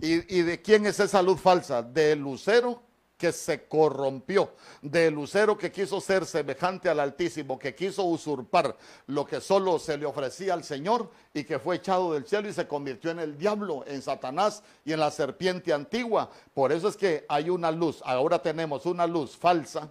¿Y, 0.00 0.38
¿Y, 0.38 0.42
de 0.42 0.60
quién 0.60 0.84
es 0.84 1.00
esa 1.00 1.22
luz 1.22 1.40
falsa? 1.40 1.82
Del 1.82 2.18
lucero 2.18 2.82
que 3.16 3.32
se 3.32 3.66
corrompió, 3.66 4.52
de 4.82 5.10
lucero 5.10 5.56
que 5.56 5.72
quiso 5.72 6.00
ser 6.00 6.26
semejante 6.26 6.88
al 6.88 7.00
Altísimo, 7.00 7.58
que 7.58 7.74
quiso 7.74 8.04
usurpar 8.04 8.76
lo 9.06 9.24
que 9.24 9.40
solo 9.40 9.78
se 9.78 9.96
le 9.96 10.04
ofrecía 10.04 10.54
al 10.54 10.64
Señor 10.64 11.10
y 11.32 11.44
que 11.44 11.58
fue 11.58 11.76
echado 11.76 12.12
del 12.12 12.26
cielo 12.26 12.48
y 12.48 12.52
se 12.52 12.68
convirtió 12.68 13.10
en 13.10 13.20
el 13.20 13.38
diablo, 13.38 13.84
en 13.86 14.02
Satanás 14.02 14.62
y 14.84 14.92
en 14.92 15.00
la 15.00 15.10
serpiente 15.10 15.72
antigua. 15.72 16.30
Por 16.52 16.72
eso 16.72 16.88
es 16.88 16.96
que 16.96 17.24
hay 17.28 17.48
una 17.48 17.70
luz, 17.70 18.02
ahora 18.04 18.40
tenemos 18.40 18.84
una 18.84 19.06
luz 19.06 19.36
falsa, 19.36 19.90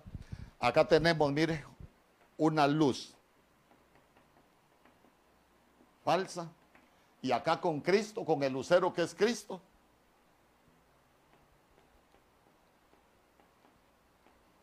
acá 0.59 0.87
tenemos, 0.87 1.31
mire, 1.31 1.65
una 2.37 2.67
luz 2.67 3.15
falsa. 6.03 6.51
Y 7.23 7.31
acá 7.31 7.59
con 7.59 7.81
Cristo, 7.81 8.23
con 8.23 8.43
el 8.43 8.53
lucero 8.53 8.93
que 8.93 9.01
es 9.01 9.15
Cristo 9.15 9.59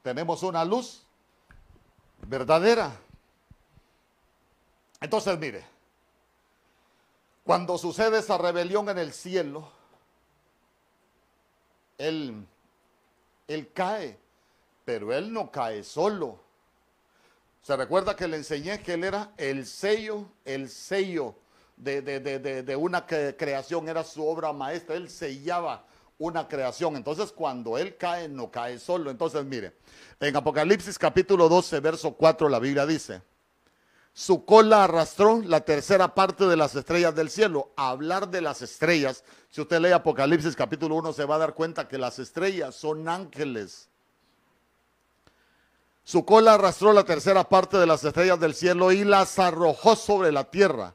tenemos 0.03 0.43
una 0.43 0.65
luz 0.65 1.03
verdadera. 2.27 2.93
Entonces, 5.01 5.39
mire, 5.39 5.65
cuando 7.45 7.79
sucede 7.79 8.19
esa 8.19 8.39
rebelión 8.39 8.89
en 8.89 8.99
el 8.99 9.13
cielo, 9.13 9.69
él, 11.99 12.47
él 13.49 13.73
cae, 13.73 14.19
pero 14.85 15.13
él 15.13 15.33
no 15.33 15.51
cae 15.51 15.83
solo. 15.83 16.41
Se 17.63 17.77
recuerda 17.77 18.17
que 18.17 18.27
le 18.27 18.39
enseñé 18.39 18.83
que 18.83 18.95
él 18.95 19.05
era 19.05 19.33
el 19.37 19.67
sello, 19.67 20.27
el 20.45 20.69
sello 20.69 21.37
de, 21.77 22.03
de, 22.03 22.63
de 22.63 22.77
una 22.77 23.07
creación, 23.07 23.89
era 23.89 24.05
su 24.05 24.27
obra 24.27 24.53
maestra, 24.53 24.97
él 24.97 25.09
sellaba 25.09 25.85
una 26.23 26.47
creación. 26.47 26.95
Entonces, 26.97 27.33
cuando 27.33 27.77
Él 27.77 27.97
cae, 27.97 28.29
no 28.29 28.51
cae 28.51 28.79
solo. 28.79 29.11
Entonces, 29.11 29.45
mire, 29.45 29.75
en 30.21 30.37
Apocalipsis 30.37 30.97
capítulo 30.97 31.49
12, 31.49 31.81
verso 31.81 32.13
4, 32.13 32.49
la 32.49 32.61
Biblia 32.61 32.87
dice, 32.87 33.23
su 34.15 34.45
cola 34.45 34.85
arrastró 34.85 35.41
la 35.43 35.63
tercera 35.63 36.15
parte 36.15 36.47
de 36.47 36.57
las 36.57 36.77
estrellas 36.77 37.15
del 37.15 37.29
cielo. 37.29 37.73
hablar 37.77 38.29
de 38.29 38.41
las 38.41 38.63
estrellas, 38.63 39.25
si 39.51 39.61
usted 39.61 39.81
lee 39.81 39.91
Apocalipsis 39.91 40.55
capítulo 40.55 40.95
1, 40.97 41.13
se 41.13 41.25
va 41.25 41.37
a 41.37 41.39
dar 41.39 41.55
cuenta 41.55 41.89
que 41.89 41.99
las 41.99 42.19
estrellas 42.21 42.77
son 42.77 43.09
ángeles. 43.09 43.89
Su 46.05 46.25
cola 46.25 46.55
arrastró 46.55 46.93
la 46.93 47.05
tercera 47.05 47.49
parte 47.49 47.79
de 47.79 47.87
las 47.87 48.05
estrellas 48.05 48.39
del 48.39 48.55
cielo 48.55 48.93
y 48.93 49.03
las 49.03 49.39
arrojó 49.41 49.97
sobre 49.97 50.31
la 50.31 50.45
tierra. 50.45 50.95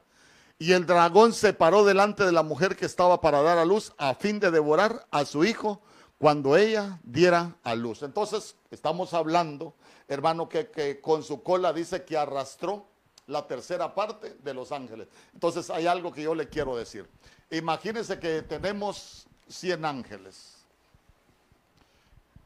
Y 0.58 0.72
el 0.72 0.86
dragón 0.86 1.32
se 1.32 1.52
paró 1.52 1.84
delante 1.84 2.24
de 2.24 2.32
la 2.32 2.42
mujer 2.42 2.76
que 2.76 2.86
estaba 2.86 3.20
para 3.20 3.42
dar 3.42 3.58
a 3.58 3.64
luz 3.64 3.92
a 3.96 4.14
fin 4.14 4.40
de 4.40 4.50
devorar 4.50 5.06
a 5.12 5.24
su 5.24 5.44
hijo 5.44 5.80
cuando 6.18 6.56
ella 6.56 6.98
diera 7.04 7.56
a 7.62 7.76
luz. 7.76 8.02
Entonces, 8.02 8.56
estamos 8.72 9.14
hablando, 9.14 9.74
hermano, 10.08 10.48
que, 10.48 11.00
con 11.00 11.22
su 11.22 11.44
cola 11.44 11.72
dice 11.72 12.04
que 12.04 12.16
arrastró 12.16 12.86
la 13.28 13.46
tercera 13.46 13.94
parte 13.94 14.36
de 14.42 14.52
los 14.52 14.72
ángeles. 14.72 15.06
Entonces, 15.32 15.70
hay 15.70 15.86
algo 15.86 16.12
que 16.12 16.22
yo 16.22 16.34
le 16.34 16.48
quiero 16.48 16.76
decir. 16.76 17.08
Imagínense 17.50 18.18
que 18.18 18.42
tenemos 18.42 19.28
100 19.46 19.84
ángeles. 19.84 20.56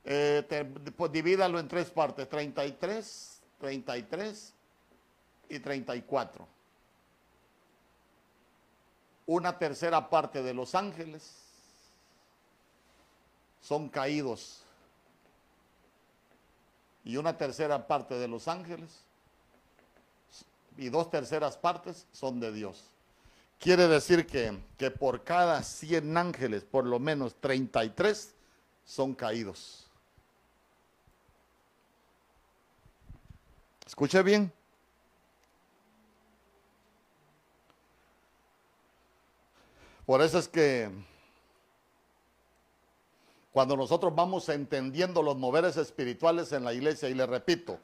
Eh, 0.04 0.70
pues 0.96 1.10
divídalo 1.10 1.58
en 1.58 1.66
tres 1.66 1.90
partes, 1.90 2.28
33, 2.28 3.40
33 3.58 4.52
y 5.48 5.58
34 5.60 6.61
una 9.26 9.58
tercera 9.58 10.08
parte 10.10 10.42
de 10.42 10.54
los 10.54 10.74
ángeles 10.74 11.32
son 13.60 13.88
caídos 13.88 14.62
y 17.04 17.16
una 17.16 17.36
tercera 17.36 17.86
parte 17.86 18.14
de 18.14 18.28
los 18.28 18.48
ángeles 18.48 19.00
y 20.76 20.88
dos 20.88 21.10
terceras 21.10 21.56
partes 21.56 22.06
son 22.12 22.40
de 22.40 22.52
Dios. 22.52 22.84
Quiere 23.58 23.86
decir 23.86 24.26
que, 24.26 24.58
que 24.76 24.90
por 24.90 25.22
cada 25.22 25.62
100 25.62 26.16
ángeles, 26.16 26.64
por 26.64 26.84
lo 26.84 26.98
menos 26.98 27.36
33 27.36 28.34
son 28.84 29.14
caídos. 29.14 29.86
Escuche 33.86 34.22
bien. 34.22 34.52
Por 40.06 40.20
eso 40.22 40.38
es 40.38 40.48
que 40.48 40.90
cuando 43.52 43.76
nosotros 43.76 44.14
vamos 44.14 44.48
entendiendo 44.48 45.22
los 45.22 45.36
moveres 45.36 45.76
espirituales 45.76 46.52
en 46.52 46.64
la 46.64 46.72
iglesia, 46.72 47.08
y 47.08 47.14
le 47.14 47.26
repito, 47.26 47.78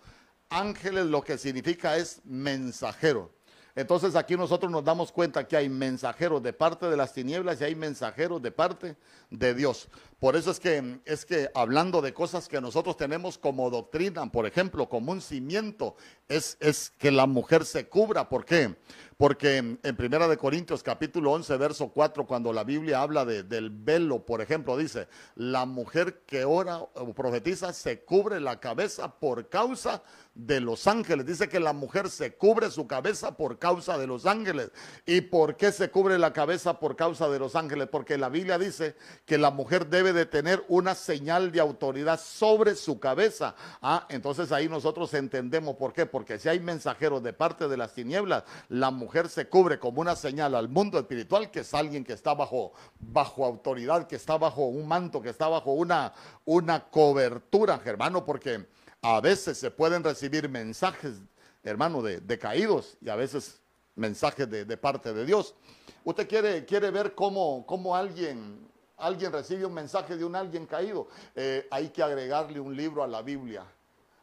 ángeles 0.49 1.07
lo 1.07 1.23
que 1.23 1.37
significa 1.39 1.97
es 1.97 2.23
mensajero. 2.25 3.31
Entonces 3.79 4.17
aquí 4.17 4.37
nosotros 4.37 4.73
nos 4.73 4.83
damos 4.83 5.13
cuenta 5.13 5.47
que 5.47 5.57
hay 5.57 5.69
mensajeros 5.69 6.43
de 6.43 6.53
parte 6.53 6.91
de 6.91 6.97
las 6.97 7.13
tinieblas 7.13 7.61
y 7.61 7.65
hay 7.65 7.77
mensajeros 7.77 8.43
de 8.43 8.51
parte 8.51 8.97
de 9.31 9.55
Dios. 9.55 9.87
Por 10.19 10.35
eso 10.35 10.51
es 10.51 10.59
que, 10.59 10.99
es 11.05 11.25
que 11.25 11.49
hablando 11.55 12.03
de 12.03 12.13
cosas 12.13 12.49
que 12.49 12.61
nosotros 12.61 12.97
tenemos 12.97 13.39
como 13.39 13.71
doctrina, 13.71 14.29
por 14.33 14.47
ejemplo, 14.47 14.89
como 14.89 15.13
un 15.13 15.21
cimiento, 15.21 15.95
es, 16.27 16.57
es 16.59 16.91
que 16.99 17.13
la 17.13 17.27
mujer 17.27 17.65
se 17.65 17.89
cubra. 17.89 18.29
¿Por 18.29 18.45
qué? 18.45 18.75
Porque 19.17 19.59
en 19.59 19.97
Primera 19.97 20.27
de 20.27 20.37
Corintios 20.37 20.83
capítulo 20.83 21.31
11, 21.31 21.57
verso 21.57 21.89
4, 21.91 22.27
cuando 22.27 22.53
la 22.53 22.65
Biblia 22.65 23.01
habla 23.01 23.25
de, 23.25 23.45
del 23.45 23.71
velo, 23.71 24.27
por 24.27 24.41
ejemplo, 24.41 24.77
dice, 24.77 25.07
la 25.37 25.67
mujer 25.67 26.23
que 26.27 26.45
ora 26.45 26.79
o 26.79 27.15
profetiza 27.15 27.73
se 27.73 28.01
cubre 28.01 28.41
la 28.41 28.59
cabeza 28.59 29.15
por 29.21 29.49
causa 29.49 30.03
de 30.28 30.28
los 30.39 30.87
ángeles. 30.87 31.27
Dice 31.27 31.49
que 31.49 31.61
la 31.61 31.73
mujer 31.73 32.09
se 32.09 32.35
cubre 32.35 32.71
su 32.71 32.87
cabeza 32.87 33.37
por 33.37 33.59
causa 33.59 33.99
de 33.99 34.07
los 34.07 34.25
ángeles. 34.27 34.71
¿Y 35.05 35.21
por 35.21 35.57
qué 35.57 35.73
se 35.73 35.91
cubre 35.91 36.19
la 36.19 36.33
cabeza 36.33 36.79
por 36.79 36.97
causa 36.97 37.29
de 37.29 37.39
los 37.39 37.57
ángeles? 37.57 37.89
Porque 37.91 38.17
la 38.17 38.29
Biblia 38.29 38.59
dice 38.59 38.97
que 39.27 39.39
la 39.39 39.51
mujer 39.51 39.89
debe 39.89 40.13
de 40.13 40.27
tener 40.27 40.65
una 40.69 40.95
señal 40.95 41.51
de 41.51 41.61
autoridad 41.61 42.21
sobre 42.21 42.75
su 42.77 43.01
cabeza. 43.01 43.55
Ah, 43.83 44.07
entonces 44.09 44.53
ahí 44.53 44.69
nosotros 44.69 45.13
entendemos 45.15 45.77
por 45.77 45.93
qué. 45.93 46.07
Porque 46.07 46.39
si 46.39 46.49
hay 46.49 46.61
mensajeros 46.61 47.23
de 47.23 47.33
parte 47.33 47.69
de 47.69 47.77
las 47.77 47.95
tinieblas, 47.95 48.45
la 48.69 48.91
mujer 48.91 49.29
se 49.29 49.49
cubre 49.49 49.79
como 49.79 50.01
una 50.01 50.15
señal 50.15 50.55
al 50.55 50.69
mundo 50.69 50.99
espiritual 50.99 51.51
que 51.51 51.61
es 51.61 51.75
alguien 51.75 52.05
que 52.05 52.13
está 52.13 52.35
bajo, 52.35 52.73
bajo 53.01 53.45
autoridad, 53.45 54.07
que 54.07 54.17
está 54.17 54.39
bajo 54.39 54.67
un 54.67 54.87
manto, 54.87 55.21
que 55.21 55.31
está 55.31 55.49
bajo 55.49 55.73
una, 55.73 56.13
una 56.45 56.85
cobertura, 56.85 57.81
hermano, 57.85 58.25
porque 58.25 58.67
a 59.03 59.21
veces 59.21 59.59
se 59.59 59.71
pueden 59.71 60.03
recibir 60.03 60.49
mensajes, 60.49 61.15
hermano, 61.63 62.03
de, 62.03 62.39
caídos 62.39 62.97
y 63.01 63.09
a 63.09 63.17
veces 63.17 63.61
mensajes 63.95 64.49
de, 64.49 64.77
parte 64.77 65.13
de 65.13 65.25
Dios. 65.25 65.55
Usted 66.05 66.29
quiere, 66.29 66.65
quiere 66.65 66.91
ver 66.91 67.15
cómo, 67.15 67.65
cómo 67.67 67.95
alguien, 67.95 68.69
alguien 68.97 69.33
recibe 69.33 69.67
un 69.67 69.75
mensaje 69.75 70.17
de 70.17 70.25
un 70.25 70.35
alguien 70.35 70.67
caído. 70.67 71.09
Eh, 71.35 71.67
hay 71.71 71.91
que 71.91 72.03
agregarle 72.03 72.61
un 72.61 72.77
libro 72.77 73.03
a 73.03 73.07
la 73.07 73.23
Biblia. 73.23 73.65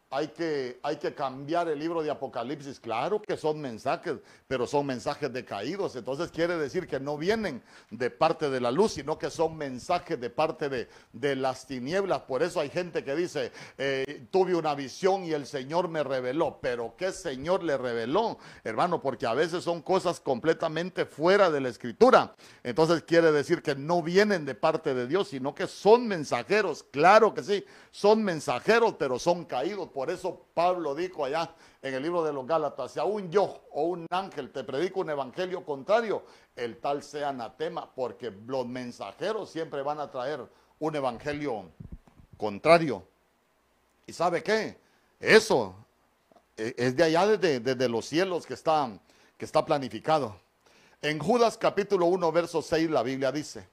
Hay 0.10 0.28
que, 0.30 0.80
hay 0.84 0.98
que 0.98 1.14
cambiar 1.14 1.68
el 1.68 1.80
libro 1.80 2.02
de 2.04 2.12
Apocalipsis. 2.12 2.80
Claro 2.80 3.22
que 3.22 3.36
son 3.36 3.60
mensajes, 3.60 4.16
pero 4.48 4.68
son 4.68 4.86
mensajes 4.86 5.32
decaídos. 5.34 5.96
Entonces 5.96 6.32
quiere 6.32 6.58
decir 6.58 6.88
que 6.88 7.00
no 7.00 7.18
vienen 7.18 7.62
de 7.90 8.10
parte 8.10 8.50
de 8.50 8.62
la 8.62 8.72
luz, 8.72 8.94
sino 8.94 9.18
que 9.18 9.30
son 9.30 9.58
mensajes 9.58 10.20
de 10.20 10.30
parte 10.30 10.70
de, 10.70 10.88
de 11.12 11.36
las 11.36 11.66
tinieblas. 11.66 12.22
Por 12.22 12.44
eso 12.44 12.60
hay 12.60 12.70
gente 12.70 13.04
que 13.04 13.16
dice, 13.16 13.52
eh, 13.78 14.28
tuve 14.32 14.56
una 14.56 14.76
visión 14.76 15.26
y 15.26 15.34
el 15.34 15.46
Señor 15.46 15.90
me 15.90 16.04
reveló. 16.04 16.60
Pero 16.62 16.96
¿qué 16.98 17.12
Señor 17.12 17.64
le 17.64 17.78
reveló, 17.78 18.38
hermano? 18.64 19.02
Porque 19.02 19.26
a 19.26 19.34
veces 19.34 19.64
son 19.64 19.82
cosas 19.82 20.20
completamente 20.20 21.06
fuera 21.06 21.50
de 21.50 21.62
la 21.62 21.70
escritura. 21.70 22.36
Entonces 22.64 23.04
quiere 23.04 23.32
decir 23.32 23.62
que 23.62 23.76
no 23.76 24.02
vienen 24.02 24.46
de 24.46 24.56
parte 24.56 24.94
de 24.94 25.08
Dios, 25.08 25.30
sino 25.30 25.56
que 25.56 25.68
son 25.68 26.08
mensajeros. 26.08 26.84
Claro 26.92 27.34
que 27.34 27.44
sí, 27.44 27.66
son 27.96 28.26
mensajeros, 28.26 28.96
pero 29.00 29.18
son 29.18 29.46
caídos 29.46 29.88
por 29.88 30.10
eso 30.10 30.48
Pablo 30.54 30.94
dijo 30.94 31.24
allá 31.24 31.56
en 31.82 31.94
el 31.94 32.04
libro 32.04 32.26
de 32.26 32.34
los 32.34 32.46
Gálatas, 32.46 32.92
si 32.92 33.00
aún 33.00 33.32
yo 33.32 33.62
o 33.72 33.84
un 33.84 34.06
ángel 34.10 34.52
te 34.52 34.66
predico 34.66 35.00
un 35.00 35.12
evangelio 35.12 35.64
contrario, 35.64 36.24
el 36.58 36.82
tal 36.82 37.04
sea 37.04 37.30
anatema, 37.30 37.90
porque 37.96 38.32
los 38.32 38.68
mensajeros 38.68 39.50
siempre 39.50 39.82
van 39.82 40.02
a 40.02 40.12
traer 40.12 40.46
un 40.80 40.94
evangelio 40.94 41.72
contrario. 42.36 43.08
¿Y 44.06 44.12
sabe 44.12 44.44
qué? 44.44 44.78
Eso 45.18 45.74
e, 46.58 46.76
es 46.78 46.98
de 46.98 47.04
allá 47.04 47.38
desde, 47.38 47.88
los 47.88 48.06
cielos 48.06 48.46
que 48.46 48.56
está, 48.56 48.90
que 49.38 49.46
está 49.46 49.64
planificado. 49.64 50.36
En 51.02 51.18
Judas 51.18 51.58
capítulo 51.58 52.08
1, 52.08 52.30
verso 52.34 52.62
6, 52.62 52.90
la 52.90 53.04
Biblia 53.04 53.32
dice, 53.32 53.70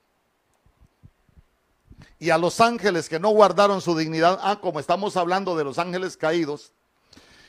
y 2.23 2.31
a 2.31 2.39
los 2.39 2.61
ángeles 2.61 3.09
que 3.09 3.19
no 3.19 3.31
guardaron 3.31 3.81
su 3.81 3.99
dignidad, 3.99 4.39
ah, 4.43 4.61
como 4.61 4.79
estamos 4.79 5.17
hablando 5.17 5.57
de 5.57 5.65
los 5.65 5.81
ángeles 5.81 6.17
caídos, 6.17 6.71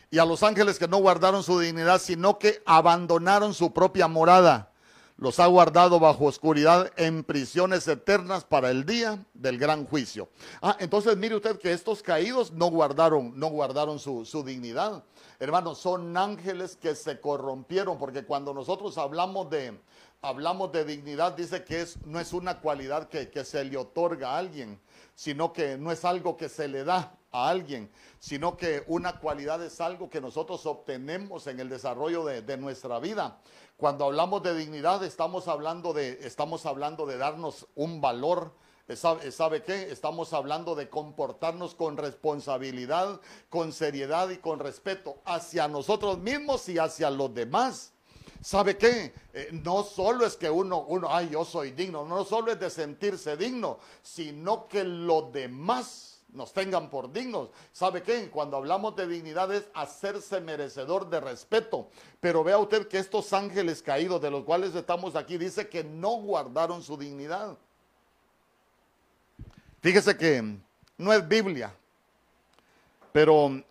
y 0.10 0.18
a 0.18 0.26
los 0.26 0.42
ángeles 0.42 0.80
que 0.80 0.88
no 0.88 0.98
guardaron 0.98 1.44
su 1.44 1.60
dignidad, 1.60 2.02
sino 2.02 2.40
que 2.40 2.60
abandonaron 2.66 3.54
su 3.54 3.72
propia 3.72 4.08
morada, 4.08 4.72
los 5.16 5.40
ha 5.40 5.46
guardado 5.46 6.00
bajo 6.00 6.26
oscuridad 6.26 6.92
en 6.96 7.24
prisiones 7.24 7.88
eternas 7.88 8.46
para 8.46 8.72
el 8.72 8.84
día 8.84 9.24
del 9.36 9.60
gran 9.60 9.86
juicio. 9.86 10.28
Ah, 10.60 10.76
entonces 10.80 11.18
mire 11.18 11.36
usted 11.36 11.60
que 11.60 11.72
estos 11.72 12.02
caídos 12.02 12.52
no 12.52 12.72
guardaron, 12.72 13.38
no 13.38 13.50
guardaron 13.50 14.00
su, 14.00 14.26
su 14.26 14.44
dignidad. 14.44 15.04
Hermanos, 15.40 15.78
son 15.78 16.18
ángeles 16.18 16.78
que 16.78 16.96
se 16.96 17.22
corrompieron, 17.22 18.00
porque 18.00 18.26
cuando 18.26 18.56
nosotros 18.56 18.98
hablamos 18.98 19.52
de, 19.52 19.80
hablamos 20.24 20.72
de 20.72 20.86
dignidad, 20.86 21.34
dice 21.34 21.64
que 21.66 21.82
es, 21.82 22.02
no 22.06 22.20
es 22.20 22.32
una 22.32 22.62
cualidad 22.62 23.10
que, 23.10 23.44
se 23.44 23.64
le 23.66 23.78
otorga 23.78 24.32
a 24.32 24.38
alguien, 24.38 24.80
sino 25.16 25.52
que 25.52 25.78
no 25.78 25.92
es 25.92 26.06
algo 26.06 26.38
que 26.38 26.48
se 26.48 26.70
le 26.70 26.86
da 26.86 27.18
a 27.32 27.50
alguien, 27.50 27.92
sino 28.20 28.56
que 28.56 28.84
una 28.88 29.20
cualidad 29.20 29.62
es 29.62 29.82
algo 29.82 30.10
que 30.10 30.22
nosotros 30.22 30.66
obtenemos 30.66 31.46
en 31.48 31.60
el 31.60 31.68
desarrollo 31.68 32.24
de, 32.24 32.58
nuestra 32.58 33.00
vida. 33.00 33.38
Cuando 33.76 34.06
hablamos 34.06 34.42
de 34.44 34.56
dignidad, 34.56 35.04
estamos 35.04 35.50
hablando 35.50 35.92
de, 35.92 36.20
estamos 36.22 36.66
hablando 36.66 37.06
de 37.06 37.18
darnos 37.18 37.68
un 37.76 38.02
valor, 38.02 38.54
¿Sabe, 38.96 39.32
¿Sabe, 39.32 39.64
qué? 39.64 39.92
Estamos 39.92 40.34
hablando 40.34 40.76
de 40.76 40.90
comportarnos 40.90 41.74
con 41.74 41.96
responsabilidad, 41.96 43.22
con 43.50 43.72
seriedad 43.72 44.30
y 44.30 44.38
con 44.38 44.60
respeto 44.60 45.22
hacia 45.24 45.70
nosotros 45.70 46.20
mismos 46.20 46.68
y 46.68 46.78
hacia 46.78 47.10
los 47.10 47.34
demás. 47.34 47.93
¿Sabe 48.44 48.76
qué? 48.78 49.14
Eh, 49.34 49.50
no 49.64 49.84
solo 49.84 50.26
es 50.26 50.36
que 50.36 50.50
uno, 50.50 50.86
uno, 50.90 51.08
ay, 51.10 51.30
yo 51.30 51.46
soy 51.46 51.72
digno, 51.72 52.06
no 52.06 52.26
solo 52.26 52.52
es 52.52 52.60
de 52.60 52.70
sentirse 52.70 53.38
digno, 53.38 53.80
sino 54.02 54.68
que 54.68 54.84
los 54.84 55.32
demás 55.32 56.20
nos 56.34 56.52
tengan 56.52 56.90
por 56.90 57.14
dignos. 57.14 57.50
¿Sabe 57.72 58.04
qué? 58.04 58.30
Cuando 58.30 58.58
hablamos 58.58 58.98
de 58.98 59.08
dignidad 59.08 59.54
es 59.54 59.64
hacerse 59.74 60.42
merecedor 60.42 61.10
de 61.10 61.22
respeto. 61.22 61.88
Pero 62.20 62.44
vea 62.44 62.58
usted 62.58 62.90
que 62.90 62.98
estos 62.98 63.32
ángeles 63.32 63.82
caídos 63.82 64.22
de 64.22 64.32
los 64.32 64.44
cuales 64.44 64.76
estamos 64.76 65.16
aquí 65.16 65.38
dice 65.38 65.70
que 65.70 65.86
no 65.86 66.18
guardaron 66.18 66.84
su 66.84 66.98
dignidad. 66.98 67.58
Fíjese 69.82 70.18
que 70.18 70.58
no 70.98 71.14
es 71.14 71.26
Biblia, 71.26 71.74
pero 73.14 73.64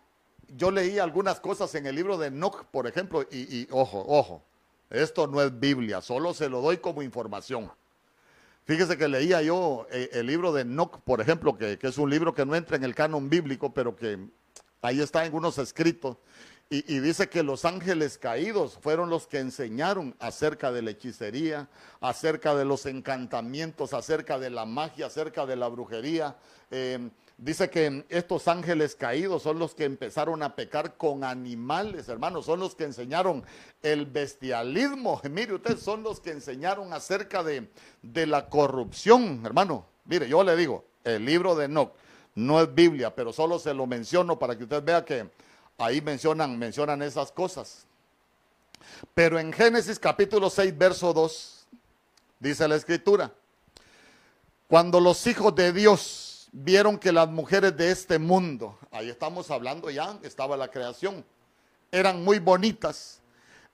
yo 0.57 0.71
leí 0.71 0.99
algunas 0.99 1.41
cosas 1.41 1.75
en 1.75 1.87
el 1.87 1.95
libro 1.95 2.17
de 2.17 2.29
Enoch, 2.29 2.65
por 2.67 2.87
ejemplo, 2.87 3.23
y, 3.31 3.59
y 3.59 3.69
ojo, 3.71 4.05
ojo, 4.07 4.43
esto 4.93 5.27
no 5.27 5.43
es 5.43 5.59
Biblia, 5.59 6.01
solo 6.01 6.35
se 6.35 6.49
lo 6.49 6.61
doy 6.61 6.79
como 6.79 7.03
información. 7.03 7.71
Fíjese 8.65 8.97
que 8.97 9.09
leía 9.09 9.43
yo 9.43 9.87
eh, 9.91 10.11
el 10.13 10.27
libro 10.27 10.53
de 10.53 10.63
Enoch, 10.63 11.01
por 11.01 11.21
ejemplo, 11.21 11.57
que, 11.57 11.79
es 11.81 11.99
un 11.99 12.11
libro 12.11 12.33
que 12.35 12.47
no 12.47 12.55
entra 12.55 12.77
en 12.77 12.85
el 12.85 12.95
canon 12.95 13.29
bíblico, 13.29 13.75
pero 13.75 13.97
que 13.97 14.19
ahí 14.83 15.01
está 15.01 15.25
en 15.25 15.35
unos 15.35 15.59
escritos. 15.59 16.19
Y, 16.71 17.01
dice 17.01 17.29
que 17.29 17.43
los 17.43 17.67
ángeles 17.67 18.17
caídos 18.17 18.79
fueron 18.81 19.11
los 19.11 19.27
que 19.27 19.41
enseñaron 19.41 20.17
acerca 20.19 20.73
de 20.73 20.81
la 20.81 20.93
hechicería, 20.93 21.69
acerca 22.01 22.55
de 22.55 22.65
los 22.65 22.87
encantamientos, 22.87 23.93
acerca 23.93 24.39
de 24.39 24.49
la 24.49 24.65
magia, 24.65 25.07
acerca 25.07 25.45
de 25.45 25.57
la 25.57 25.69
brujería. 25.69 26.37
Eh, 26.71 27.11
Dice 27.43 27.71
que 27.71 28.05
estos 28.09 28.47
ángeles 28.47 28.95
caídos 28.95 29.43
son 29.43 29.59
los 29.59 29.75
que 29.75 29.83
empezaron 29.83 30.45
a 30.45 30.55
pecar 30.55 30.97
con 30.97 31.25
animales, 31.25 32.09
hermanos, 32.09 32.47
son 32.47 32.61
los 32.61 32.77
que 32.77 32.85
enseñaron 32.85 33.45
el 33.83 34.07
bestialismo. 34.07 35.21
Mire 35.29 35.55
usted, 35.55 35.77
son 35.77 36.05
los 36.05 36.21
que 36.21 36.31
enseñaron 36.31 36.93
acerca 36.93 37.43
de, 37.43 37.69
de 38.01 38.27
la 38.29 38.49
corrupción, 38.49 39.43
hermano. 39.45 39.85
Mire, 40.05 40.29
yo 40.29 40.45
le 40.45 40.55
digo, 40.55 40.85
el 41.03 41.25
libro 41.25 41.57
de 41.57 41.65
Enoch 41.65 41.93
no 42.37 42.63
es 42.63 42.73
Biblia, 42.73 43.13
pero 43.13 43.33
solo 43.33 43.59
se 43.59 43.75
lo 43.75 43.89
menciono 43.89 44.39
para 44.39 44.57
que 44.57 44.63
usted 44.63 44.85
vea 44.85 45.05
que 45.05 45.29
ahí 45.79 46.01
mencionan, 46.01 46.57
mencionan 46.57 47.03
esas 47.03 47.33
cosas. 47.33 47.89
Pero 49.15 49.41
en 49.41 49.53
Génesis 49.53 49.99
capítulo 49.99 50.49
6, 50.49 50.79
verso 50.79 51.13
2, 51.13 51.67
dice 52.39 52.69
la 52.69 52.77
escritura, 52.77 53.33
cuando 54.69 55.01
los 55.01 55.27
hijos 55.27 55.53
de 55.57 55.73
Dios 55.73 56.32
vieron 56.53 56.99
que 56.99 57.11
las 57.11 57.29
mujeres 57.29 57.77
de 57.77 57.91
este 57.91 58.19
mundo, 58.19 58.79
ahí 58.91 59.09
estamos 59.09 59.51
hablando 59.51 59.91
ya, 59.91 60.19
estaba 60.23 60.57
la 60.57 60.71
creación, 60.71 61.25
eran 61.91 62.23
muy 62.23 62.39
bonitas, 62.39 63.21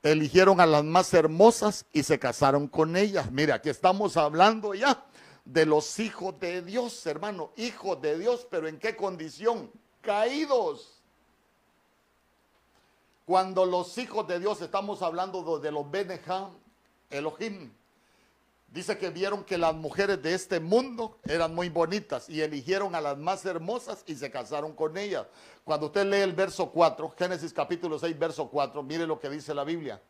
eligieron 0.03 0.61
a 0.61 0.67
las 0.67 0.85
más 0.85 1.13
hermosas 1.13 1.85
y 1.93 2.05
se 2.05 2.19
casaron 2.19 2.69
con 2.69 2.97
ellas. 2.97 3.31
Mira, 3.31 3.57
aquí 3.57 3.69
estamos 3.69 4.17
hablando 4.17 4.75
ya 4.75 5.05
de 5.45 5.67
los 5.67 5.99
hijos 5.99 6.39
de 6.39 6.63
Dios, 6.63 7.05
hermano, 7.07 7.53
hijos 7.57 8.01
de 8.01 8.19
Dios, 8.19 8.47
pero 8.49 8.69
¿en 8.69 8.79
qué 8.79 8.95
condición? 8.95 9.71
Caídos. 10.01 11.03
Cuando 13.27 13.67
los 13.67 13.99
hijos 13.99 14.27
de 14.27 14.39
Dios, 14.39 14.63
estamos 14.63 15.03
hablando 15.03 15.59
de 15.59 15.71
los 15.71 15.91
Benejam, 15.91 16.51
Elohim, 17.11 17.71
Dice 18.69 18.99
que 18.99 19.09
vieron 19.09 19.45
que 19.45 19.57
las 19.57 19.75
mujeres 19.75 20.23
de 20.23 20.35
este 20.35 20.61
mundo 20.61 21.19
eran 21.25 21.55
muy 21.55 21.71
bonitas 21.71 22.29
y 22.29 22.43
eligieron 22.43 22.95
a 22.95 23.01
las 23.01 23.17
más 23.17 23.47
hermosas 23.47 24.05
y 24.07 24.15
se 24.15 24.31
casaron 24.31 24.75
con 24.75 24.99
ellas. 24.99 25.27
Cuando 25.65 25.87
usted 25.87 26.05
lee 26.05 26.19
el 26.19 26.35
verso 26.35 26.71
4, 26.71 27.15
Génesis 27.19 27.53
capítulo 27.55 27.99
6, 27.99 28.19
verso 28.19 28.49
4, 28.49 28.83
mire 28.83 29.07
lo 29.07 29.19
que 29.19 29.31
dice 29.31 29.55
la 29.55 29.65
Biblia. 29.65 30.03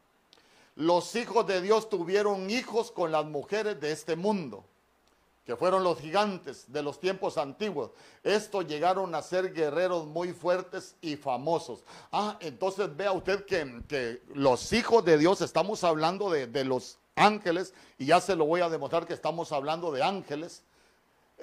Los 0.74 1.14
hijos 1.14 1.46
de 1.46 1.60
Dios 1.60 1.88
tuvieron 1.88 2.50
hijos 2.50 2.90
con 2.90 3.12
las 3.12 3.24
mujeres 3.24 3.80
de 3.80 3.92
este 3.92 4.16
mundo, 4.16 4.64
que 5.44 5.56
fueron 5.56 5.84
los 5.84 6.00
gigantes 6.00 6.64
de 6.72 6.82
los 6.82 6.98
tiempos 6.98 7.38
antiguos. 7.38 7.92
Estos 8.24 8.66
llegaron 8.66 9.14
a 9.14 9.22
ser 9.22 9.52
guerreros 9.52 10.06
muy 10.06 10.32
fuertes 10.32 10.96
y 11.00 11.14
famosos. 11.14 11.84
Ah, 12.10 12.36
entonces 12.40 12.94
vea 12.96 13.12
usted 13.12 13.44
que, 13.44 14.22
los 14.34 14.72
hijos 14.72 15.04
de 15.04 15.16
Dios, 15.16 15.40
estamos 15.42 15.84
hablando 15.84 16.28
de, 16.30 16.48
de 16.48 16.64
los 16.64 16.98
ángeles, 17.18 17.74
y 17.98 18.06
ya 18.06 18.20
se 18.20 18.36
lo 18.36 18.46
voy 18.46 18.60
a 18.60 18.68
demostrar 18.68 19.06
que 19.06 19.14
estamos 19.14 19.52
hablando 19.52 19.92
de 19.92 20.02
ángeles. 20.02 20.62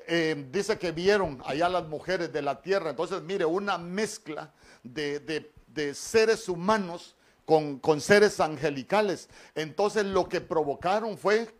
Eh, 0.07 0.47
dice 0.51 0.77
que 0.77 0.91
vieron 0.91 1.41
allá 1.45 1.69
las 1.69 1.87
mujeres 1.87 2.31
de 2.31 2.41
la 2.41 2.61
tierra. 2.61 2.89
Entonces, 2.89 3.21
mire, 3.21 3.45
una 3.45 3.77
mezcla 3.77 4.51
de, 4.83 5.49
seres 5.93 6.49
humanos 6.49 7.15
con, 7.45 8.01
seres 8.01 8.39
angelicales. 8.39 9.29
Entonces, 9.55 10.05
lo 10.05 10.27
que 10.27 10.41
provocaron 10.41 11.17
fue, 11.17 11.53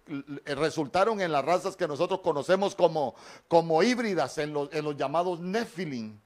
resultaron 0.46 1.22
en 1.22 1.32
las 1.32 1.46
razas 1.46 1.76
que 1.76 1.88
nosotros 1.88 2.22
conocemos 2.22 2.76
como, 2.76 3.16
como 3.48 3.82
híbridas, 3.84 4.38
en 4.38 4.54
los, 4.54 4.74
en 4.74 4.86
los 4.86 4.98
llamados 4.98 5.40
Nephilim. 5.40 6.20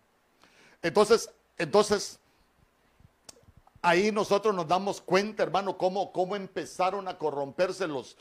Entonces, 0.82 1.30
entonces, 1.58 2.19
Ahí 3.82 4.12
nosotros 4.12 4.54
nos 4.54 4.68
damos 4.68 5.02
cuenta, 5.02 5.44
hermano, 5.44 5.78
cómo, 5.78 6.12
cómo 6.12 6.36
empezaron 6.36 7.08
a 7.08 7.18
corromperse 7.18 7.88
los, 7.88 8.18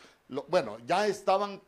bueno, 0.46 0.78
ya 0.86 1.06
estaban, 1.08 1.60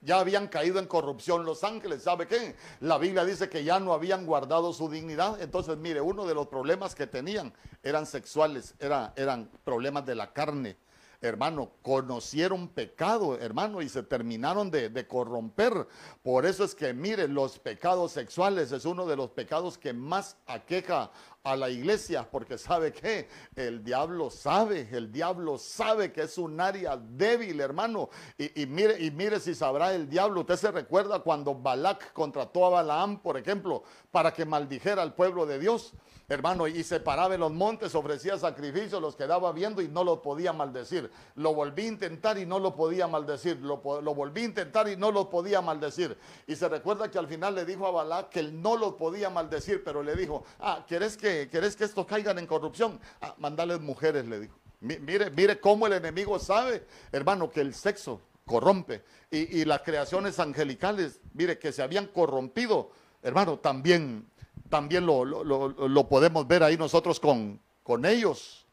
ya 0.00 0.20
habían 0.20 0.46
caído 0.46 0.78
en 0.78 0.86
corrupción 0.86 1.44
los 1.44 1.64
ángeles, 1.64 2.04
¿sabe 2.04 2.28
qué? 2.28 2.54
La 2.80 2.96
Biblia 2.96 3.24
dice 3.24 3.48
que 3.48 3.64
ya 3.64 3.80
no 3.80 3.92
habían 3.92 4.24
guardado 4.24 4.72
su 4.72 4.88
dignidad, 4.88 5.40
entonces 5.42 5.76
mire, 5.78 6.00
uno 6.00 6.26
de 6.26 6.34
los 6.34 6.46
problemas 6.46 6.94
que 6.94 7.08
tenían 7.08 7.52
eran 7.82 8.06
sexuales, 8.06 8.74
era, 8.78 9.12
eran 9.16 9.50
problemas 9.64 10.06
de 10.06 10.14
la 10.14 10.32
carne, 10.32 10.76
hermano, 11.20 11.72
conocieron 11.82 12.68
pecado, 12.68 13.38
hermano, 13.38 13.82
y 13.82 13.88
se 13.88 14.02
terminaron 14.02 14.70
de, 14.70 15.06
corromper. 15.08 15.88
Por 16.22 16.46
eso 16.46 16.64
es 16.64 16.74
que, 16.74 16.92
mire, 16.94 17.26
los 17.26 17.58
pecados 17.58 18.12
sexuales 18.12 18.70
es 18.72 18.84
uno 18.84 19.06
de 19.06 19.16
los 19.16 19.30
pecados 19.30 19.78
que 19.78 19.92
más 19.92 20.36
aqueja 20.46 21.10
a 21.42 21.56
la 21.56 21.70
iglesia, 21.70 22.28
porque 22.30 22.58
sabe 22.58 22.92
que 22.92 23.28
el 23.56 23.82
diablo 23.82 24.30
sabe, 24.30 24.88
el 24.92 25.10
diablo 25.10 25.58
sabe 25.58 26.12
que 26.12 26.22
es 26.22 26.38
un 26.38 26.60
área 26.60 26.96
débil, 26.96 27.60
hermano. 27.60 28.10
Y, 28.36 28.62
y, 28.62 28.66
mire, 28.66 29.02
y 29.02 29.10
mire 29.10 29.40
si 29.40 29.54
sabrá 29.54 29.94
el 29.94 30.08
diablo. 30.08 30.40
Usted 30.40 30.56
se 30.56 30.70
recuerda 30.70 31.20
cuando 31.20 31.54
Balak 31.54 32.12
contrató 32.12 32.66
a 32.66 32.70
Balaam, 32.70 33.20
por 33.20 33.36
ejemplo, 33.36 33.82
para 34.10 34.32
que 34.32 34.44
maldijera 34.44 35.02
al 35.02 35.14
pueblo 35.14 35.46
de 35.46 35.58
Dios 35.58 35.94
hermano, 36.28 36.68
y 36.68 36.84
se 36.84 37.00
paraba 37.00 37.34
en 37.34 37.40
los 37.40 37.52
montes, 37.52 37.94
ofrecía 37.94 38.36
sacrificios, 38.38 39.00
los 39.00 39.16
quedaba 39.16 39.50
viendo 39.52 39.80
y 39.80 39.88
no 39.88 40.04
lo 40.04 40.20
podía 40.20 40.52
maldecir. 40.52 41.10
Lo 41.36 41.54
volví 41.54 41.84
a 41.84 41.88
intentar 41.88 42.36
y 42.36 42.44
no 42.44 42.58
lo 42.58 42.76
podía 42.76 43.06
maldecir. 43.06 43.56
Lo, 43.62 43.78
volví 43.78 44.42
a 44.42 44.44
intentar 44.44 44.88
y 44.88 44.96
no 44.96 45.10
lo 45.10 45.30
podía 45.30 45.62
maldecir. 45.62 46.18
Y 46.46 46.54
se 46.54 46.68
recuerda 46.68 47.10
que 47.10 47.18
al 47.18 47.28
final 47.28 47.54
le 47.54 47.64
dijo 47.64 47.86
a 47.86 47.90
Balá 47.90 48.28
que 48.28 48.40
él 48.40 48.60
no 48.60 48.76
lo 48.76 48.96
podía 48.96 49.30
maldecir, 49.30 49.82
pero 49.82 50.02
le 50.02 50.14
dijo, 50.16 50.44
ah, 50.60 50.84
¿quieres 50.86 51.16
que, 51.16 51.48
¿quieres 51.50 51.76
que 51.76 51.84
estos 51.84 52.04
caigan 52.04 52.38
en 52.38 52.46
corrupción? 52.46 53.00
Ah, 53.22 53.34
mandales 53.38 53.80
mujeres, 53.80 54.26
le 54.26 54.40
dijo. 54.40 54.54
mire, 54.80 55.30
mire 55.30 55.58
cómo 55.58 55.86
el 55.86 55.94
enemigo 55.94 56.38
sabe, 56.38 56.86
hermano, 57.10 57.50
que 57.50 57.62
el 57.62 57.74
sexo 57.74 58.20
corrompe. 58.44 59.02
Y 59.30 59.64
las 59.64 59.80
creaciones 59.80 60.38
angelicales, 60.38 61.20
mire, 61.32 61.58
que 61.58 61.72
se 61.72 61.82
habían 61.82 62.06
corrompido, 62.06 62.90
hermano, 63.22 63.58
también 63.58 64.26
también 64.68 65.06
lo, 65.06 65.24
lo, 65.24 66.08
podemos 66.08 66.46
ver 66.46 66.62
ahí 66.62 66.76
nosotros 66.76 67.20
con, 67.20 67.60
con 67.82 68.04
ellos. 68.04 68.64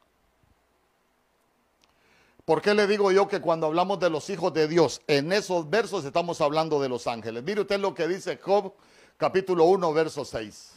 ¿Por 2.44 2.62
qué 2.62 2.74
le 2.74 2.86
digo 2.86 3.12
yo 3.12 3.28
que 3.28 3.42
cuando 3.42 3.68
hablamos 3.68 4.00
de 4.00 4.10
los 4.10 4.30
hijos 4.30 4.54
de 4.54 4.68
Dios, 4.68 5.02
en 5.08 5.32
esos 5.34 5.70
versos 5.70 6.06
estamos 6.06 6.42
hablando 6.42 6.80
de 6.80 6.90
los 6.90 7.08
ángeles? 7.08 7.44
Mire 7.44 7.62
usted 7.62 7.80
lo 7.80 7.94
que 7.94 8.08
dice 8.08 8.38
Job 8.38 8.74
capítulo 9.18 9.66
1, 9.66 9.94
verso 9.94 10.24
6. 10.24 10.74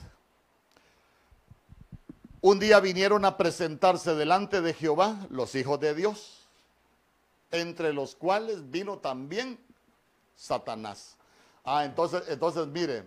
Un 2.41 2.59
día 2.59 2.81
vinieron 2.81 3.25
a 3.25 3.37
presentarse 3.37 4.15
delante 4.15 4.63
de 4.63 4.73
Jehová 4.73 5.27
los 5.29 5.55
hijos 5.57 5.79
de 5.81 5.95
Dios, 5.95 6.47
entre 7.51 7.93
los 7.93 8.15
cuales 8.15 8.71
vino 8.71 8.99
también 8.99 9.59
Satanás. 10.37 11.17
Ah, 11.65 11.85
entonces, 11.85 12.23
entonces 12.29 12.67
mire, 12.69 13.05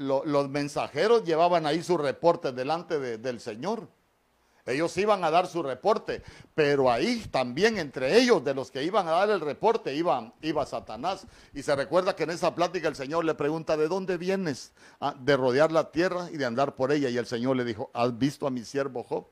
los 0.00 0.48
mensajeros 0.48 1.24
llevaban 1.24 1.66
ahí 1.66 1.82
su 1.82 1.96
reporte 1.98 2.52
delante 2.52 3.18
del 3.18 3.40
Señor. 3.40 3.88
Ellos 4.66 4.96
iban 4.98 5.24
a 5.24 5.30
dar 5.30 5.46
su 5.46 5.62
reporte, 5.62 6.22
pero 6.54 6.90
ahí 6.90 7.24
también 7.30 7.78
entre 7.78 8.18
ellos, 8.18 8.44
de 8.44 8.54
los 8.54 8.70
que 8.70 8.84
iban 8.84 9.08
a 9.08 9.12
dar 9.12 9.30
el 9.30 9.40
reporte, 9.40 9.94
iba, 9.94 10.32
iba 10.42 10.66
Satanás. 10.66 11.26
Y 11.54 11.62
se 11.62 11.74
recuerda 11.74 12.14
que 12.14 12.24
en 12.24 12.30
esa 12.30 12.54
plática 12.54 12.88
el 12.88 12.96
Señor 12.96 13.24
le 13.24 13.34
pregunta, 13.34 13.76
¿de 13.76 13.88
dónde 13.88 14.16
vienes? 14.16 14.72
Ah, 15.00 15.14
de 15.18 15.36
rodear 15.36 15.72
la 15.72 15.90
tierra 15.90 16.28
y 16.30 16.36
de 16.36 16.44
andar 16.46 16.76
por 16.76 16.92
ella. 16.92 17.08
Y 17.08 17.16
el 17.16 17.26
Señor 17.26 17.56
le 17.56 17.64
dijo, 17.64 17.90
¿has 17.94 18.16
visto 18.16 18.46
a 18.46 18.50
mi 18.50 18.64
siervo 18.64 19.02
Job? 19.02 19.26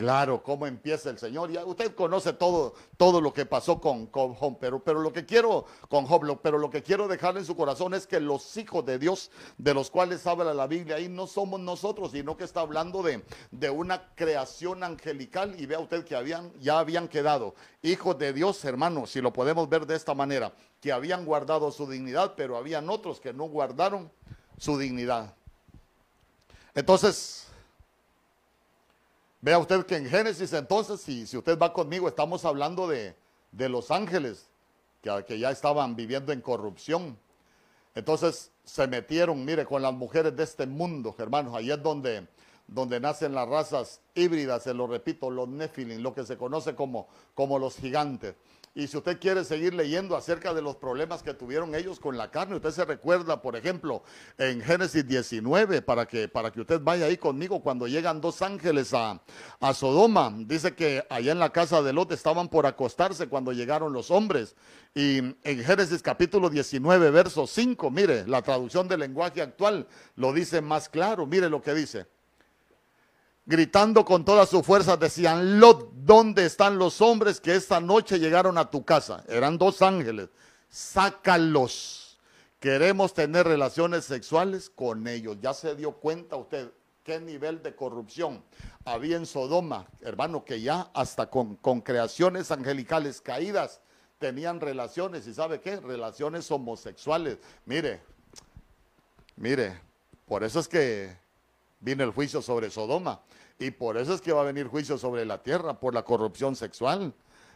Claro, 0.00 0.42
cómo 0.42 0.66
empieza 0.66 1.10
el 1.10 1.18
Señor. 1.18 1.50
Ya 1.50 1.62
usted 1.62 1.94
conoce 1.94 2.32
todo, 2.32 2.72
todo 2.96 3.20
lo 3.20 3.34
que 3.34 3.44
pasó 3.44 3.78
con, 3.82 4.10
Job, 4.10 4.56
pero, 4.58 4.82
pero, 4.82 4.98
lo 4.98 5.12
que 5.12 5.26
quiero 5.26 5.66
con 5.90 6.06
Job, 6.06 6.40
pero 6.42 6.56
lo 6.56 6.70
que 6.70 6.82
quiero 6.82 7.06
dejar 7.06 7.36
en 7.36 7.44
su 7.44 7.54
corazón 7.54 7.92
es 7.92 8.06
que 8.06 8.18
los 8.18 8.56
hijos 8.56 8.86
de 8.86 8.98
Dios, 8.98 9.30
de 9.58 9.74
los 9.74 9.90
cuales 9.90 10.26
habla 10.26 10.54
la 10.54 10.66
Biblia, 10.66 10.96
ahí 10.96 11.10
no 11.10 11.26
somos 11.26 11.60
nosotros, 11.60 12.12
sino 12.12 12.34
que 12.34 12.44
está 12.44 12.62
hablando 12.62 13.02
de, 13.02 13.22
de 13.50 13.68
una 13.68 14.14
creación 14.14 14.84
angelical. 14.84 15.54
Y 15.60 15.66
vea 15.66 15.80
usted 15.80 16.02
que 16.06 16.16
habían, 16.16 16.50
ya 16.60 16.78
habían 16.78 17.06
quedado 17.06 17.54
hijos 17.82 18.16
de 18.16 18.32
Dios, 18.32 18.64
hermanos, 18.64 19.10
si 19.10 19.20
lo 19.20 19.34
podemos 19.34 19.68
ver 19.68 19.84
de 19.84 19.96
esta 19.96 20.14
manera, 20.14 20.54
que 20.80 20.92
habían 20.92 21.26
guardado 21.26 21.70
su 21.72 21.86
dignidad, 21.86 22.32
pero 22.38 22.56
habían 22.56 22.88
otros 22.88 23.20
que 23.20 23.34
no 23.34 23.44
guardaron 23.44 24.10
su 24.56 24.78
dignidad. 24.78 25.34
Entonces, 26.74 27.49
Vea 29.42 29.58
usted 29.58 29.86
que 29.86 29.96
en 29.96 30.06
Génesis 30.06 30.52
entonces, 30.52 31.00
si, 31.00 31.26
si 31.26 31.36
usted 31.36 31.58
va 31.58 31.72
conmigo, 31.72 32.08
estamos 32.08 32.44
hablando 32.44 32.86
de, 32.86 33.16
de 33.52 33.68
los 33.70 33.90
ángeles 33.90 34.46
que, 35.00 35.24
que, 35.26 35.38
ya 35.38 35.50
estaban 35.50 35.96
viviendo 35.96 36.32
en 36.32 36.42
corrupción. 36.42 37.18
Entonces 37.94 38.50
se 38.64 38.86
metieron, 38.86 39.42
mire, 39.44 39.64
con 39.64 39.80
las 39.80 39.94
mujeres 39.94 40.36
de 40.36 40.44
este 40.44 40.66
mundo, 40.66 41.14
hermanos. 41.18 41.54
Ahí 41.54 41.70
es 41.70 41.82
donde, 41.82 42.28
donde 42.66 43.00
nacen 43.00 43.34
las 43.34 43.48
razas 43.48 44.00
híbridas, 44.14 44.62
se 44.62 44.74
lo 44.74 44.86
repito, 44.86 45.30
los 45.30 45.48
Nephilim, 45.48 46.02
lo 46.02 46.12
que 46.12 46.24
se 46.26 46.36
conoce 46.36 46.74
como, 46.74 47.08
como 47.34 47.58
los 47.58 47.76
gigantes. 47.76 48.34
Y 48.72 48.86
si 48.86 48.96
usted 48.96 49.18
quiere 49.18 49.42
seguir 49.44 49.74
leyendo 49.74 50.14
acerca 50.14 50.54
de 50.54 50.62
los 50.62 50.76
problemas 50.76 51.24
que 51.24 51.34
tuvieron 51.34 51.74
ellos 51.74 51.98
con 51.98 52.16
la 52.16 52.30
carne, 52.30 52.54
usted 52.54 52.70
se 52.70 52.84
recuerda, 52.84 53.42
por 53.42 53.56
ejemplo, 53.56 54.04
en 54.38 54.60
Génesis 54.60 55.04
19, 55.04 55.82
para 55.82 56.06
que, 56.06 56.28
para 56.28 56.52
que 56.52 56.60
usted 56.60 56.80
vaya 56.80 57.06
ahí 57.06 57.16
conmigo, 57.16 57.60
cuando 57.62 57.88
llegan 57.88 58.20
dos 58.20 58.42
ángeles 58.42 58.94
a, 58.94 59.20
a 59.58 59.74
Sodoma, 59.74 60.32
dice 60.46 60.76
que 60.76 61.04
allá 61.10 61.32
en 61.32 61.40
la 61.40 61.50
casa 61.50 61.82
de 61.82 61.92
Lot 61.92 62.12
estaban 62.12 62.48
por 62.48 62.64
acostarse 62.64 63.28
cuando 63.28 63.52
llegaron 63.52 63.92
los 63.92 64.12
hombres. 64.12 64.54
Y 64.94 65.18
en 65.18 65.64
Génesis 65.64 66.00
capítulo 66.00 66.48
19, 66.48 67.10
verso 67.10 67.48
5, 67.48 67.90
mire, 67.90 68.24
la 68.28 68.40
traducción 68.40 68.86
del 68.86 69.00
lenguaje 69.00 69.42
actual 69.42 69.88
lo 70.14 70.32
dice 70.32 70.60
más 70.60 70.88
claro, 70.88 71.26
mire 71.26 71.50
lo 71.50 71.60
que 71.60 71.74
dice 71.74 72.06
gritando 73.50 74.04
con 74.04 74.24
toda 74.24 74.46
su 74.46 74.62
fuerza, 74.62 74.96
decían, 74.96 75.58
Lot, 75.58 75.90
¿dónde 75.92 76.46
están 76.46 76.78
los 76.78 77.00
hombres 77.00 77.40
que 77.40 77.56
esta 77.56 77.80
noche 77.80 78.20
llegaron 78.20 78.56
a 78.56 78.70
tu 78.70 78.84
casa? 78.84 79.24
Eran 79.28 79.58
dos 79.58 79.82
ángeles, 79.82 80.28
sácalos. 80.70 82.18
Queremos 82.60 83.12
tener 83.12 83.46
relaciones 83.46 84.04
sexuales 84.04 84.70
con 84.70 85.06
ellos. 85.08 85.36
Ya 85.40 85.52
se 85.52 85.74
dio 85.74 85.92
cuenta 85.92 86.36
usted 86.36 86.70
qué 87.02 87.18
nivel 87.18 87.60
de 87.62 87.74
corrupción 87.74 88.44
había 88.84 89.16
en 89.16 89.26
Sodoma, 89.26 89.88
hermano, 90.00 90.44
que 90.44 90.60
ya 90.60 90.88
hasta 90.94 91.28
con, 91.28 91.56
con 91.56 91.80
creaciones 91.80 92.52
angelicales 92.52 93.20
caídas 93.20 93.80
tenían 94.18 94.60
relaciones, 94.60 95.26
y 95.26 95.34
sabe 95.34 95.60
qué, 95.60 95.80
relaciones 95.80 96.48
homosexuales. 96.50 97.38
Mire, 97.64 98.00
mire, 99.34 99.80
por 100.26 100.44
eso 100.44 100.60
es 100.60 100.68
que 100.68 101.16
vino 101.80 102.04
el 102.04 102.12
juicio 102.12 102.42
sobre 102.42 102.70
Sodoma. 102.70 103.20
Y 103.58 103.70
por 103.72 103.96
eso 103.96 104.14
es 104.14 104.20
que 104.20 104.32
va 104.32 104.42
a 104.42 104.44
venir 104.44 104.68
juicio 104.68 104.96
sobre 104.96 105.24
la 105.24 105.42
tierra, 105.42 105.78
por 105.78 105.94
la 105.94 106.02
corrupción 106.02 106.56
sexual. 106.56 107.12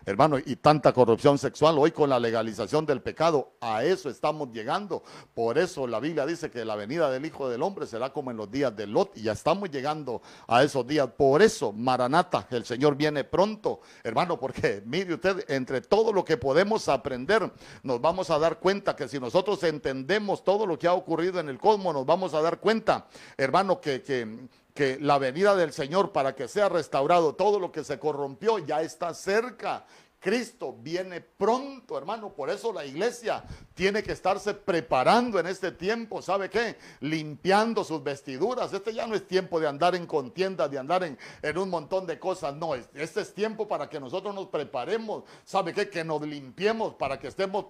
Hermano, 0.07 0.37
y 0.45 0.57
tanta 0.57 0.93
corrupción 0.93 1.39
sexual 1.39 1.79
hoy 1.79 1.91
con 1.91 2.11
la 2.11 2.21
legalización 2.21 2.85
del 2.85 3.01
pecado, 3.01 3.55
a 3.61 3.85
eso 3.85 4.11
estamos 4.11 4.51
llegando. 4.53 5.03
Por 5.33 5.57
eso 5.57 5.87
la 5.87 5.99
Biblia 5.99 6.27
dice 6.27 6.51
que 6.51 6.63
la 6.65 6.77
venida 6.77 7.11
del 7.11 7.25
Hijo 7.25 7.49
del 7.49 7.63
Hombre 7.63 7.87
será 7.87 8.13
como 8.13 8.31
en 8.31 8.37
los 8.37 8.51
días 8.51 8.77
de 8.77 8.87
Lot, 8.87 9.17
y 9.17 9.23
ya 9.23 9.33
estamos 9.33 9.71
llegando 9.71 10.21
a 10.47 10.63
esos 10.63 10.87
días. 10.87 11.09
Por 11.17 11.41
eso, 11.41 11.73
Maranata, 11.73 12.47
el 12.51 12.67
Señor 12.67 12.97
viene 12.97 13.25
pronto, 13.25 13.81
hermano, 14.03 14.39
porque 14.39 14.83
mire 14.85 15.15
usted, 15.15 15.43
entre 15.49 15.81
todo 15.81 16.13
lo 16.13 16.23
que 16.23 16.37
podemos 16.37 16.89
aprender, 16.89 17.51
nos 17.83 17.99
vamos 17.99 18.29
a 18.29 18.39
dar 18.39 18.59
cuenta 18.59 18.95
que 18.95 19.09
si 19.09 19.19
nosotros 19.19 19.63
entendemos 19.63 20.45
todo 20.45 20.67
lo 20.67 20.79
que 20.79 20.87
ha 20.87 20.93
ocurrido 20.93 21.41
en 21.41 21.49
el 21.49 21.59
cosmos, 21.59 21.95
nos 21.95 22.05
vamos 22.05 22.35
a 22.35 22.43
dar 22.43 22.61
cuenta, 22.61 23.07
hermano, 23.39 23.81
que, 23.81 24.03
que 24.03 24.49
que 24.75 24.99
la 25.01 25.19
venida 25.19 25.55
del 25.55 25.73
Señor 25.73 26.11
para 26.11 26.35
que 26.35 26.49
sea 26.49 26.69
restaurado 26.69 27.37
todo 27.37 27.61
lo 27.61 27.71
que 27.71 27.85
se 27.85 27.99
corrompió 27.99 28.59
ya 28.59 28.83
está 28.83 29.15
cerca. 29.15 29.87
Cristo 30.19 30.75
viene 30.81 31.21
pronto, 31.21 31.99
hermano. 31.99 32.33
Por 32.33 32.49
eso 32.49 32.73
la 32.73 32.85
iglesia 32.85 33.45
tiene 33.75 34.03
que 34.03 34.13
estarse 34.13 34.55
preparando 34.55 35.39
en 35.39 35.47
este 35.47 35.71
tiempo. 35.71 36.23
¿Sabe 36.23 36.49
qué? 36.49 36.77
Limpiando 37.01 37.85
sus 37.85 38.03
vestiduras. 38.03 38.73
Este 38.73 38.95
ya 38.95 39.07
no 39.07 39.15
es 39.15 39.29
tiempo 39.29 39.61
de 39.61 39.69
andar 39.69 39.95
en 39.95 40.07
contienda, 40.07 40.67
de 40.67 40.79
andar 40.79 41.05
en, 41.05 41.19
en 41.43 41.59
un 41.59 41.69
montón 41.69 42.07
de 42.07 42.19
cosas. 42.19 42.57
No, 42.57 42.75
este 42.75 43.21
es 43.21 43.35
tiempo 43.35 43.69
para 43.69 43.89
que 43.89 44.01
nosotros 44.01 44.35
nos 44.35 44.47
preparemos. 44.47 45.25
¿Sabe 45.45 45.75
qué? 45.75 45.91
Que 45.91 46.03
nos 46.03 46.23
limpiemos 46.23 46.95
para 46.95 47.19
que 47.19 47.29
estemos, 47.29 47.67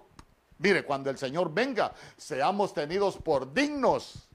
mire, 0.57 0.85
cuando 0.85 1.09
el 1.09 1.17
Señor 1.17 1.53
venga, 1.53 1.93
seamos 2.15 2.73
tenidos 2.73 3.17
por 3.17 3.53
dignos 3.53 4.29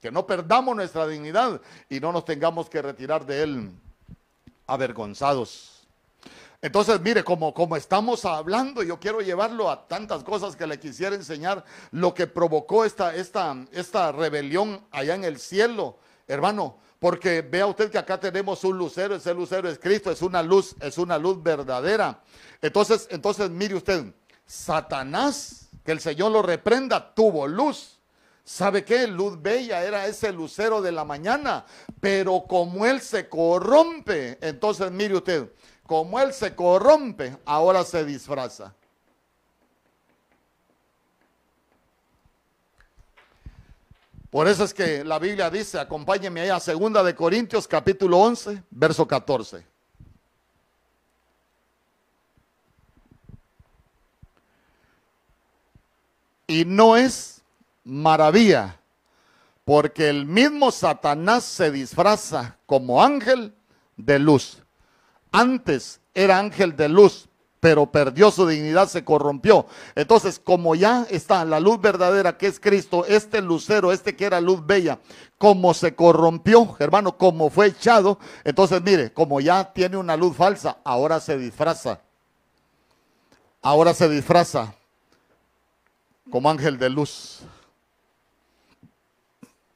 que 0.00 0.10
no 0.10 0.26
perdamos 0.26 0.76
nuestra 0.76 1.06
dignidad 1.06 1.60
y 1.88 2.00
no 2.00 2.12
nos 2.12 2.24
tengamos 2.24 2.68
que 2.68 2.82
retirar 2.82 3.26
de 3.26 3.42
Él 3.42 3.70
avergonzados. 4.66 5.86
Entonces, 6.60 7.00
mire, 7.00 7.22
como, 7.22 7.54
como 7.54 7.76
estamos 7.76 8.24
hablando, 8.24 8.82
yo 8.82 8.98
quiero 8.98 9.20
llevarlo 9.20 9.70
a 9.70 9.86
tantas 9.86 10.24
cosas 10.24 10.56
que 10.56 10.66
le 10.66 10.80
quisiera 10.80 11.14
enseñar 11.14 11.64
lo 11.92 12.14
que 12.14 12.26
provocó 12.26 12.84
esta, 12.84 13.14
esta, 13.14 13.56
esta 13.72 14.10
rebelión 14.10 14.84
allá 14.90 15.14
en 15.14 15.24
el 15.24 15.38
cielo, 15.38 15.98
hermano. 16.26 16.78
Porque 16.98 17.42
vea 17.42 17.66
usted 17.66 17.92
que 17.92 17.98
acá 17.98 18.18
tenemos 18.18 18.64
un 18.64 18.76
lucero, 18.76 19.14
ese 19.14 19.32
lucero 19.32 19.68
es 19.68 19.78
Cristo, 19.78 20.10
es 20.10 20.20
una 20.20 20.42
luz, 20.42 20.74
es 20.80 20.98
una 20.98 21.16
luz 21.16 21.40
verdadera. 21.40 22.20
Entonces, 22.60 23.06
entonces 23.12 23.50
mire 23.50 23.76
usted, 23.76 24.12
Satanás, 24.44 25.68
que 25.84 25.92
el 25.92 26.00
Señor 26.00 26.32
lo 26.32 26.42
reprenda, 26.42 27.14
tuvo 27.14 27.46
luz 27.46 27.97
¿Sabe 28.48 28.82
qué? 28.82 29.06
Luz 29.06 29.42
bella 29.42 29.84
era 29.84 30.06
ese 30.06 30.32
lucero 30.32 30.80
de 30.80 30.90
la 30.90 31.04
mañana, 31.04 31.66
pero 32.00 32.44
como 32.48 32.86
él 32.86 33.02
se 33.02 33.28
corrompe, 33.28 34.38
entonces 34.40 34.90
mire 34.90 35.16
usted, 35.16 35.52
como 35.82 36.18
él 36.18 36.32
se 36.32 36.54
corrompe, 36.54 37.36
ahora 37.44 37.84
se 37.84 38.06
disfraza. 38.06 38.74
Por 44.30 44.48
eso 44.48 44.64
es 44.64 44.72
que 44.72 45.04
la 45.04 45.18
Biblia 45.18 45.50
dice, 45.50 45.78
acompáñeme 45.78 46.40
ahí 46.40 46.48
a 46.48 46.58
segunda 46.58 47.02
de 47.02 47.14
Corintios 47.14 47.68
capítulo 47.68 48.16
11, 48.16 48.62
verso 48.70 49.06
14. 49.06 49.62
Y 56.46 56.64
no 56.64 56.96
es 56.96 57.37
maravilla, 57.88 58.80
porque 59.64 60.08
el 60.08 60.26
mismo 60.26 60.70
Satanás 60.70 61.44
se 61.44 61.70
disfraza 61.70 62.58
como 62.66 63.02
ángel 63.02 63.54
de 63.96 64.18
luz. 64.18 64.62
Antes 65.32 66.00
era 66.14 66.38
ángel 66.38 66.76
de 66.76 66.88
luz, 66.88 67.28
pero 67.60 67.90
perdió 67.90 68.30
su 68.30 68.46
dignidad, 68.46 68.88
se 68.88 69.04
corrompió. 69.04 69.66
Entonces, 69.94 70.38
como 70.38 70.74
ya 70.74 71.06
está 71.10 71.44
la 71.44 71.60
luz 71.60 71.80
verdadera 71.80 72.38
que 72.38 72.46
es 72.46 72.60
Cristo, 72.60 73.04
este 73.06 73.40
lucero, 73.40 73.92
este 73.92 74.16
que 74.16 74.26
era 74.26 74.40
luz 74.40 74.64
bella, 74.64 75.00
como 75.38 75.74
se 75.74 75.94
corrompió, 75.94 76.76
hermano, 76.78 77.16
como 77.16 77.50
fue 77.50 77.66
echado, 77.66 78.18
entonces 78.44 78.82
mire, 78.82 79.12
como 79.12 79.40
ya 79.40 79.72
tiene 79.72 79.96
una 79.96 80.16
luz 80.16 80.36
falsa, 80.36 80.78
ahora 80.84 81.20
se 81.20 81.36
disfraza. 81.38 82.00
Ahora 83.60 83.92
se 83.92 84.08
disfraza 84.08 84.74
como 86.30 86.48
ángel 86.48 86.78
de 86.78 86.90
luz. 86.90 87.40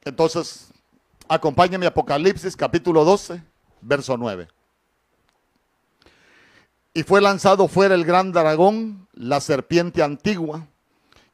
Entonces, 0.05 0.69
acompáñenme 1.29 1.87
a 1.87 1.91
Apocalipsis 1.91 2.57
capítulo 2.57 3.05
12, 3.05 3.43
verso 3.81 4.17
9. 4.17 4.49
Y 6.95 7.03
fue 7.05 7.21
lanzado 7.21 7.69
fuera 7.69 7.95
el 7.95 8.05
gran 8.05 8.33
dragón, 8.33 9.09
la 9.15 9.41
serpiente 9.41 10.03
antigua, 10.03 10.67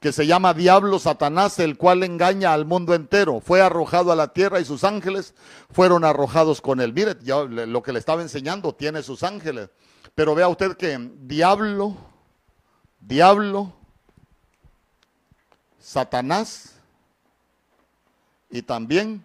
que 0.00 0.12
se 0.12 0.26
llama 0.26 0.54
Diablo 0.54 1.00
Satanás, 1.00 1.58
el 1.58 1.76
cual 1.76 2.04
engaña 2.04 2.52
al 2.52 2.64
mundo 2.64 2.94
entero. 2.94 3.40
Fue 3.40 3.60
arrojado 3.60 4.12
a 4.12 4.16
la 4.16 4.32
tierra 4.32 4.60
y 4.60 4.64
sus 4.64 4.84
ángeles 4.84 5.34
fueron 5.72 6.04
arrojados 6.04 6.60
con 6.60 6.80
él. 6.80 6.92
Mire, 6.92 7.16
yo, 7.22 7.48
lo 7.48 7.82
que 7.82 7.92
le 7.92 7.98
estaba 7.98 8.22
enseñando 8.22 8.72
tiene 8.74 9.02
sus 9.02 9.24
ángeles. 9.24 9.70
Pero 10.14 10.36
vea 10.36 10.46
usted 10.46 10.76
que 10.76 11.10
Diablo, 11.22 11.96
Diablo, 13.00 13.72
Satanás, 15.80 16.77
y 18.50 18.62
también 18.62 19.24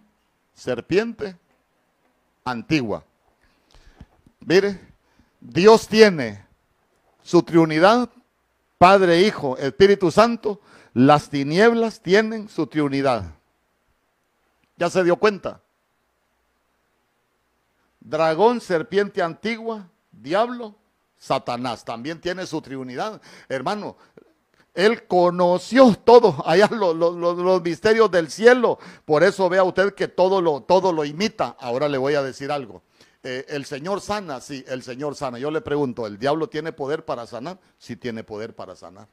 serpiente 0.53 1.37
antigua. 2.43 3.03
Mire, 4.39 4.79
Dios 5.39 5.87
tiene 5.87 6.45
su 7.21 7.43
triunidad, 7.43 8.09
Padre, 8.77 9.21
Hijo, 9.21 9.57
Espíritu 9.57 10.11
Santo, 10.11 10.59
las 10.93 11.29
tinieblas 11.29 12.01
tienen 12.01 12.49
su 12.49 12.67
triunidad. 12.67 13.33
¿Ya 14.77 14.89
se 14.89 15.03
dio 15.03 15.15
cuenta? 15.15 15.61
Dragón, 17.99 18.59
serpiente 18.59 19.21
antigua, 19.21 19.87
diablo, 20.11 20.75
Satanás, 21.17 21.85
también 21.85 22.19
tiene 22.19 22.45
su 22.45 22.61
triunidad. 22.61 23.21
Hermano, 23.47 23.95
él 24.73 25.05
conoció 25.07 25.95
todo, 26.03 26.35
allá 26.45 26.67
los, 26.71 27.61
misterios 27.61 28.09
del 28.09 28.31
cielo. 28.31 28.79
Por 29.05 29.23
eso 29.23 29.47
vea 29.49 29.63
usted 29.63 29.93
que 29.93 30.07
todo 30.07 30.41
lo, 30.41 30.61
todo 30.61 30.91
lo 30.91 31.05
imita. 31.05 31.55
Ahora 31.59 31.87
le 31.87 31.97
voy 31.97 32.15
a 32.15 32.23
decir 32.23 32.51
algo. 32.51 32.81
Eh, 33.21 33.45
el 33.49 33.65
Señor 33.65 34.01
sana, 34.01 34.41
sí, 34.41 34.65
el 34.67 34.81
Señor 34.83 35.15
sana. 35.15 35.37
Yo 35.37 35.51
le 35.51 35.61
pregunto, 35.61 36.07
¿el 36.07 36.17
diablo 36.17 36.47
tiene 36.49 36.73
poder 36.73 37.05
para 37.05 37.27
sanar? 37.27 37.59
Sí 37.77 37.95
tiene 37.95 38.23
poder 38.23 38.55
para 38.55 38.75
sanar. 38.75 39.07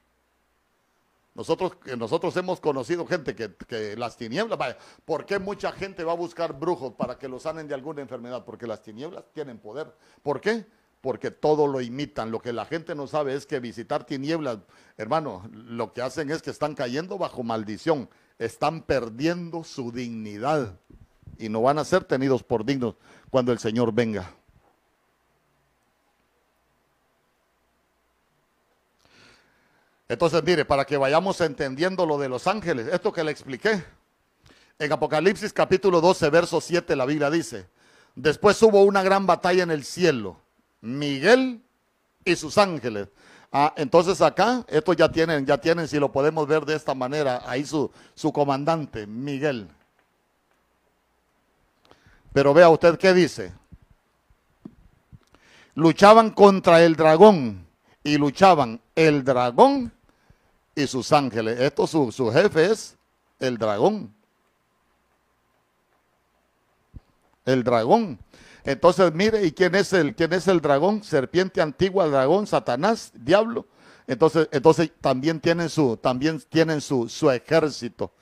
Nosotros, 1.35 1.73
nosotros 1.97 2.37
hemos 2.37 2.59
conocido 2.59 3.07
gente 3.07 3.37
que, 3.37 3.55
que, 3.55 3.97
las 3.97 4.17
tinieblas, 4.17 4.77
¿por 5.05 5.25
qué 5.27 5.39
mucha 5.39 5.71
gente 5.73 6.03
va 6.03 6.13
a 6.13 6.17
buscar 6.17 6.59
brujos 6.59 6.95
para 6.95 7.19
que 7.19 7.29
lo 7.29 7.39
sanen 7.39 7.69
de 7.69 7.75
alguna 7.75 8.03
enfermedad? 8.03 8.45
Porque 8.45 8.67
las 8.67 8.83
tinieblas 8.83 9.25
tienen 9.33 9.59
poder. 9.59 9.95
¿Por 10.23 10.41
qué? 10.41 10.67
Porque 11.01 11.31
todo 11.31 11.67
lo 11.67 11.81
imitan. 11.81 12.31
Lo 12.31 12.41
que 12.41 12.53
la 12.53 12.65
gente 12.65 12.95
no 12.95 13.07
sabe 13.07 13.35
es 13.35 13.47
que 13.47 13.61
visitar 13.61 14.05
tinieblas, 14.05 14.59
hermano, 14.97 15.49
lo 15.53 15.93
que 15.93 16.03
hacen 16.03 16.31
es 16.31 16.43
que 16.43 16.51
están 16.51 16.75
cayendo 16.75 17.19
bajo 17.19 17.43
maldición, 17.43 18.09
están 18.39 18.83
perdiendo 18.83 19.65
su 19.65 19.93
dignidad 19.93 20.79
y 21.39 21.49
no 21.49 21.63
van 21.63 21.79
a 21.79 21.85
ser 21.85 22.05
tenidos 22.05 22.43
por 22.43 22.65
dignos 22.65 22.97
cuando 23.31 23.53
el 23.53 23.59
Señor 23.59 23.93
venga. 23.93 24.35
Entonces, 30.09 30.43
mire, 30.43 30.65
para 30.65 30.85
que 30.85 30.97
vayamos 30.97 31.41
entendiendo 31.41 32.05
lo 32.05 32.19
de 32.19 32.29
los 32.29 32.49
ángeles, 32.49 32.89
esto 32.89 33.13
que 33.13 33.23
le 33.23 33.31
expliqué, 33.31 33.85
en 34.77 34.93
Apocalipsis 34.93 35.53
capítulo 35.53 36.01
12, 36.01 36.31
verso 36.31 36.61
7, 36.61 36.97
la 36.97 37.07
Biblia 37.07 37.31
dice, 37.31 37.69
después 38.17 38.61
hubo 38.63 38.83
una 38.83 39.05
gran 39.05 39.25
batalla 39.25 39.63
en 39.63 39.71
el 39.71 39.85
cielo 39.85 40.41
Miguel 40.81 41.63
y 42.25 42.37
sus 42.37 42.57
ángeles. 42.59 43.09
Ah, 43.53 43.75
entonces 43.77 44.21
acá, 44.21 44.65
estos 44.69 44.97
ya 44.97 45.11
tienen, 45.11 45.45
ya 45.45 45.59
tienen, 45.59 45.89
si 45.89 45.99
lo 45.99 46.13
podemos 46.13 46.47
ver 46.47 46.65
de 46.65 46.77
esta 46.77 46.95
manera, 46.95 47.43
ahí 47.47 47.65
su, 47.65 47.91
su 48.15 48.33
comandante, 48.33 49.07
Miguel. 49.07 49.69
Pero 52.33 52.55
vea 52.55 52.69
usted 52.69 52.97
qué 52.97 53.13
dice. 53.13 53.53
Luchaban 55.75 56.31
contra 56.31 56.83
el 56.83 56.95
dragón 56.95 57.67
y 58.05 58.19
luchaban 58.19 58.81
el 58.95 59.25
dragón 59.25 59.93
y 60.75 60.87
sus 60.87 61.13
ángeles. 61.13 61.59
Esto 61.59 61.87
su, 61.87 62.13
su 62.13 62.31
jefe 62.31 62.67
es 62.67 62.97
el 63.41 63.59
dragón. 63.59 64.15
El 67.45 67.65
dragón. 67.65 68.19
Entonces, 68.65 69.13
mire, 69.15 69.45
¿y 69.45 69.53
quién 69.53 69.75
es 69.75 69.93
el, 69.93 70.15
quién 70.15 70.33
es 70.33 70.49
el 70.49 70.61
dragón? 70.61 71.03
Serpiente 71.03 71.61
antigua, 71.61 72.09
dragón, 72.09 72.47
Satanás, 72.47 73.13
diablo. 73.15 73.67
Entonces, 74.07 74.49
entonces 74.53 74.91
también 75.01 75.41
tienen 75.41 75.69
su, 75.69 75.97
también 75.97 76.41
tienen 76.49 76.81
su, 76.81 77.09
su 77.09 77.31
ejército 77.31 78.13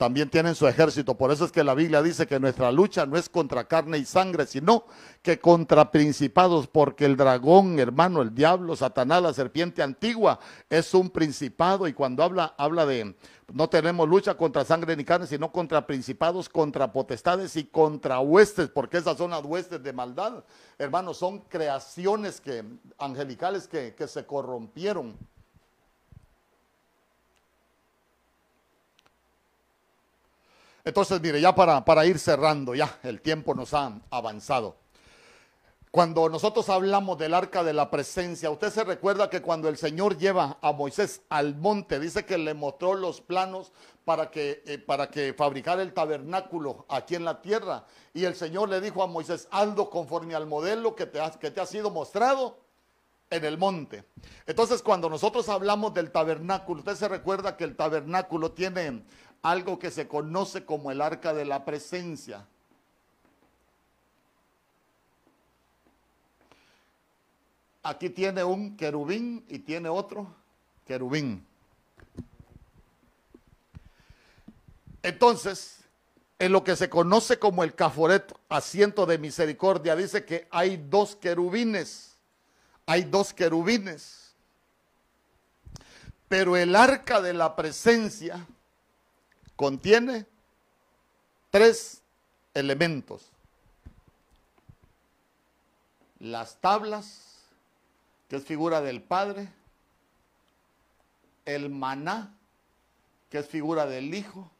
también 0.00 0.30
tienen 0.30 0.54
su 0.54 0.66
ejército. 0.66 1.14
Por 1.14 1.30
eso 1.30 1.44
es 1.44 1.52
que 1.52 1.62
la 1.62 1.74
Biblia 1.74 2.00
dice 2.00 2.26
que 2.26 2.40
nuestra 2.40 2.72
lucha 2.72 3.04
no 3.04 3.18
es 3.18 3.28
contra 3.28 3.64
carne 3.64 3.98
y 3.98 4.06
sangre, 4.06 4.46
sino 4.46 4.86
que 5.20 5.38
contra 5.38 5.90
principados, 5.90 6.66
porque 6.68 7.04
el 7.04 7.18
dragón, 7.18 7.78
hermano, 7.78 8.22
el 8.22 8.34
diablo, 8.34 8.74
Satanás, 8.74 9.22
la 9.22 9.34
serpiente 9.34 9.82
antigua, 9.82 10.40
es 10.70 10.94
un 10.94 11.10
principado. 11.10 11.86
Y 11.86 11.92
cuando 11.92 12.22
habla, 12.22 12.54
habla 12.56 12.86
de, 12.86 13.14
no 13.52 13.68
tenemos 13.68 14.08
lucha 14.08 14.38
contra 14.38 14.64
sangre 14.64 14.96
ni 14.96 15.04
carne, 15.04 15.26
sino 15.26 15.52
contra 15.52 15.86
principados, 15.86 16.48
contra 16.48 16.90
potestades 16.90 17.54
y 17.56 17.64
contra 17.64 18.20
huestes, 18.20 18.70
porque 18.70 18.96
esas 18.96 19.18
son 19.18 19.32
las 19.32 19.44
huestes 19.44 19.82
de 19.82 19.92
maldad. 19.92 20.42
Hermano, 20.78 21.12
son 21.12 21.40
creaciones 21.40 22.40
que, 22.40 22.64
angelicales 22.96 23.68
que 23.68 24.08
se 24.08 24.24
corrompieron. 24.24 25.14
Entonces, 30.84 31.20
mire, 31.20 31.40
ya 31.40 31.54
para, 31.54 31.84
para 31.84 32.06
ir 32.06 32.18
cerrando, 32.18 32.74
ya 32.74 32.98
el 33.02 33.20
tiempo 33.20 33.54
nos 33.54 33.74
ha 33.74 34.00
avanzado. 34.10 34.76
Cuando 35.90 36.28
nosotros 36.28 36.68
hablamos 36.68 37.18
del 37.18 37.34
arca 37.34 37.64
de 37.64 37.72
la 37.72 37.90
presencia, 37.90 38.48
usted 38.50 38.70
se 38.70 38.84
recuerda 38.84 39.28
que 39.28 39.42
cuando 39.42 39.68
el 39.68 39.76
Señor 39.76 40.16
lleva 40.18 40.56
a 40.62 40.70
Moisés 40.70 41.22
al 41.28 41.56
monte, 41.56 41.98
dice 41.98 42.24
que 42.24 42.38
le 42.38 42.54
mostró 42.54 42.94
los 42.94 43.20
planos 43.20 43.72
para 44.04 44.30
que, 44.30 44.62
eh, 44.66 44.78
para 44.78 45.10
que 45.10 45.34
fabricara 45.34 45.82
el 45.82 45.92
tabernáculo 45.92 46.86
aquí 46.88 47.16
en 47.16 47.24
la 47.24 47.42
tierra. 47.42 47.86
Y 48.14 48.24
el 48.24 48.36
Señor 48.36 48.68
le 48.68 48.80
dijo 48.80 49.02
a 49.02 49.08
Moisés, 49.08 49.48
hazlo 49.50 49.90
conforme 49.90 50.36
al 50.36 50.46
modelo 50.46 50.94
que 50.94 51.06
te, 51.06 51.20
que 51.40 51.50
te 51.50 51.60
ha 51.60 51.66
sido 51.66 51.90
mostrado 51.90 52.58
en 53.28 53.44
el 53.44 53.58
monte. 53.58 54.04
Entonces, 54.46 54.82
cuando 54.82 55.10
nosotros 55.10 55.48
hablamos 55.48 55.92
del 55.92 56.12
tabernáculo, 56.12 56.80
usted 56.80 56.94
se 56.94 57.08
recuerda 57.08 57.56
que 57.56 57.64
el 57.64 57.74
tabernáculo 57.74 58.52
tiene 58.52 59.02
algo 59.42 59.78
que 59.78 59.90
se 59.90 60.06
conoce 60.06 60.64
como 60.64 60.90
el 60.90 61.00
arca 61.00 61.32
de 61.32 61.44
la 61.44 61.64
presencia. 61.64 62.46
Aquí 67.82 68.10
tiene 68.10 68.44
un 68.44 68.76
querubín 68.76 69.44
y 69.48 69.60
tiene 69.60 69.88
otro 69.88 70.34
querubín. 70.86 71.46
Entonces, 75.02 75.78
en 76.38 76.52
lo 76.52 76.62
que 76.62 76.76
se 76.76 76.90
conoce 76.90 77.38
como 77.38 77.64
el 77.64 77.74
caforet, 77.74 78.34
asiento 78.50 79.06
de 79.06 79.16
misericordia, 79.16 79.96
dice 79.96 80.26
que 80.26 80.46
hay 80.50 80.76
dos 80.76 81.16
querubines. 81.16 82.18
Hay 82.84 83.04
dos 83.04 83.32
querubines. 83.32 84.34
Pero 86.28 86.56
el 86.56 86.76
arca 86.76 87.22
de 87.22 87.32
la 87.32 87.56
presencia 87.56 88.46
contiene 89.60 90.24
tres 91.50 92.00
elementos. 92.54 93.30
Las 96.18 96.56
tablas, 96.62 97.42
que 98.26 98.36
es 98.36 98.44
figura 98.46 98.80
del 98.80 99.02
Padre, 99.02 99.52
el 101.44 101.68
maná, 101.68 102.34
que 103.28 103.40
es 103.40 103.46
figura 103.46 103.84
del 103.84 104.14
Hijo, 104.14 104.50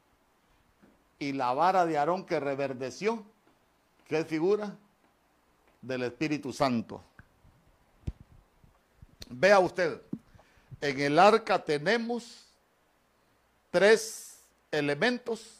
y 1.19 1.33
la 1.33 1.55
vara 1.55 1.87
de 1.87 1.97
Aarón 1.97 2.27
que 2.27 2.39
reverdeció, 2.39 3.25
que 4.07 4.19
es 4.19 4.27
figura 4.27 4.77
del 5.81 6.03
Espíritu 6.03 6.53
Santo. 6.53 7.03
Vea 9.31 9.61
usted, 9.61 10.03
en 10.83 11.01
el 11.01 11.19
arca 11.19 11.65
tenemos 11.65 12.45
tres 13.71 14.30
elementos, 14.71 15.57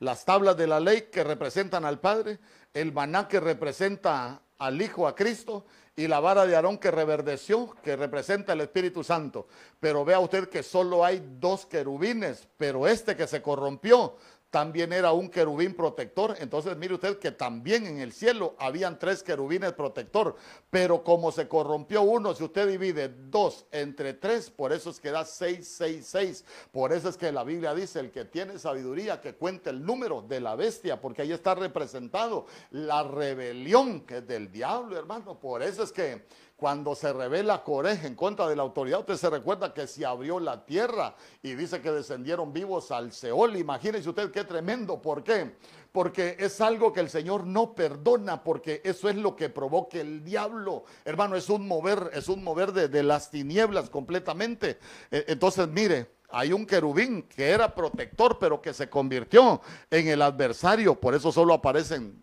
las 0.00 0.24
tablas 0.24 0.56
de 0.56 0.66
la 0.66 0.80
ley 0.80 1.08
que 1.12 1.24
representan 1.24 1.84
al 1.84 2.00
Padre, 2.00 2.38
el 2.72 2.92
maná 2.92 3.28
que 3.28 3.40
representa 3.40 4.40
al 4.58 4.80
Hijo, 4.80 5.06
a 5.06 5.14
Cristo, 5.14 5.64
y 5.96 6.08
la 6.08 6.18
vara 6.18 6.44
de 6.46 6.56
Aarón 6.56 6.78
que 6.78 6.90
reverdeció, 6.90 7.74
que 7.82 7.94
representa 7.96 8.52
el 8.52 8.62
Espíritu 8.62 9.04
Santo. 9.04 9.46
Pero 9.78 10.04
vea 10.04 10.18
usted 10.18 10.48
que 10.48 10.62
solo 10.62 11.04
hay 11.04 11.24
dos 11.38 11.66
querubines, 11.66 12.48
pero 12.56 12.88
este 12.88 13.16
que 13.16 13.28
se 13.28 13.40
corrompió 13.40 14.16
también 14.54 14.92
era 14.92 15.12
un 15.12 15.28
querubín 15.30 15.74
protector. 15.74 16.36
Entonces 16.38 16.76
mire 16.76 16.94
usted 16.94 17.18
que 17.18 17.32
también 17.32 17.88
en 17.88 17.98
el 17.98 18.12
cielo 18.12 18.54
habían 18.60 19.00
tres 19.00 19.20
querubines 19.24 19.72
protector. 19.72 20.36
Pero 20.70 21.02
como 21.02 21.32
se 21.32 21.48
corrompió 21.48 22.02
uno, 22.02 22.36
si 22.36 22.44
usted 22.44 22.68
divide 22.68 23.08
dos 23.08 23.66
entre 23.72 24.14
tres, 24.14 24.50
por 24.50 24.72
eso 24.72 24.90
es 24.90 25.00
que 25.00 25.10
da 25.10 25.24
seis, 25.24 25.74
seis, 25.76 26.06
seis. 26.06 26.44
Por 26.70 26.92
eso 26.92 27.08
es 27.08 27.16
que 27.16 27.32
la 27.32 27.42
Biblia 27.42 27.74
dice, 27.74 27.98
el 27.98 28.12
que 28.12 28.26
tiene 28.26 28.56
sabiduría, 28.60 29.20
que 29.20 29.34
cuente 29.34 29.70
el 29.70 29.84
número 29.84 30.22
de 30.22 30.38
la 30.38 30.54
bestia, 30.54 31.00
porque 31.00 31.22
ahí 31.22 31.32
está 31.32 31.56
representado 31.56 32.46
la 32.70 33.02
rebelión 33.02 34.02
que 34.02 34.18
es 34.18 34.26
del 34.28 34.52
diablo, 34.52 34.96
hermano. 34.96 35.40
Por 35.40 35.64
eso 35.64 35.82
es 35.82 35.90
que 35.90 36.22
cuando 36.64 36.94
se 36.94 37.12
revela 37.12 37.62
Corej 37.62 38.06
en 38.06 38.14
contra 38.14 38.48
de 38.48 38.56
la 38.56 38.62
autoridad, 38.62 39.00
usted 39.00 39.16
se 39.16 39.28
recuerda 39.28 39.74
que 39.74 39.86
se 39.86 40.06
abrió 40.06 40.40
la 40.40 40.64
tierra 40.64 41.14
y 41.42 41.52
dice 41.52 41.82
que 41.82 41.92
descendieron 41.92 42.54
vivos 42.54 42.90
al 42.90 43.12
Seol. 43.12 43.58
Imagínense 43.58 44.08
usted 44.08 44.30
qué 44.30 44.44
tremendo. 44.44 45.02
¿Por 45.02 45.22
qué? 45.22 45.56
Porque 45.92 46.36
es 46.38 46.62
algo 46.62 46.90
que 46.90 47.00
el 47.00 47.10
Señor 47.10 47.46
no 47.46 47.74
perdona, 47.74 48.42
porque 48.42 48.80
eso 48.82 49.10
es 49.10 49.16
lo 49.16 49.36
que 49.36 49.50
provoca 49.50 50.00
el 50.00 50.24
diablo. 50.24 50.84
Hermano, 51.04 51.36
es 51.36 51.50
un 51.50 51.68
mover, 51.68 52.10
es 52.14 52.30
un 52.30 52.42
mover 52.42 52.72
de, 52.72 52.88
de 52.88 53.02
las 53.02 53.30
tinieblas 53.30 53.90
completamente. 53.90 54.78
E, 55.10 55.26
entonces, 55.28 55.68
mire, 55.68 56.12
hay 56.30 56.54
un 56.54 56.64
querubín 56.64 57.24
que 57.24 57.50
era 57.50 57.74
protector, 57.74 58.38
pero 58.38 58.62
que 58.62 58.72
se 58.72 58.88
convirtió 58.88 59.60
en 59.90 60.08
el 60.08 60.22
adversario. 60.22 60.98
Por 60.98 61.14
eso 61.14 61.30
solo 61.30 61.52
aparecen 61.52 62.22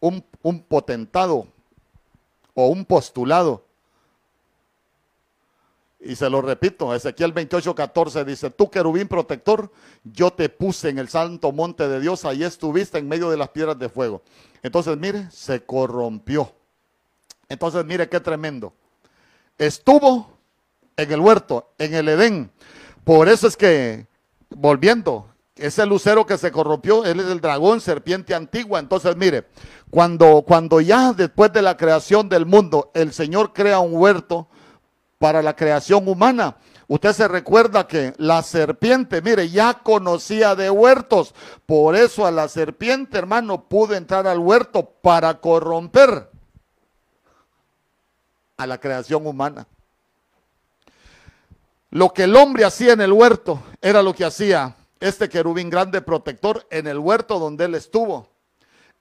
un, 0.00 0.22
un 0.42 0.62
potentado 0.64 1.46
o 2.54 2.68
un 2.68 2.84
postulado. 2.84 3.64
Y 6.04 6.16
se 6.16 6.28
lo 6.28 6.42
repito, 6.42 6.92
Ezequiel 6.94 7.32
28, 7.32 7.74
14 7.76 8.24
dice, 8.24 8.50
tú 8.50 8.68
querubín 8.68 9.06
protector, 9.06 9.70
yo 10.02 10.32
te 10.32 10.48
puse 10.48 10.88
en 10.88 10.98
el 10.98 11.08
santo 11.08 11.52
monte 11.52 11.86
de 11.86 12.00
Dios, 12.00 12.24
ahí 12.24 12.42
estuviste 12.42 12.98
en 12.98 13.08
medio 13.08 13.30
de 13.30 13.36
las 13.36 13.50
piedras 13.50 13.78
de 13.78 13.88
fuego. 13.88 14.22
Entonces, 14.64 14.96
mire, 14.96 15.30
se 15.30 15.64
corrompió. 15.64 16.52
Entonces, 17.48 17.84
mire 17.84 18.08
qué 18.08 18.18
tremendo. 18.18 18.72
Estuvo 19.58 20.38
en 20.96 21.12
el 21.12 21.20
huerto, 21.20 21.72
en 21.78 21.94
el 21.94 22.08
Edén. 22.08 22.50
Por 23.04 23.28
eso 23.28 23.46
es 23.46 23.56
que, 23.56 24.08
volviendo, 24.50 25.31
ese 25.56 25.84
lucero 25.84 26.24
que 26.24 26.38
se 26.38 26.50
corrompió, 26.50 27.04
él 27.04 27.20
es 27.20 27.26
el 27.26 27.40
dragón, 27.40 27.80
serpiente 27.80 28.34
antigua. 28.34 28.78
Entonces, 28.78 29.16
mire, 29.16 29.46
cuando, 29.90 30.42
cuando 30.46 30.80
ya 30.80 31.12
después 31.12 31.52
de 31.52 31.62
la 31.62 31.76
creación 31.76 32.28
del 32.28 32.46
mundo, 32.46 32.90
el 32.94 33.12
Señor 33.12 33.52
crea 33.52 33.80
un 33.80 33.94
huerto 33.94 34.48
para 35.18 35.42
la 35.42 35.54
creación 35.54 36.08
humana. 36.08 36.56
Usted 36.88 37.12
se 37.12 37.28
recuerda 37.28 37.86
que 37.86 38.12
la 38.18 38.42
serpiente, 38.42 39.22
mire, 39.22 39.48
ya 39.50 39.74
conocía 39.74 40.54
de 40.54 40.70
huertos. 40.70 41.34
Por 41.64 41.96
eso 41.96 42.26
a 42.26 42.30
la 42.30 42.48
serpiente, 42.48 43.18
hermano, 43.18 43.68
pudo 43.68 43.94
entrar 43.94 44.26
al 44.26 44.38
huerto 44.38 44.84
para 45.00 45.40
corromper 45.40 46.28
a 48.56 48.66
la 48.66 48.78
creación 48.78 49.26
humana. 49.26 49.66
Lo 51.90 52.12
que 52.12 52.24
el 52.24 52.34
hombre 52.36 52.64
hacía 52.64 52.94
en 52.94 53.02
el 53.02 53.12
huerto 53.12 53.62
era 53.82 54.02
lo 54.02 54.14
que 54.14 54.24
hacía 54.24 54.76
este 55.02 55.28
querubín 55.28 55.68
grande 55.68 56.00
protector 56.00 56.64
en 56.70 56.86
el 56.86 56.98
huerto 56.98 57.40
donde 57.40 57.64
él 57.64 57.74
estuvo. 57.74 58.28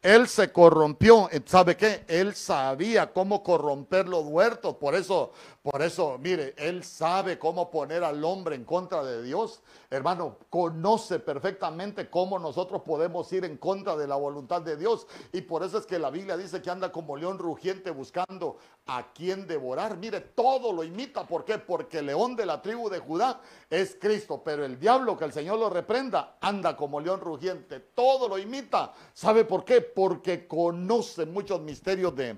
Él 0.01 0.27
se 0.27 0.51
corrompió, 0.51 1.29
¿sabe 1.45 1.77
qué? 1.77 2.03
Él 2.07 2.33
sabía 2.33 3.13
cómo 3.13 3.43
corromper 3.43 4.09
los 4.09 4.25
huertos, 4.25 4.77
por 4.77 4.95
eso, 4.95 5.31
por 5.61 5.83
eso, 5.83 6.17
mire, 6.19 6.55
él 6.57 6.83
sabe 6.83 7.37
cómo 7.37 7.69
poner 7.69 8.03
al 8.03 8.23
hombre 8.23 8.55
en 8.55 8.65
contra 8.65 9.03
de 9.03 9.21
Dios. 9.21 9.61
Hermano, 9.93 10.37
conoce 10.49 11.19
perfectamente 11.19 12.09
cómo 12.09 12.39
nosotros 12.39 12.81
podemos 12.81 13.29
ir 13.33 13.43
en 13.43 13.57
contra 13.57 13.97
de 13.97 14.07
la 14.07 14.15
voluntad 14.15 14.61
de 14.61 14.77
Dios. 14.77 15.05
Y 15.33 15.41
por 15.41 15.63
eso 15.63 15.77
es 15.77 15.85
que 15.85 15.99
la 15.99 16.09
Biblia 16.09 16.37
dice 16.37 16.61
que 16.61 16.69
anda 16.69 16.93
como 16.93 17.17
león 17.17 17.37
rugiente 17.37 17.91
buscando 17.91 18.57
a 18.85 19.11
quien 19.11 19.45
devorar. 19.45 19.97
Mire, 19.97 20.21
todo 20.21 20.71
lo 20.71 20.85
imita. 20.85 21.27
¿Por 21.27 21.43
qué? 21.43 21.57
Porque 21.57 21.97
el 21.97 22.05
león 22.05 22.37
de 22.37 22.45
la 22.45 22.61
tribu 22.61 22.89
de 22.89 22.99
Judá 22.99 23.41
es 23.69 23.97
Cristo. 23.99 24.41
Pero 24.45 24.63
el 24.63 24.79
diablo, 24.79 25.17
que 25.17 25.25
el 25.25 25.33
Señor 25.33 25.59
lo 25.59 25.69
reprenda, 25.69 26.37
anda 26.39 26.77
como 26.77 27.01
león 27.01 27.19
rugiente. 27.19 27.81
Todo 27.81 28.29
lo 28.29 28.37
imita. 28.37 28.93
¿Sabe 29.13 29.43
por 29.43 29.65
qué? 29.65 29.81
Porque 29.81 30.47
conoce 30.47 31.25
muchos 31.25 31.59
misterios 31.59 32.15
de, 32.15 32.37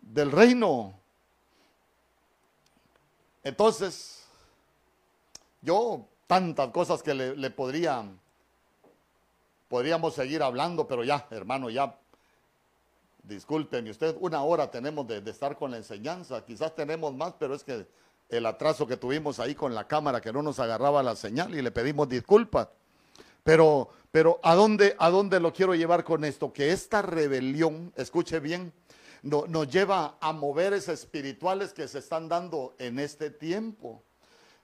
del 0.00 0.30
reino. 0.30 0.94
Entonces, 3.42 4.24
yo 5.62 6.06
tantas 6.32 6.70
cosas 6.70 7.02
que 7.02 7.12
le, 7.12 7.50
podría, 7.50 8.06
podríamos 9.68 10.14
seguir 10.14 10.42
hablando, 10.42 10.88
pero 10.88 11.04
ya, 11.04 11.26
hermano, 11.30 11.68
ya, 11.68 11.94
discúlpeme 13.22 13.90
usted, 13.90 14.16
una 14.18 14.42
hora 14.42 14.70
tenemos 14.70 15.06
de, 15.06 15.20
de 15.20 15.30
estar 15.30 15.58
con 15.58 15.72
la 15.72 15.76
enseñanza, 15.76 16.42
quizás 16.42 16.74
tenemos 16.74 17.14
más, 17.14 17.34
pero 17.38 17.54
es 17.54 17.62
que 17.62 17.86
el 18.30 18.46
atraso 18.46 18.86
que 18.86 18.96
tuvimos 18.96 19.40
ahí 19.40 19.54
con 19.54 19.74
la 19.74 19.86
cámara 19.86 20.22
que 20.22 20.32
no 20.32 20.40
nos 20.40 20.58
agarraba 20.58 21.02
la 21.02 21.16
señal 21.16 21.54
y 21.54 21.60
le 21.60 21.70
pedimos 21.70 22.08
disculpas. 22.08 22.68
Pero, 23.44 23.90
pero 24.10 24.40
¿a 24.42 24.54
dónde, 24.54 24.96
¿a 24.98 25.10
dónde 25.10 25.38
lo 25.38 25.52
quiero 25.52 25.74
llevar 25.74 26.02
con 26.02 26.24
esto? 26.24 26.50
Que 26.50 26.72
esta 26.72 27.02
rebelión, 27.02 27.92
escuche 27.94 28.40
bien, 28.40 28.72
nos 29.22 29.68
lleva 29.68 30.16
a 30.18 30.32
moveres 30.32 30.88
espirituales 30.88 31.74
que 31.74 31.88
se 31.88 31.98
están 31.98 32.30
dando 32.30 32.74
en 32.78 32.98
este 32.98 33.28
tiempo. 33.28 34.02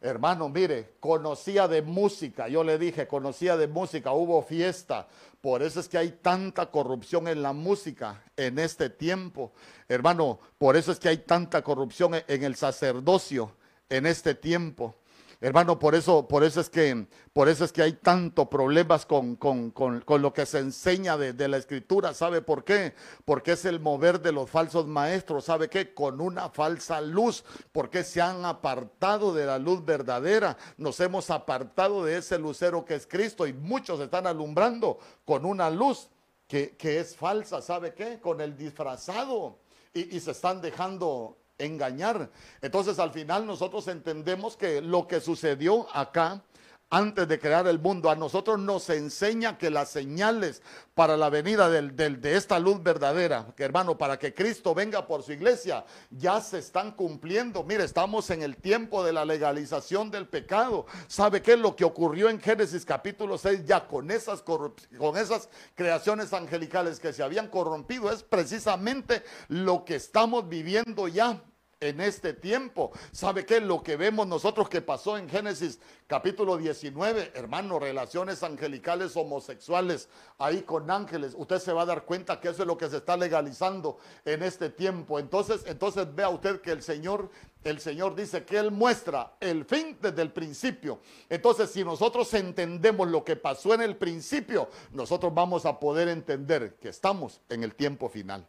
Hermano, 0.00 0.48
mire, 0.48 0.94
conocía 1.00 1.66
de 1.66 1.82
música, 1.82 2.46
yo 2.46 2.62
le 2.62 2.78
dije, 2.78 3.08
conocía 3.08 3.56
de 3.56 3.66
música, 3.66 4.12
hubo 4.12 4.42
fiesta, 4.42 5.08
por 5.40 5.60
eso 5.60 5.80
es 5.80 5.88
que 5.88 5.98
hay 5.98 6.12
tanta 6.22 6.70
corrupción 6.70 7.26
en 7.26 7.42
la 7.42 7.52
música 7.52 8.22
en 8.36 8.60
este 8.60 8.90
tiempo. 8.90 9.52
Hermano, 9.88 10.38
por 10.56 10.76
eso 10.76 10.92
es 10.92 11.00
que 11.00 11.08
hay 11.08 11.18
tanta 11.18 11.62
corrupción 11.62 12.12
en 12.14 12.44
el 12.44 12.54
sacerdocio 12.54 13.56
en 13.88 14.06
este 14.06 14.36
tiempo. 14.36 14.94
Hermano, 15.40 15.78
por 15.78 15.94
eso, 15.94 16.26
por 16.26 16.42
eso 16.42 16.60
es 16.60 16.68
que, 16.68 17.06
por 17.32 17.48
eso 17.48 17.64
es 17.64 17.70
que 17.70 17.82
hay 17.82 17.92
tanto 17.92 18.50
problemas 18.50 19.06
con, 19.06 19.36
con, 19.36 19.72
lo 20.08 20.32
que 20.32 20.44
se 20.46 20.58
enseña 20.58 21.16
de, 21.16 21.48
la 21.48 21.58
escritura. 21.58 22.12
¿Sabe 22.12 22.42
por 22.42 22.64
qué? 22.64 22.94
Porque 23.24 23.52
es 23.52 23.64
el 23.64 23.78
mover 23.78 24.20
de 24.20 24.32
los 24.32 24.50
falsos 24.50 24.88
maestros. 24.88 25.44
¿Sabe 25.44 25.68
qué? 25.68 25.94
Con 25.94 26.20
una 26.20 26.48
falsa 26.48 27.00
luz. 27.00 27.44
Porque 27.70 28.02
se 28.02 28.20
han 28.20 28.44
apartado 28.44 29.32
de 29.32 29.46
la 29.46 29.60
luz 29.60 29.84
verdadera. 29.84 30.56
Nos 30.76 30.98
hemos 30.98 31.30
apartado 31.30 32.04
de 32.04 32.18
ese 32.18 32.36
lucero 32.36 32.84
que 32.84 32.96
es 32.96 33.06
Cristo. 33.06 33.46
Y 33.46 33.52
muchos 33.52 34.00
están 34.00 34.26
alumbrando 34.26 34.98
con 35.24 35.44
una 35.44 35.70
luz 35.70 36.08
que, 36.48 36.74
es 36.80 37.14
falsa. 37.14 37.62
¿Sabe 37.62 37.94
qué? 37.94 38.18
Con 38.18 38.40
el 38.40 38.56
disfrazado. 38.56 39.60
Y 39.94 40.18
se 40.18 40.32
están 40.32 40.60
dejando 40.60 41.38
engañar. 41.58 42.30
Entonces 42.62 42.98
al 42.98 43.10
final 43.10 43.46
nosotros 43.46 43.88
entendemos 43.88 44.56
que 44.56 44.80
lo 44.80 45.06
que 45.06 45.20
sucedió 45.20 45.86
acá 45.94 46.42
antes 46.90 47.28
de 47.28 47.38
crear 47.38 47.66
el 47.66 47.78
mundo, 47.78 48.10
a 48.10 48.16
nosotros 48.16 48.58
nos 48.58 48.88
enseña 48.88 49.58
que 49.58 49.70
las 49.70 49.90
señales 49.90 50.62
para 50.94 51.16
la 51.16 51.28
venida 51.28 51.68
del, 51.68 51.94
de 51.94 52.36
esta 52.36 52.58
luz 52.58 52.82
verdadera, 52.82 53.46
que 53.56 53.64
hermano, 53.64 53.98
para 53.98 54.18
que 54.18 54.32
Cristo 54.32 54.74
venga 54.74 55.06
por 55.06 55.22
su 55.22 55.32
iglesia, 55.32 55.84
ya 56.10 56.40
se 56.40 56.58
están 56.58 56.92
cumpliendo. 56.92 57.62
Mire, 57.62 57.84
estamos 57.84 58.30
en 58.30 58.42
el 58.42 58.56
tiempo 58.56 59.04
de 59.04 59.12
la 59.12 59.24
legalización 59.24 60.10
del 60.10 60.26
pecado. 60.26 60.86
¿Sabe 61.08 61.42
qué 61.42 61.52
es 61.52 61.58
lo 61.58 61.76
que 61.76 61.84
ocurrió 61.84 62.30
en 62.30 62.40
Génesis 62.40 62.84
capítulo 62.86 63.36
6? 63.36 63.64
Ya 63.66 63.86
con 63.86 64.10
esas, 64.10 64.42
con 64.42 65.16
esas 65.16 65.50
creaciones 65.74 66.32
angelicales 66.32 67.00
que 67.00 67.12
se 67.12 67.22
habían 67.22 67.48
corrompido, 67.48 68.10
es 68.10 68.22
precisamente 68.22 69.22
lo 69.48 69.84
que 69.84 69.96
estamos 69.96 70.48
viviendo 70.48 71.06
ya 71.06 71.42
en 71.80 72.00
este 72.00 72.32
tiempo. 72.32 72.90
¿Sabe 73.12 73.46
qué? 73.46 73.60
Lo 73.60 73.82
que 73.82 73.96
vemos 73.96 74.26
nosotros 74.26 74.68
que 74.68 74.80
pasó 74.80 75.16
en 75.16 75.28
Génesis 75.28 75.78
capítulo 76.06 76.56
19, 76.56 77.32
hermano, 77.34 77.78
relaciones 77.78 78.42
angelicales 78.42 79.16
homosexuales 79.16 80.08
ahí 80.38 80.62
con 80.62 80.90
ángeles. 80.90 81.34
Usted 81.36 81.58
se 81.58 81.72
va 81.72 81.82
a 81.82 81.86
dar 81.86 82.04
cuenta 82.04 82.40
que 82.40 82.48
eso 82.48 82.62
es 82.62 82.66
lo 82.66 82.78
que 82.78 82.88
se 82.88 82.96
está 82.98 83.16
legalizando 83.16 83.98
en 84.24 84.42
este 84.42 84.70
tiempo. 84.70 85.18
Entonces, 85.18 85.62
entonces 85.66 86.12
vea 86.14 86.28
usted 86.28 86.60
que 86.60 86.72
el 86.72 86.82
Señor 86.82 87.30
el 87.64 87.80
Señor 87.80 88.14
dice 88.14 88.44
que 88.44 88.56
Él 88.56 88.70
muestra 88.70 89.34
el 89.40 89.64
fin 89.64 89.98
desde 90.00 90.22
el 90.22 90.32
principio. 90.32 91.00
Entonces, 91.28 91.70
si 91.70 91.84
nosotros 91.84 92.32
entendemos 92.34 93.08
lo 93.08 93.24
que 93.24 93.34
pasó 93.36 93.74
en 93.74 93.82
el 93.82 93.96
principio, 93.96 94.68
nosotros 94.92 95.34
vamos 95.34 95.66
a 95.66 95.78
poder 95.78 96.08
entender 96.08 96.76
que 96.76 96.88
estamos 96.88 97.40
en 97.48 97.64
el 97.64 97.74
tiempo 97.74 98.08
final. 98.08 98.46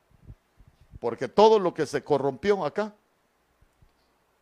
Porque 1.00 1.28
todo 1.28 1.60
lo 1.60 1.74
que 1.74 1.86
se 1.86 2.04
corrompió 2.04 2.64
acá 2.64 2.94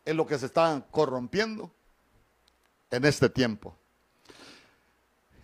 es 0.08 0.16
lo 0.16 0.26
que 0.26 0.38
se 0.38 0.46
está 0.46 0.86
corrompiendo 0.90 1.70
en 2.90 3.04
este 3.04 3.28
tiempo. 3.28 3.78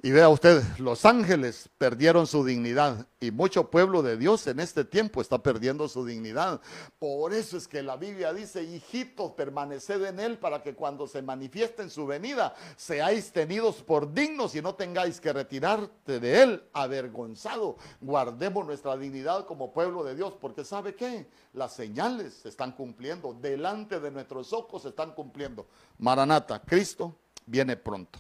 Y 0.05 0.13
vea 0.13 0.29
usted, 0.29 0.63
los 0.77 1.07
ángeles 1.07 1.71
perdieron 1.79 2.27
su 2.27 2.45
dignidad 2.45 3.07
y 3.21 3.31
mucho 3.31 3.71
pueblo 3.71 4.03
de 4.03 4.19
Dios 4.19 4.47
en 4.47 4.61
este 4.61 4.85
tiempo 4.85 5.23
está 5.23 5.43
perdiendo 5.43 5.89
su 5.89 6.05
dignidad. 6.05 6.61
Por 6.99 7.33
eso 7.33 7.57
es 7.57 7.67
que 7.67 7.83
la 7.83 7.97
Biblia 7.97 8.35
dice, 8.35 8.63
hijitos, 8.63 9.33
permaneced 9.33 10.05
en 10.05 10.21
él 10.21 10.37
para 10.37 10.63
que 10.63 10.75
cuando 10.75 11.07
se 11.07 11.23
manifieste 11.23 11.81
en 11.81 11.89
su 11.89 12.07
venida 12.07 12.55
seáis 12.77 13.33
tenidos 13.33 13.77
por 13.77 14.13
dignos 14.13 14.55
y 14.55 14.61
no 14.61 14.75
tengáis 14.75 15.23
que 15.23 15.33
retirarte 15.33 16.21
de 16.21 16.43
él 16.43 16.65
avergonzado. 16.75 17.79
Guardemos 18.03 18.67
nuestra 18.67 18.99
dignidad 18.99 19.47
como 19.47 19.73
pueblo 19.73 20.05
de 20.05 20.15
Dios, 20.15 20.35
porque 20.39 20.67
¿sabe 20.67 20.95
qué? 20.95 21.31
Las 21.55 21.73
señales 21.73 22.35
se 22.43 22.51
están 22.51 22.73
cumpliendo, 22.73 23.33
delante 23.33 23.99
de 24.01 24.11
nuestros 24.11 24.53
ojos 24.53 24.83
se 24.83 24.91
están 24.91 25.13
cumpliendo. 25.13 25.67
Maranata, 25.97 26.61
Cristo 26.61 27.17
viene 27.47 27.79
pronto. 27.79 28.19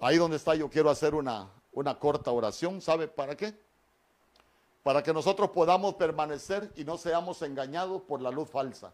Ahí 0.00 0.16
donde 0.16 0.36
está 0.36 0.54
yo 0.54 0.68
quiero 0.68 0.90
hacer 0.90 1.14
una, 1.14 1.50
una 1.72 1.98
corta 1.98 2.30
oración. 2.30 2.80
¿Sabe 2.80 3.08
para 3.08 3.36
qué? 3.36 3.54
Para 4.82 5.02
que 5.02 5.12
nosotros 5.12 5.50
podamos 5.50 5.94
permanecer 5.94 6.72
y 6.76 6.84
no 6.84 6.98
seamos 6.98 7.40
engañados 7.42 8.02
por 8.02 8.20
la 8.20 8.30
luz 8.30 8.48
falsa. 8.50 8.92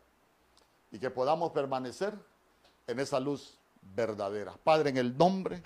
Y 0.93 0.99
que 0.99 1.11
podamos 1.11 1.53
permanecer 1.53 2.15
en 2.87 3.01
esa 3.01 3.21
luz 3.21 3.59
verdadera. 3.95 4.55
Padre, 4.63 4.91
en 4.91 4.97
el 4.99 5.17
nombre 5.17 5.63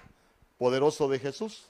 poderoso 0.59 1.09
de 1.09 1.19
Jesús, 1.19 1.67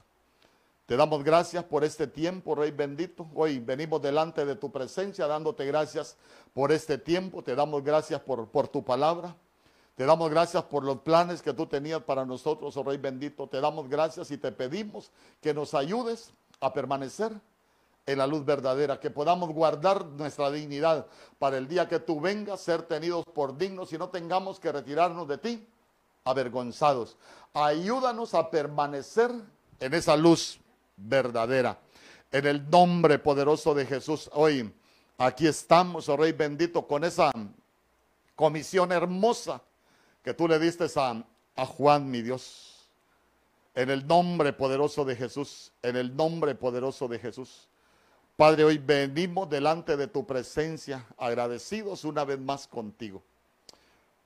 te 0.86 0.96
damos 0.96 1.24
gracias 1.24 1.64
por 1.64 1.82
este 1.82 2.06
tiempo, 2.06 2.54
Rey 2.54 2.70
bendito. 2.70 3.26
Hoy 3.34 3.58
venimos 3.58 4.02
delante 4.02 4.44
de 4.44 4.54
tu 4.54 4.70
presencia 4.70 5.26
dándote 5.26 5.64
gracias 5.64 6.16
por 6.52 6.72
este 6.72 6.98
tiempo. 6.98 7.42
Te 7.42 7.54
damos 7.54 7.82
gracias 7.82 8.20
por, 8.20 8.48
por 8.48 8.68
tu 8.68 8.84
palabra. 8.84 9.34
Te 9.94 10.04
damos 10.04 10.28
gracias 10.28 10.64
por 10.64 10.82
los 10.82 11.00
planes 11.00 11.40
que 11.40 11.52
tú 11.52 11.66
tenías 11.66 12.02
para 12.02 12.24
nosotros, 12.24 12.76
oh 12.76 12.82
Rey 12.82 12.96
bendito. 12.96 13.46
Te 13.46 13.60
damos 13.60 13.88
gracias 13.88 14.30
y 14.32 14.38
te 14.38 14.50
pedimos 14.50 15.12
que 15.40 15.54
nos 15.54 15.72
ayudes 15.72 16.32
a 16.60 16.72
permanecer 16.72 17.32
en 18.06 18.18
la 18.18 18.26
luz 18.26 18.44
verdadera, 18.44 18.98
que 18.98 19.10
podamos 19.10 19.50
guardar 19.50 20.04
nuestra 20.04 20.50
dignidad 20.50 21.06
para 21.38 21.58
el 21.58 21.68
día 21.68 21.88
que 21.88 22.00
tú 22.00 22.20
vengas, 22.20 22.60
ser 22.60 22.82
tenidos 22.82 23.24
por 23.24 23.56
dignos 23.56 23.92
y 23.92 23.98
no 23.98 24.08
tengamos 24.08 24.58
que 24.58 24.72
retirarnos 24.72 25.28
de 25.28 25.38
ti 25.38 25.68
avergonzados. 26.24 27.16
Ayúdanos 27.52 28.34
a 28.34 28.50
permanecer 28.50 29.30
en 29.78 29.94
esa 29.94 30.16
luz 30.16 30.58
verdadera. 30.96 31.78
En 32.32 32.46
el 32.46 32.68
nombre 32.68 33.20
poderoso 33.20 33.74
de 33.74 33.86
Jesús, 33.86 34.28
hoy 34.32 34.74
aquí 35.18 35.46
estamos, 35.46 36.08
oh 36.08 36.16
Rey 36.16 36.32
bendito, 36.32 36.84
con 36.86 37.04
esa 37.04 37.30
comisión 38.34 38.90
hermosa 38.90 39.62
que 40.24 40.32
tú 40.32 40.48
le 40.48 40.58
diste 40.58 40.86
a, 40.96 41.66
Juan, 41.66 42.10
mi 42.10 42.22
Dios. 42.22 42.88
En 43.74 43.90
el 43.90 44.06
nombre 44.06 44.52
poderoso 44.54 45.04
de 45.04 45.14
Jesús, 45.14 45.70
en 45.82 45.96
el 45.96 46.16
nombre 46.16 46.54
poderoso 46.54 47.06
de 47.08 47.18
Jesús. 47.18 47.68
Padre, 48.36 48.64
hoy 48.64 48.78
venimos 48.78 49.50
delante 49.50 49.96
de 49.96 50.06
tu 50.06 50.26
presencia, 50.26 51.06
agradecidos 51.18 52.04
una 52.04 52.24
vez 52.24 52.40
más 52.40 52.66
contigo. 52.66 53.22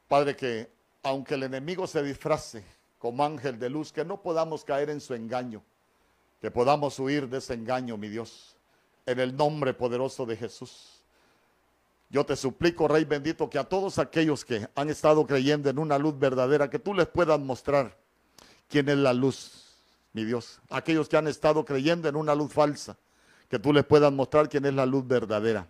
Padre, 0.06 0.36
que 0.36 0.70
aunque 1.02 1.34
el 1.34 1.42
enemigo 1.42 1.86
se 1.86 2.02
disfrace 2.02 2.64
como 2.98 3.24
ángel 3.24 3.58
de 3.58 3.68
luz, 3.68 3.92
que 3.92 4.04
no 4.04 4.22
podamos 4.22 4.64
caer 4.64 4.90
en 4.90 5.00
su 5.00 5.14
engaño, 5.14 5.62
que 6.40 6.50
podamos 6.50 6.98
huir 6.98 7.28
de 7.28 7.38
ese 7.38 7.54
engaño, 7.54 7.96
mi 7.96 8.08
Dios, 8.08 8.56
en 9.04 9.18
el 9.18 9.36
nombre 9.36 9.74
poderoso 9.74 10.24
de 10.26 10.36
Jesús. 10.36 10.97
Yo 12.10 12.24
te 12.24 12.36
suplico, 12.36 12.88
Rey 12.88 13.04
bendito, 13.04 13.50
que 13.50 13.58
a 13.58 13.64
todos 13.64 13.98
aquellos 13.98 14.44
que 14.44 14.66
han 14.74 14.88
estado 14.88 15.26
creyendo 15.26 15.68
en 15.68 15.78
una 15.78 15.98
luz 15.98 16.18
verdadera, 16.18 16.70
que 16.70 16.78
tú 16.78 16.94
les 16.94 17.06
puedas 17.06 17.38
mostrar 17.38 17.98
quién 18.66 18.88
es 18.88 18.96
la 18.96 19.12
luz, 19.12 19.76
mi 20.14 20.24
Dios. 20.24 20.60
Aquellos 20.70 21.08
que 21.08 21.18
han 21.18 21.28
estado 21.28 21.64
creyendo 21.66 22.08
en 22.08 22.16
una 22.16 22.34
luz 22.34 22.52
falsa, 22.52 22.96
que 23.48 23.58
tú 23.58 23.74
les 23.74 23.84
puedas 23.84 24.10
mostrar 24.10 24.48
quién 24.48 24.64
es 24.64 24.72
la 24.72 24.86
luz 24.86 25.06
verdadera. 25.06 25.68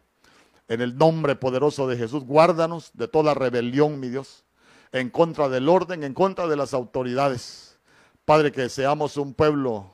En 0.68 0.80
el 0.80 0.96
nombre 0.96 1.34
poderoso 1.34 1.88
de 1.88 1.96
Jesús, 1.96 2.24
guárdanos 2.24 2.90
de 2.94 3.08
toda 3.08 3.34
rebelión, 3.34 3.98
mi 3.98 4.08
Dios, 4.08 4.44
en 4.92 5.10
contra 5.10 5.48
del 5.48 5.68
orden, 5.68 6.04
en 6.04 6.14
contra 6.14 6.46
de 6.46 6.56
las 6.56 6.72
autoridades. 6.72 7.78
Padre, 8.24 8.52
que 8.52 8.68
seamos 8.68 9.16
un 9.16 9.34
pueblo 9.34 9.92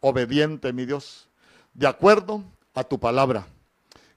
obediente, 0.00 0.72
mi 0.72 0.84
Dios, 0.84 1.28
de 1.74 1.86
acuerdo 1.86 2.42
a 2.74 2.82
tu 2.82 2.98
palabra 2.98 3.46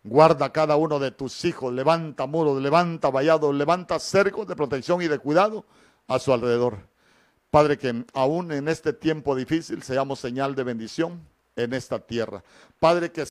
Guarda 0.10 0.52
cada 0.52 0.76
uno 0.76 0.98
de 0.98 1.12
tus 1.12 1.46
hijos, 1.46 1.72
levanta 1.72 2.26
muros, 2.26 2.60
levanta 2.60 3.12
vallados, 3.12 3.54
levanta 3.54 4.00
cercos 4.00 4.48
de 4.48 4.56
protección 4.56 5.04
y 5.04 5.08
de 5.08 5.20
cuidado 5.20 5.66
a 6.08 6.18
su 6.18 6.34
alrededor. 6.34 6.80
Padre, 7.52 7.78
que 7.78 8.06
aún 8.16 8.52
en 8.52 8.70
este 8.70 8.92
tiempo 8.92 9.36
difícil 9.36 9.84
seamos 9.84 10.20
señal 10.20 10.56
de 10.56 10.64
bendición 10.64 11.22
en 11.56 11.74
esta 11.74 12.00
tierra. 12.00 12.44
Padre, 12.80 13.12
que 13.12 13.28